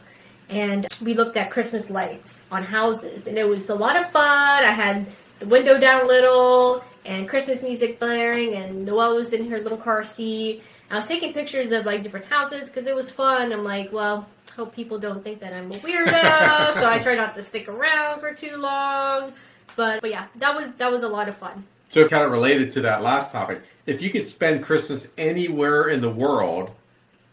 and 0.51 0.85
we 1.01 1.13
looked 1.13 1.37
at 1.37 1.49
Christmas 1.49 1.89
lights 1.89 2.39
on 2.51 2.63
houses, 2.63 3.25
and 3.25 3.37
it 3.37 3.47
was 3.47 3.69
a 3.69 3.75
lot 3.75 3.95
of 3.95 4.09
fun. 4.11 4.63
I 4.63 4.71
had 4.71 5.07
the 5.39 5.47
window 5.47 5.79
down 5.79 6.03
a 6.03 6.07
little 6.07 6.83
and 7.05 7.27
Christmas 7.27 7.63
music 7.63 7.99
blaring, 7.99 8.53
and 8.53 8.85
Noelle 8.85 9.15
was 9.15 9.33
in 9.33 9.49
her 9.49 9.59
little 9.59 9.77
car 9.77 10.03
seat. 10.03 10.61
I 10.91 10.95
was 10.95 11.07
taking 11.07 11.33
pictures 11.33 11.71
of 11.71 11.85
like 11.85 12.03
different 12.03 12.25
houses 12.25 12.69
because 12.69 12.85
it 12.85 12.93
was 12.93 13.09
fun. 13.09 13.51
I'm 13.51 13.63
like, 13.63 13.91
well, 13.91 14.27
hope 14.55 14.75
people 14.75 14.99
don't 14.99 15.23
think 15.23 15.39
that 15.39 15.53
I'm 15.53 15.71
a 15.71 15.75
weirdo, 15.75 16.73
so 16.73 16.89
I 16.89 16.99
try 16.99 17.15
not 17.15 17.33
to 17.35 17.41
stick 17.41 17.67
around 17.67 18.19
for 18.19 18.33
too 18.33 18.57
long. 18.57 19.33
But 19.75 20.01
but 20.01 20.11
yeah, 20.11 20.25
that 20.35 20.53
was 20.53 20.73
that 20.73 20.91
was 20.91 21.03
a 21.03 21.07
lot 21.07 21.29
of 21.29 21.37
fun. 21.37 21.65
So, 21.89 22.07
kind 22.07 22.23
of 22.23 22.31
related 22.31 22.71
to 22.73 22.81
that 22.81 23.01
last 23.01 23.31
topic, 23.31 23.63
if 23.85 24.01
you 24.01 24.09
could 24.09 24.27
spend 24.27 24.63
Christmas 24.63 25.09
anywhere 25.17 25.89
in 25.89 25.99
the 25.99 26.09
world, 26.09 26.71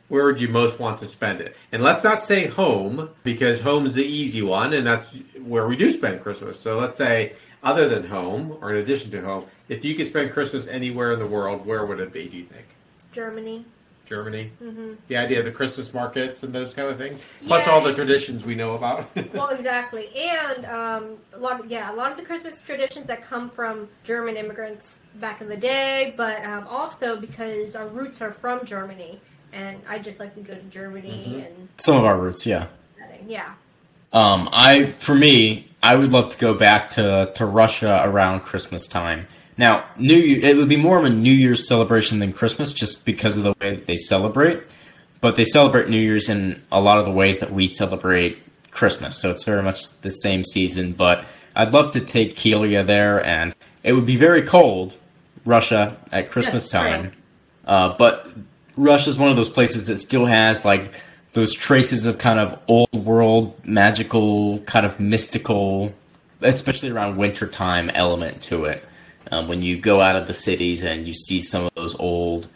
where 0.08 0.24
would 0.24 0.40
you 0.40 0.48
most 0.48 0.78
want 0.80 0.98
to 1.00 1.06
spend 1.06 1.40
it? 1.40 1.56
And 1.72 1.82
let's 1.82 2.02
not 2.02 2.24
say 2.24 2.46
home, 2.46 3.10
because 3.24 3.60
home's 3.60 3.94
the 3.94 4.04
easy 4.04 4.42
one, 4.42 4.72
and 4.72 4.86
that's 4.86 5.08
where 5.42 5.66
we 5.66 5.76
do 5.76 5.90
spend 5.92 6.22
Christmas. 6.22 6.58
So, 6.58 6.78
let's 6.78 6.96
say 6.98 7.34
other 7.62 7.88
than 7.88 8.06
home, 8.06 8.56
or 8.60 8.70
in 8.70 8.76
addition 8.76 9.10
to 9.12 9.20
home, 9.22 9.46
if 9.68 9.84
you 9.84 9.94
could 9.94 10.06
spend 10.06 10.32
Christmas 10.32 10.66
anywhere 10.66 11.12
in 11.12 11.18
the 11.18 11.26
world, 11.26 11.66
where 11.66 11.84
would 11.84 12.00
it 12.00 12.12
be, 12.12 12.26
do 12.28 12.36
you 12.38 12.44
think? 12.44 12.66
Germany. 13.12 13.64
Germany? 14.06 14.50
hmm 14.58 14.94
The 15.08 15.18
idea 15.18 15.40
of 15.40 15.44
the 15.44 15.50
Christmas 15.50 15.92
markets 15.92 16.42
and 16.42 16.50
those 16.54 16.72
kind 16.72 16.88
of 16.88 16.96
things? 16.96 17.20
Plus 17.46 17.66
Yeah. 17.66 17.72
all 17.72 17.82
the 17.82 17.92
traditions 17.92 18.42
we 18.44 18.54
know 18.54 18.74
about. 18.74 19.10
Well, 19.34 19.48
exactly, 19.50 20.08
and 20.16 20.64
um, 20.64 21.18
a 21.34 21.38
lot 21.38 21.60
of 21.60 21.70
yeah, 21.70 21.92
a 21.92 21.94
lot 21.94 22.10
of 22.10 22.16
the 22.16 22.24
Christmas 22.24 22.62
traditions 22.62 23.06
that 23.08 23.22
come 23.22 23.50
from 23.50 23.86
German 24.04 24.36
immigrants 24.36 25.00
back 25.16 25.42
in 25.42 25.48
the 25.50 25.56
day, 25.58 26.14
but 26.16 26.42
um, 26.46 26.66
also 26.66 27.16
because 27.20 27.76
our 27.76 27.86
roots 27.88 28.22
are 28.22 28.32
from 28.32 28.64
Germany, 28.64 29.20
and 29.52 29.78
I 29.88 29.98
just 29.98 30.20
like 30.20 30.34
to 30.34 30.40
go 30.40 30.54
to 30.54 30.62
Germany 30.64 31.26
Mhm. 31.28 31.46
and 31.46 31.68
Some 31.78 31.96
of 31.96 32.04
our 32.04 32.16
roots, 32.18 32.46
yeah. 32.46 32.66
yeah. 33.26 33.50
Um, 34.12 34.48
I 34.52 34.92
for 34.92 35.14
me, 35.14 35.68
I 35.82 35.94
would 35.94 36.12
love 36.12 36.28
to 36.30 36.38
go 36.38 36.54
back 36.54 36.90
to 36.92 37.30
to 37.34 37.44
Russia 37.46 38.00
around 38.04 38.40
Christmas 38.40 38.86
time. 38.86 39.26
Now, 39.56 39.84
New 39.98 40.14
Year, 40.16 40.40
it 40.44 40.56
would 40.56 40.68
be 40.68 40.76
more 40.76 40.98
of 40.98 41.04
a 41.04 41.10
New 41.10 41.32
Year's 41.32 41.66
celebration 41.66 42.20
than 42.20 42.32
Christmas, 42.32 42.72
just 42.72 43.04
because 43.04 43.36
of 43.36 43.44
the 43.44 43.54
way 43.60 43.74
that 43.74 43.86
they 43.86 43.96
celebrate. 43.96 44.60
But 45.20 45.34
they 45.34 45.44
celebrate 45.44 45.88
New 45.88 45.98
Year's 46.00 46.28
in 46.28 46.62
a 46.70 46.80
lot 46.80 46.98
of 46.98 47.04
the 47.04 47.10
ways 47.10 47.40
that 47.40 47.52
we 47.52 47.66
celebrate 47.66 48.38
Christmas, 48.70 49.18
so 49.20 49.30
it's 49.30 49.42
very 49.44 49.62
much 49.62 50.00
the 50.02 50.10
same 50.10 50.44
season. 50.44 50.92
But 50.92 51.24
I'd 51.56 51.72
love 51.72 51.92
to 51.94 52.00
take 52.00 52.36
Kelia 52.36 52.86
there, 52.86 53.24
and 53.26 53.52
it 53.82 53.92
would 53.94 54.06
be 54.06 54.16
very 54.16 54.42
cold, 54.42 54.94
Russia 55.44 55.96
at 56.12 56.30
Christmas 56.30 56.64
Yes, 56.64 56.70
time. 56.70 57.02
right. 57.02 57.12
Uh, 57.66 57.96
but 57.98 58.28
Russia's 58.78 59.18
one 59.18 59.30
of 59.30 59.36
those 59.36 59.50
places 59.50 59.88
that 59.88 59.98
still 59.98 60.24
has 60.24 60.64
like 60.64 60.92
those 61.32 61.52
traces 61.52 62.06
of 62.06 62.18
kind 62.18 62.38
of 62.38 62.58
old 62.68 62.92
world 62.94 63.58
magical, 63.64 64.60
kind 64.60 64.86
of 64.86 64.98
mystical, 65.00 65.92
especially 66.40 66.90
around 66.90 67.16
wintertime 67.16 67.90
element 67.90 68.40
to 68.42 68.64
it. 68.64 68.84
Um, 69.30 69.48
when 69.48 69.62
you 69.62 69.76
go 69.76 70.00
out 70.00 70.16
of 70.16 70.26
the 70.26 70.32
cities 70.32 70.82
and 70.82 71.06
you 71.06 71.12
see 71.12 71.40
some 71.40 71.64
of 71.64 71.74
those 71.74 71.98
old 71.98 72.48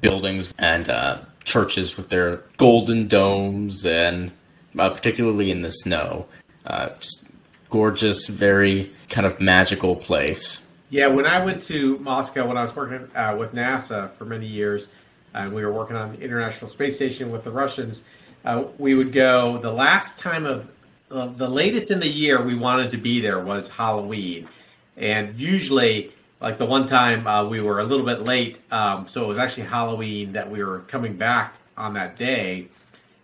buildings 0.00 0.52
and 0.58 0.90
uh, 0.90 1.18
churches 1.44 1.96
with 1.96 2.08
their 2.10 2.42
golden 2.56 3.06
domes, 3.08 3.86
and 3.86 4.32
uh, 4.78 4.90
particularly 4.90 5.50
in 5.50 5.62
the 5.62 5.70
snow, 5.70 6.26
uh, 6.66 6.90
just 7.00 7.24
gorgeous, 7.70 8.26
very 8.26 8.92
kind 9.08 9.26
of 9.26 9.40
magical 9.40 9.96
place. 9.96 10.60
Yeah, 10.90 11.06
when 11.06 11.26
I 11.26 11.44
went 11.44 11.62
to 11.64 11.98
Moscow, 11.98 12.46
when 12.46 12.56
I 12.56 12.62
was 12.62 12.74
working 12.74 13.08
uh, 13.14 13.36
with 13.38 13.54
NASA 13.54 14.10
for 14.12 14.24
many 14.24 14.46
years, 14.46 14.88
and 15.34 15.52
we 15.52 15.64
were 15.64 15.72
working 15.72 15.96
on 15.96 16.12
the 16.12 16.20
International 16.20 16.70
Space 16.70 16.96
Station 16.96 17.30
with 17.30 17.44
the 17.44 17.50
Russians, 17.50 18.02
uh, 18.44 18.64
we 18.78 18.94
would 18.94 19.12
go. 19.12 19.58
The 19.58 19.72
last 19.72 20.18
time 20.18 20.46
of 20.46 20.68
uh, 21.10 21.26
the 21.26 21.48
latest 21.48 21.90
in 21.90 22.00
the 22.00 22.08
year 22.08 22.42
we 22.42 22.54
wanted 22.54 22.90
to 22.92 22.98
be 22.98 23.20
there 23.20 23.40
was 23.40 23.68
Halloween, 23.68 24.48
and 24.96 25.38
usually, 25.38 26.12
like 26.40 26.58
the 26.58 26.66
one 26.66 26.86
time 26.88 27.26
uh, 27.26 27.44
we 27.44 27.60
were 27.60 27.80
a 27.80 27.84
little 27.84 28.06
bit 28.06 28.22
late, 28.22 28.58
um, 28.70 29.06
so 29.08 29.24
it 29.24 29.28
was 29.28 29.38
actually 29.38 29.64
Halloween 29.64 30.32
that 30.32 30.50
we 30.50 30.62
were 30.62 30.80
coming 30.80 31.16
back 31.16 31.54
on 31.76 31.94
that 31.94 32.16
day. 32.16 32.68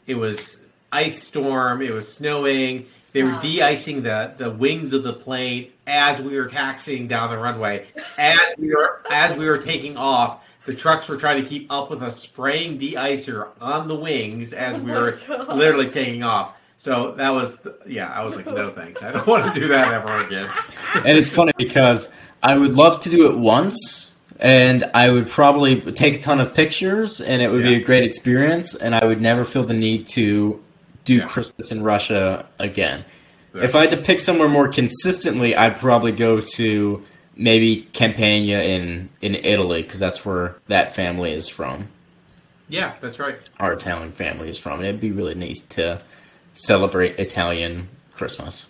It 0.07 0.15
was 0.15 0.59
ice 0.93 1.23
storm. 1.23 1.83
It 1.83 1.93
was 1.93 2.13
snowing. 2.13 2.87
They 3.13 3.23
were 3.23 3.31
Wow. 3.33 3.41
de-icing 3.41 4.03
the, 4.03 4.33
the 4.37 4.51
wings 4.51 4.93
of 4.93 5.05
the 5.05 5.13
plane 5.13 5.71
as 5.87 6.21
we 6.21 6.37
were 6.37 6.47
taxiing 6.49 7.07
down 7.07 7.31
the 7.31 7.39
runway. 7.39 7.87
As 8.19 8.39
we 8.59 8.69
were 8.75 9.03
as 9.11 9.37
we 9.37 9.47
were 9.47 9.59
taking 9.59 9.97
off, 9.97 10.45
the 10.67 10.75
trucks 10.75 11.09
were 11.09 11.17
trying 11.17 11.43
to 11.43 11.49
keep 11.49 11.71
up 11.73 11.91
with 11.91 12.03
us 12.03 12.19
spraying 12.21 12.79
de-icer 12.79 13.49
on 13.61 13.87
the 13.89 13.95
wings 13.95 14.53
as 14.53 14.77
oh 14.77 14.81
we 14.83 14.93
Oh 14.93 15.01
were 15.03 15.19
God. 15.27 15.57
literally 15.57 15.89
taking 15.89 16.23
off. 16.23 16.55
So 16.79 17.13
that 17.13 17.31
was 17.31 17.67
yeah, 17.87 18.11
I 18.11 18.23
was 18.25 18.37
like, 18.37 18.47
no 18.47 18.71
thanks. 18.81 19.03
I 19.03 19.13
don't 19.13 19.27
want 19.27 19.53
to 19.55 19.61
do 19.61 19.69
that 19.69 19.89
ever 19.93 20.19
again. 20.27 20.51
and 20.97 21.17
it's 21.19 21.29
funny 21.31 21.53
because 21.57 22.11
I 22.43 22.57
would 22.59 22.75
love 22.77 23.01
to 23.03 23.11
do 23.11 23.31
it 23.31 23.39
once, 23.39 24.13
and 24.39 24.85
I 24.93 25.11
would 25.11 25.29
probably 25.29 25.81
take 25.93 26.17
a 26.17 26.21
ton 26.21 26.41
of 26.41 26.53
pictures, 26.53 27.21
and 27.23 27.41
it 27.41 27.49
would 27.51 27.63
be 27.63 27.77
a 27.77 27.81
great 27.83 28.05
experience, 28.05 28.75
and 28.75 28.95
I 28.95 29.05
would 29.05 29.21
never 29.23 29.45
feel 29.45 29.63
the 29.63 29.73
need 29.75 30.07
to 30.09 30.63
do 31.07 31.17
Yeah. 31.17 31.27
Christmas 31.27 31.71
in 31.73 31.83
Russia 31.83 32.45
again. 32.59 33.05
Yeah. 33.55 33.65
If 33.65 33.75
I 33.75 33.83
had 33.83 33.91
to 33.93 33.97
pick 33.99 34.21
somewhere 34.21 34.49
more 34.49 34.69
consistently, 34.69 35.55
I'd 35.57 35.77
probably 35.77 36.13
go 36.13 36.41
to 36.41 37.03
maybe 37.37 37.89
Campania 37.93 38.63
in 38.63 39.09
in 39.21 39.35
Italy 39.35 39.83
because 39.83 39.99
that's 40.01 40.25
where 40.25 40.57
that 40.69 40.95
family 40.95 41.33
is 41.33 41.49
from. 41.49 41.89
Yeah, 42.69 42.95
that's 43.01 43.19
right. 43.19 43.39
Our 43.61 43.75
Italian 43.75 44.13
family 44.13 44.49
is 44.49 44.59
from. 44.59 44.79
And 44.79 44.87
it'd 44.89 45.01
be 45.01 45.13
really 45.13 45.35
nice 45.35 45.61
to 45.71 46.01
celebrate 46.55 47.19
Italian 47.19 47.89
Christmas. 48.13 48.69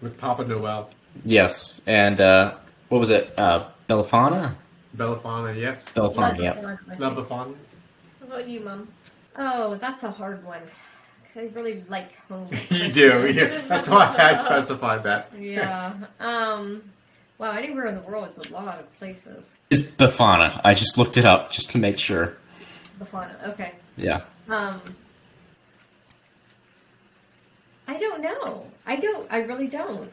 With 0.00 0.18
Papa 0.18 0.44
Noel. 0.46 0.90
Yes, 1.24 1.80
and 1.86 2.20
uh, 2.20 2.54
what 2.88 2.98
was 2.98 3.10
it? 3.10 3.32
Uh, 3.38 3.66
Bellafana. 3.88 4.54
Bellafana, 4.96 5.56
yes. 5.56 5.92
Bellafana. 5.92 6.38
Yeah. 6.40 6.76
La 6.98 7.14
Befana. 7.14 7.54
How 8.20 8.26
about 8.26 8.48
you, 8.48 8.60
Mom? 8.60 8.88
Oh, 9.36 9.74
that's 9.76 10.04
a 10.04 10.10
hard 10.10 10.44
one. 10.44 10.62
Because 11.22 11.36
I 11.42 11.54
really 11.54 11.82
like 11.88 12.14
home. 12.28 12.48
You 12.70 12.90
do, 12.92 13.10
Christmas. 13.20 13.62
yeah. 13.62 13.68
That's 13.68 13.88
why 13.88 14.14
I 14.18 14.34
specified 14.36 15.02
that. 15.04 15.30
Yeah. 15.38 15.92
Um. 16.20 16.82
Wow. 17.44 17.58
Anywhere 17.58 17.84
in 17.84 17.94
the 17.94 18.00
world, 18.00 18.26
it's 18.34 18.48
a 18.48 18.54
lot 18.54 18.80
of 18.80 18.90
places. 18.98 19.44
It's 19.68 19.82
Befana. 19.82 20.58
I 20.64 20.72
just 20.72 20.96
looked 20.96 21.18
it 21.18 21.26
up 21.26 21.50
just 21.50 21.70
to 21.72 21.78
make 21.78 21.98
sure. 21.98 22.38
Befana. 22.98 23.48
Okay. 23.48 23.72
Yeah. 23.98 24.22
Um. 24.48 24.80
I 27.86 27.98
don't 27.98 28.22
know. 28.22 28.66
I 28.86 28.96
don't. 28.96 29.30
I 29.30 29.40
really 29.42 29.66
don't. 29.66 30.10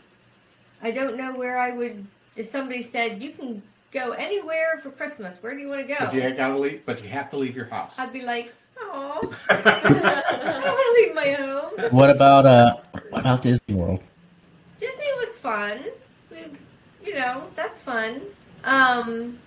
I 0.84 0.92
don't 0.92 1.16
know 1.16 1.34
where 1.34 1.58
I 1.58 1.72
would. 1.72 2.06
If 2.36 2.48
somebody 2.48 2.84
said 2.84 3.24
you 3.24 3.32
can 3.32 3.64
go 3.94 4.12
anywhere 4.12 4.82
for 4.84 4.92
Christmas, 4.92 5.38
where 5.40 5.54
do 5.56 5.62
you 5.62 5.70
want 5.70 5.88
to 5.88 5.96
But 6.00 6.14
you 6.14 6.20
go? 6.20 6.36
gotta 6.36 6.58
leave 6.58 6.86
but 6.86 7.02
you 7.02 7.08
have 7.08 7.30
to 7.30 7.38
leave 7.38 7.56
your 7.56 7.66
house. 7.66 7.98
I'd 7.98 8.12
be 8.12 8.24
like, 8.24 8.54
oh, 8.78 9.22
I 9.50 9.56
don't 9.56 10.76
want 10.76 10.88
to 10.90 11.02
leave 11.02 11.16
my 11.16 11.32
home. 11.32 11.92
What 11.96 12.10
about 12.10 12.46
uh? 12.46 12.76
What 13.10 13.22
about 13.22 13.42
Disney 13.42 13.76
World? 13.76 14.02
Disney 14.80 15.14
was 15.18 15.38
fun. 15.38 15.80
We, 16.30 16.58
you 17.06 17.16
know, 17.16 17.44
that's 17.56 17.78
fun. 17.80 18.22
Um, 18.64 19.38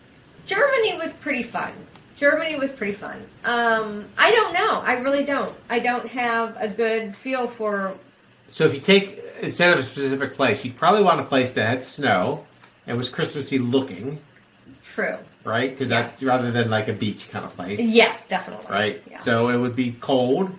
Germany 0.46 0.96
was 0.98 1.12
pretty 1.14 1.42
fun. 1.42 1.72
Germany 2.16 2.56
was 2.58 2.70
pretty 2.70 2.92
fun. 2.92 3.24
Um, 3.44 4.04
I 4.16 4.30
don't 4.30 4.52
know. 4.54 4.80
I 4.80 4.94
really 4.98 5.24
don't. 5.24 5.54
I 5.68 5.78
don't 5.80 6.08
have 6.08 6.56
a 6.58 6.68
good 6.68 7.14
feel 7.16 7.48
for. 7.48 7.94
So 8.50 8.64
if 8.64 8.74
you 8.74 8.80
take 8.80 9.20
instead 9.40 9.72
of 9.72 9.78
a 9.78 9.82
specific 9.82 10.34
place, 10.34 10.64
you'd 10.64 10.76
probably 10.76 11.02
want 11.02 11.20
a 11.20 11.24
place 11.24 11.54
that 11.54 11.66
had 11.68 11.84
snow 11.84 12.46
and 12.86 12.96
was 12.96 13.08
Christmassy 13.08 13.58
looking, 13.58 14.20
True. 14.84 15.18
right? 15.42 15.70
Because 15.70 15.88
that's 15.88 16.22
rather 16.22 16.50
than 16.52 16.70
like 16.70 16.86
a 16.88 16.92
beach 16.92 17.30
kind 17.30 17.44
of 17.44 17.54
place, 17.56 17.80
Yes, 17.80 18.24
definitely. 18.26 18.66
right? 18.70 19.02
Yeah. 19.10 19.18
So 19.18 19.48
it 19.48 19.56
would 19.56 19.74
be 19.74 19.92
cold. 20.00 20.52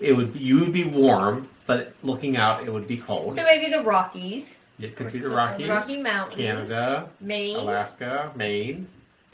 It 0.00 0.14
would 0.16 0.34
you 0.34 0.58
would 0.60 0.72
be 0.72 0.84
warm, 0.84 1.48
but 1.66 1.92
looking 2.02 2.36
out, 2.36 2.64
it 2.64 2.72
would 2.72 2.88
be 2.88 2.96
cold. 2.96 3.36
So 3.36 3.44
maybe 3.44 3.70
the 3.70 3.84
Rockies, 3.84 4.58
it 4.82 4.96
could 4.96 5.12
be 5.12 5.18
the 5.18 5.30
Rockies, 5.30 5.68
Rocky 5.68 6.02
Mountains, 6.02 6.36
Canada, 6.36 7.08
Maine. 7.20 7.56
Alaska, 7.56 8.32
Maine. 8.34 8.86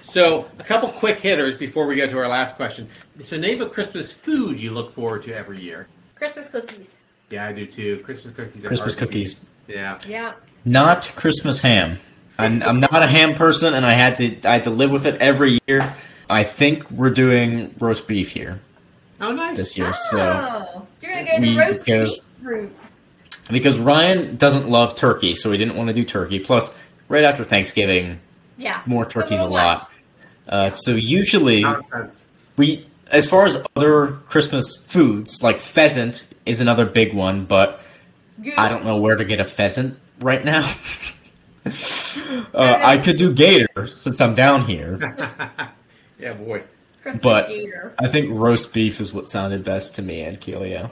So 0.02 0.46
a 0.58 0.62
couple 0.62 0.88
quick 0.90 1.18
hitters 1.20 1.56
before 1.56 1.86
we 1.86 1.94
get 1.96 2.10
to 2.10 2.18
our 2.18 2.28
last 2.28 2.56
question. 2.56 2.88
So 3.22 3.36
name 3.36 3.60
a 3.62 3.68
Christmas 3.68 4.12
food 4.12 4.60
you 4.60 4.70
look 4.70 4.92
forward 4.94 5.22
to 5.24 5.34
every 5.34 5.60
year. 5.60 5.88
Christmas 6.14 6.48
cookies. 6.50 6.98
Yeah, 7.30 7.46
I 7.46 7.52
do 7.52 7.66
too. 7.66 7.98
Christmas 8.04 8.32
cookies. 8.34 8.62
Christmas 8.64 8.94
hard 8.94 8.98
to 9.00 9.06
cookies. 9.06 9.40
Yeah. 9.66 9.98
Yeah. 10.06 10.32
Not 10.64 11.12
Christmas 11.16 11.58
ham. 11.60 11.98
I'm, 12.38 12.62
I'm 12.62 12.78
not 12.80 13.02
a 13.02 13.06
ham 13.06 13.34
person, 13.34 13.74
and 13.74 13.84
I 13.84 13.94
had 13.94 14.16
to 14.18 14.40
I 14.48 14.52
had 14.54 14.64
to 14.64 14.70
live 14.70 14.92
with 14.92 15.06
it 15.06 15.16
every 15.20 15.58
year. 15.66 15.92
I 16.30 16.44
think 16.44 16.88
we're 16.90 17.10
doing 17.10 17.74
roast 17.80 18.06
beef 18.06 18.30
here 18.30 18.60
Oh, 19.20 19.32
nice. 19.32 19.56
this 19.56 19.76
year, 19.76 19.92
so 19.92 20.18
Oh, 20.20 20.86
you're 21.02 21.10
gonna 21.12 21.24
go 21.26 21.40
the 21.40 21.48
We- 21.48 21.58
roast 21.58 21.84
because- 21.84 22.24
beef 22.24 22.46
route. 22.46 22.72
Because 23.50 23.78
Ryan 23.78 24.36
doesn't 24.36 24.68
love 24.68 24.94
turkey, 24.96 25.34
so 25.34 25.50
we 25.50 25.56
didn't 25.56 25.76
want 25.76 25.88
to 25.88 25.94
do 25.94 26.04
turkey. 26.04 26.38
Plus, 26.38 26.74
right 27.08 27.24
after 27.24 27.44
Thanksgiving, 27.44 28.18
Yeah. 28.56 28.80
more 28.86 29.04
turkey's 29.04 29.40
a 29.40 29.44
little 29.44 29.56
lot. 29.56 29.90
Uh, 30.48 30.68
so 30.68 30.92
usually 30.92 31.60
Nonsense. 31.62 32.22
we, 32.56 32.86
as 33.10 33.26
far 33.28 33.44
as 33.44 33.62
other 33.76 34.08
Christmas 34.26 34.76
foods, 34.86 35.42
like 35.42 35.60
pheasant 35.60 36.26
is 36.46 36.60
another 36.60 36.86
big 36.86 37.12
one, 37.14 37.44
but 37.44 37.80
Goose. 38.42 38.54
I 38.56 38.68
don't 38.68 38.84
know 38.84 38.96
where 38.96 39.16
to 39.16 39.24
get 39.24 39.40
a 39.40 39.44
pheasant 39.44 39.98
right 40.20 40.44
now. 40.44 40.60
uh, 41.66 41.70
I 42.54 42.98
could 42.98 43.18
do 43.18 43.32
gator 43.34 43.86
since 43.86 44.20
I'm 44.20 44.34
down 44.34 44.62
here. 44.64 44.98
yeah, 46.18 46.32
boy. 46.34 46.62
Christmas 47.02 47.22
but- 47.22 47.48
gator. 47.48 47.94
I 47.98 48.08
think 48.08 48.30
roast 48.32 48.72
beef 48.72 49.00
is 49.00 49.12
what 49.12 49.28
sounded 49.28 49.64
best 49.64 49.96
to 49.96 50.02
me 50.02 50.22
and 50.22 50.40
Kelia. 50.40 50.90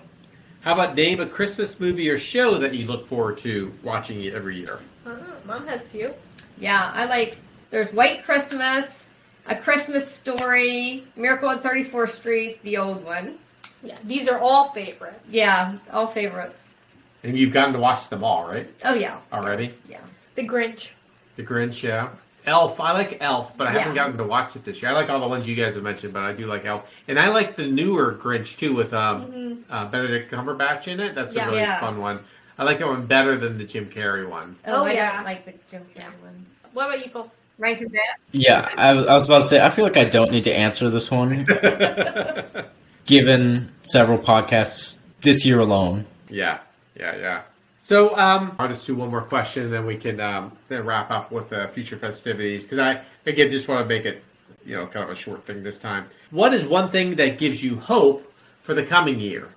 How 0.66 0.72
about 0.72 0.96
name 0.96 1.20
a 1.20 1.26
Christmas 1.26 1.78
movie 1.78 2.10
or 2.10 2.18
show 2.18 2.58
that 2.58 2.74
you 2.74 2.86
look 2.86 3.06
forward 3.06 3.38
to 3.38 3.72
watching 3.84 4.24
it 4.24 4.34
every 4.34 4.56
year? 4.56 4.80
Uh, 5.06 5.14
Mom 5.44 5.64
has 5.68 5.86
a 5.86 5.88
few. 5.88 6.12
Yeah, 6.58 6.90
I 6.92 7.04
like. 7.04 7.38
There's 7.70 7.92
White 7.92 8.24
Christmas, 8.24 9.14
A 9.46 9.54
Christmas 9.54 10.10
Story, 10.12 11.06
Miracle 11.14 11.50
on 11.50 11.60
34th 11.60 12.08
Street, 12.10 12.60
the 12.64 12.78
old 12.78 13.04
one. 13.04 13.38
Yeah, 13.84 13.96
these 14.02 14.28
are 14.28 14.40
all 14.40 14.70
favorites. 14.70 15.20
Yeah, 15.30 15.78
all 15.92 16.08
favorites. 16.08 16.74
And 17.22 17.38
you've 17.38 17.52
gotten 17.52 17.72
to 17.74 17.78
watch 17.78 18.08
them 18.08 18.24
all, 18.24 18.48
right? 18.48 18.68
Oh 18.84 18.94
yeah, 18.94 19.18
Already? 19.32 19.72
yeah. 19.88 20.00
The 20.34 20.42
Grinch. 20.48 20.90
The 21.36 21.44
Grinch, 21.44 21.80
yeah. 21.84 22.08
Elf, 22.46 22.78
I 22.80 22.92
like 22.92 23.18
Elf, 23.20 23.56
but 23.56 23.66
I 23.66 23.72
haven't 23.72 23.94
gotten 23.94 24.16
to 24.18 24.24
watch 24.24 24.54
it 24.54 24.64
this 24.64 24.80
year. 24.80 24.92
I 24.92 24.94
like 24.94 25.10
all 25.10 25.18
the 25.20 25.26
ones 25.26 25.48
you 25.48 25.56
guys 25.56 25.74
have 25.74 25.82
mentioned, 25.82 26.12
but 26.12 26.22
I 26.22 26.32
do 26.32 26.46
like 26.46 26.64
Elf, 26.64 26.88
and 27.08 27.18
I 27.18 27.28
like 27.28 27.56
the 27.56 27.66
newer 27.66 28.12
Grinch 28.14 28.56
too 28.56 28.74
with 28.74 28.94
um, 28.94 29.64
uh, 29.68 29.86
Benedict 29.86 30.30
Cumberbatch 30.32 30.86
in 30.88 31.00
it. 31.00 31.14
That's 31.14 31.34
Yeah. 31.34 31.44
a 31.46 31.48
really 31.48 31.60
Yeah. 31.60 31.80
fun 31.80 32.00
one. 32.00 32.20
I 32.58 32.64
like 32.64 32.78
that 32.78 32.86
one 32.86 33.04
better 33.06 33.36
than 33.36 33.58
the 33.58 33.64
Jim 33.64 33.86
Carrey 33.90 34.28
one. 34.28 34.56
Oh, 34.66 34.82
Oh, 34.82 34.84
I 34.84 34.92
yeah. 34.92 35.22
like 35.24 35.44
the 35.44 35.54
Jim 35.70 35.84
Carrey 35.94 36.04
one. 36.22 36.46
What 36.72 36.86
about 36.86 37.04
you, 37.04 37.10
Cole? 37.10 37.30
Rankin 37.58 37.88
Bass. 37.88 38.02
Yeah, 38.32 38.68
I, 38.76 38.90
I 38.90 39.14
was 39.14 39.26
about 39.26 39.40
to 39.40 39.46
say, 39.46 39.64
I 39.64 39.70
feel 39.70 39.84
like 39.84 39.96
I 39.96 40.04
don't 40.04 40.30
need 40.30 40.44
to 40.44 40.52
answer 40.54 40.88
this 40.90 41.10
one, 41.10 41.46
given 43.06 43.72
several 43.82 44.18
podcasts 44.18 44.98
this 45.22 45.44
year 45.44 45.60
alone. 45.60 46.06
Yeah, 46.28 46.58
yeah, 46.98 47.16
yeah. 47.16 47.42
So 47.86 48.16
um, 48.16 48.56
I'll 48.58 48.66
just 48.66 48.84
do 48.84 48.96
one 48.96 49.10
more 49.10 49.20
question, 49.20 49.62
and 49.62 49.72
then 49.72 49.86
we 49.86 49.96
can 49.96 50.18
um, 50.18 50.50
then 50.66 50.84
wrap 50.84 51.12
up 51.12 51.30
with 51.30 51.52
uh, 51.52 51.68
future 51.68 51.96
festivities. 51.96 52.64
Because 52.64 52.80
I 52.80 53.02
again 53.26 53.48
just 53.48 53.68
want 53.68 53.84
to 53.84 53.86
make 53.88 54.04
it, 54.04 54.24
you 54.64 54.74
know, 54.74 54.88
kind 54.88 55.04
of 55.04 55.10
a 55.10 55.14
short 55.14 55.44
thing 55.44 55.62
this 55.62 55.78
time. 55.78 56.06
What 56.32 56.52
is 56.52 56.64
one 56.66 56.90
thing 56.90 57.14
that 57.14 57.38
gives 57.38 57.62
you 57.62 57.76
hope 57.76 58.32
for 58.62 58.74
the 58.74 58.82
coming 58.84 59.20
year, 59.20 59.50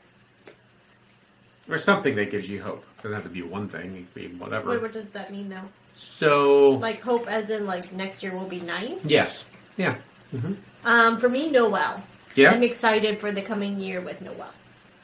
or 1.67 1.79
something 1.79 2.13
that 2.17 2.29
gives 2.29 2.47
you 2.47 2.61
hope? 2.61 2.85
Doesn't 2.97 3.13
have 3.13 3.23
to 3.23 3.29
be 3.29 3.41
one 3.41 3.67
thing; 3.67 3.95
it 3.95 4.13
could 4.13 4.31
be 4.31 4.37
whatever. 4.37 4.69
Wait, 4.69 4.81
what 4.83 4.93
does 4.93 5.05
that 5.05 5.31
mean 5.31 5.49
though? 5.49 5.67
So 5.95 6.69
Like 6.73 7.01
hope, 7.01 7.27
as 7.27 7.49
in 7.49 7.65
like 7.65 7.91
next 7.93 8.21
year 8.21 8.35
will 8.35 8.45
be 8.47 8.59
nice. 8.59 9.07
yes, 9.07 9.45
yeah, 9.75 9.95
Um, 10.85 11.17
for 11.17 11.29
me, 11.29 11.49
Noel. 11.49 12.03
yeah, 12.35 12.51
I'm 12.51 12.61
excited 12.61 13.17
for 13.17 13.31
the 13.31 13.41
coming 13.41 13.79
year 13.79 14.01
with 14.01 14.21
Noel. 14.21 14.53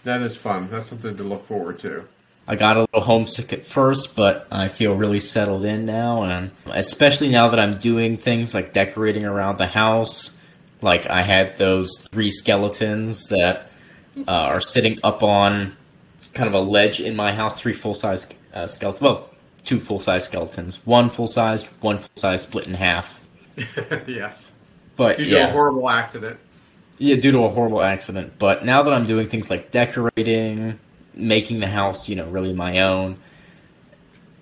that 0.03 0.21
is 0.21 0.38
fun. 0.38 0.69
That's 0.69 0.86
something 0.86 1.17
to 1.17 1.23
look 1.23 1.47
forward 1.47 1.80
to. 1.80 2.07
I 2.47 2.55
got 2.55 2.77
a 2.77 2.81
little 2.81 3.01
homesick 3.01 3.53
at 3.53 3.65
first, 3.65 4.15
but 4.15 4.47
I 4.51 4.67
feel 4.67 4.95
really 4.95 5.19
settled 5.19 5.65
in 5.65 5.85
now, 5.85 6.23
and 6.23 6.51
especially 6.67 7.29
now 7.29 7.47
that 7.47 7.59
I'm 7.59 7.79
doing 7.79 8.17
things 8.17 8.53
like 8.53 8.71
decorating 8.73 9.25
around 9.25 9.57
the 9.57 9.65
house. 9.67 10.37
Like 10.81 11.07
I 11.07 11.21
had 11.23 11.57
those 11.57 12.07
three 12.11 12.29
skeletons 12.29 13.27
that 13.29 13.71
uh, 14.27 14.31
are 14.31 14.59
sitting 14.61 14.99
up 15.03 15.23
on 15.23 15.75
kind 16.33 16.47
of 16.47 16.53
a 16.53 16.59
ledge 16.59 16.99
in 16.99 17.15
my 17.15 17.31
house, 17.31 17.59
three 17.59 17.73
full 17.73 17.95
size 17.95 18.27
uh, 18.53 18.67
skeletons. 18.67 19.01
Well, 19.01 19.29
two 19.63 19.79
full 19.79 19.99
size 19.99 20.25
skeletons. 20.25 20.85
One 20.85 21.09
full 21.09 21.27
size, 21.27 21.63
one 21.81 21.97
full 21.99 22.09
size 22.15 22.43
split 22.43 22.67
in 22.67 22.75
half. 22.75 23.25
yes. 24.05 24.51
But 24.95 25.17
Due 25.17 25.25
to 25.25 25.29
yeah, 25.31 25.47
a 25.47 25.51
horrible 25.51 25.89
accident. 25.89 26.37
yeah, 26.99 27.15
due 27.15 27.31
to 27.31 27.39
a 27.45 27.49
horrible 27.49 27.81
accident. 27.81 28.33
But 28.37 28.63
now 28.65 28.83
that 28.83 28.93
I'm 28.93 29.05
doing 29.05 29.27
things 29.27 29.49
like 29.49 29.71
decorating, 29.71 30.79
making 31.16 31.59
the 31.59 31.68
house, 31.68 32.09
you 32.09 32.16
know, 32.16 32.28
really 32.28 32.53
my 32.53 32.80
own, 32.80 33.18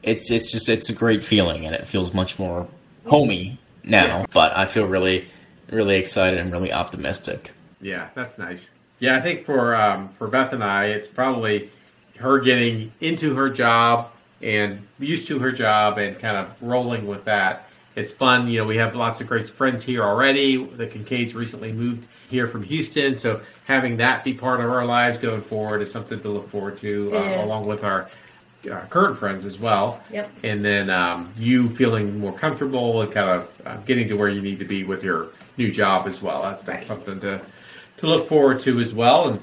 it's 0.02 0.30
it's 0.32 0.52
just 0.52 0.70
it's 0.70 0.90
a 0.90 0.94
great 0.94 1.24
feeling, 1.24 1.66
and 1.66 1.74
it 1.74 1.88
feels 1.88 2.14
much 2.14 2.38
more 2.38 2.68
homey 3.06 3.58
now. 3.84 4.20
Yeah. 4.20 4.26
But 4.34 4.58
I 4.58 4.66
feel 4.66 4.86
really, 4.86 5.28
really 5.70 5.96
excited 5.96 6.40
and 6.40 6.52
really 6.52 6.74
optimistic. 6.74 7.52
Yeah, 7.82 8.10
that's 8.16 8.38
nice. 8.38 8.72
Yeah, 9.00 9.18
I 9.18 9.22
think 9.22 9.46
for 9.46 9.76
um, 9.76 10.10
for 10.10 10.28
Beth 10.28 10.54
and 10.54 10.64
I, 10.64 10.88
it's 10.88 11.08
probably 11.08 11.72
her 12.18 12.40
getting 12.40 12.92
into 13.02 13.36
her 13.36 13.50
job 13.50 14.12
and 14.42 14.86
used 15.00 15.28
to 15.28 15.40
her 15.40 15.52
job 15.52 15.98
and 15.98 16.18
kind 16.20 16.38
of 16.38 16.62
rolling 16.62 17.08
with 17.08 17.26
that. 17.26 17.70
It's 17.96 18.12
fun. 18.12 18.48
You 18.48 18.60
know, 18.60 18.66
we 18.66 18.78
have 18.78 18.96
lots 18.96 19.22
of 19.22 19.28
great 19.28 19.50
friends 19.50 19.84
here 19.84 20.04
already. 20.04 20.64
The 20.64 20.88
Kincaids 20.88 21.34
recently 21.36 21.72
moved 21.72 22.08
here 22.34 22.48
from 22.48 22.64
Houston, 22.64 23.16
so 23.18 23.40
having 23.66 23.98
that 23.98 24.24
be 24.24 24.34
part 24.34 24.60
of 24.60 24.70
our 24.70 24.86
lives 24.86 25.18
going 25.20 25.42
forward 25.42 25.82
is 25.82 25.92
something 25.92 26.20
to 26.20 26.28
look 26.30 26.50
forward 26.50 26.80
to, 26.80 27.16
uh, 27.16 27.46
along 27.46 27.68
with 27.68 27.84
our 27.84 28.10
uh, 28.70 28.82
current 28.90 29.18
friends 29.18 29.46
as 29.46 29.60
well. 29.60 30.02
Yep. 30.12 30.30
And 30.44 30.66
then 30.66 30.90
um, 30.90 31.32
you 31.38 31.70
feeling 31.70 32.20
more 32.20 32.34
comfortable 32.34 33.02
and 33.04 33.12
kind 33.12 33.30
of 33.30 33.52
uh, 33.66 33.78
getting 33.86 34.08
to 34.10 34.16
where 34.16 34.30
you 34.30 34.42
need 34.42 34.60
to 34.60 34.66
be 34.66 34.84
with 34.84 35.04
your 35.04 35.28
new 35.58 35.72
job 35.72 36.08
as 36.08 36.22
well. 36.22 36.42
That, 36.42 36.66
that's 36.66 36.78
Right. 36.80 36.84
something 36.88 37.20
to 37.22 37.40
to 37.98 38.08
look 38.08 38.28
forward 38.28 38.60
to 38.62 38.80
as 38.80 38.94
well. 38.94 39.30
And 39.30 39.40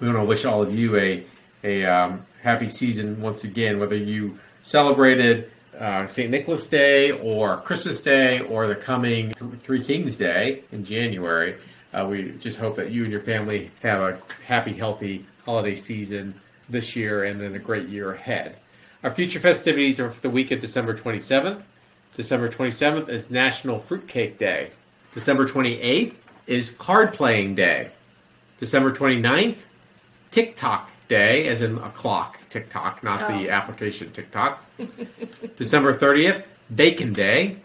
we 0.00 0.06
want 0.08 0.18
to 0.18 0.24
wish 0.24 0.44
all 0.46 0.62
of 0.62 0.74
you 0.74 0.96
a 0.96 1.24
a 1.62 1.84
um, 1.84 2.24
happy 2.42 2.70
season 2.70 3.20
once 3.20 3.44
again, 3.44 3.78
whether 3.78 3.96
you 3.96 4.38
celebrated 4.62 5.50
uh, 5.78 6.06
St. 6.06 6.30
Nicholas 6.30 6.66
Day 6.66 7.10
or 7.10 7.58
Christmas 7.58 8.00
Day 8.00 8.40
or 8.40 8.66
the 8.66 8.74
coming 8.76 9.32
Three 9.58 9.82
Kings 9.82 10.16
Day 10.16 10.62
in 10.72 10.84
January. 10.84 11.56
Uh, 11.92 12.06
we 12.08 12.30
just 12.38 12.58
hope 12.58 12.76
that 12.76 12.90
you 12.90 13.02
and 13.02 13.12
your 13.12 13.20
family 13.20 13.70
have 13.82 14.00
a 14.00 14.18
happy, 14.46 14.72
healthy 14.72 15.26
holiday 15.44 15.74
season 15.74 16.34
this 16.68 16.94
year 16.94 17.24
and 17.24 17.40
then 17.40 17.54
a 17.54 17.58
great 17.58 17.88
year 17.88 18.12
ahead. 18.12 18.56
Our 19.02 19.10
future 19.12 19.40
festivities 19.40 19.98
are 19.98 20.10
for 20.10 20.20
the 20.20 20.30
week 20.30 20.50
of 20.50 20.60
December 20.60 20.96
27th. 20.96 21.62
December 22.16 22.48
27th 22.50 23.08
is 23.08 23.30
National 23.30 23.78
Fruitcake 23.78 24.38
Day. 24.38 24.70
December 25.14 25.48
28th 25.48 26.14
is 26.46 26.70
Card 26.70 27.12
Playing 27.14 27.54
Day. 27.54 27.90
December 28.58 28.92
29th, 28.92 29.56
Tick 30.30 30.54
Tock 30.56 30.90
Day, 31.08 31.48
as 31.48 31.62
in 31.62 31.78
a 31.78 31.90
clock, 31.90 32.38
tick 32.50 32.68
tock, 32.70 33.02
not 33.02 33.26
the 33.28 33.48
Oh. 33.48 33.52
application 33.52 34.12
TikTok. 34.12 34.64
December 35.56 35.96
30th, 35.96 36.44
Bacon 36.74 37.12
Day. 37.12 37.56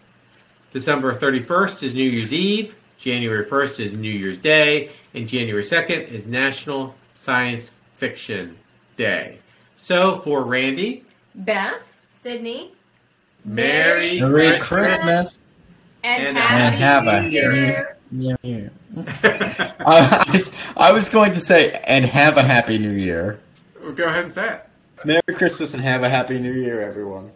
December 0.73 1.13
31st 1.15 1.84
is 1.84 1.93
New 1.93 2.09
Year's 2.09 2.34
Eve. 2.34 2.73
January 2.97 3.45
1st 3.45 3.79
is 3.79 3.93
New 3.93 4.11
Year's 4.11 4.37
Day. 4.37 4.89
And 5.13 5.27
January 5.27 5.63
2nd 5.63 6.07
is 6.09 6.25
National 6.27 6.95
Science 7.13 7.71
Fiction 7.97 8.57
Day. 8.97 9.39
So 9.77 10.19
for 10.21 10.43
Randy, 10.43 11.03
Beth 11.35 11.99
Sydney. 12.11 12.71
Merry, 13.43 14.19
Merry 14.19 14.57
Christmas. 14.59 14.67
Christmas. 14.95 15.39
And, 16.03 16.27
And 16.29 16.37
happy 16.37 16.77
have 16.77 17.07
a- 17.07 17.21
New 17.21 17.29
Year. 17.29 17.97
Yeah, 18.11 18.35
yeah. 18.43 18.69
I, 19.79 20.23
I 20.27 20.31
was, 20.31 20.51
I 20.77 20.91
was 20.91 21.09
going 21.09 21.31
to 21.33 21.39
say, 21.39 21.81
and 21.85 22.05
have 22.05 22.37
a 22.37 22.43
happy 22.43 22.77
new 22.77 22.91
year. 22.91 23.39
Well, 23.81 23.91
Go 23.93 24.05
ahead 24.05 24.23
and 24.25 24.31
say 24.33 24.53
it. 24.53 24.61
Merry 25.05 25.21
Christmas 25.35 25.73
and 25.73 25.83
have 25.83 26.03
a 26.03 26.09
happy 26.09 26.39
new 26.39 26.53
year, 26.53 26.81
everyone. 26.81 27.31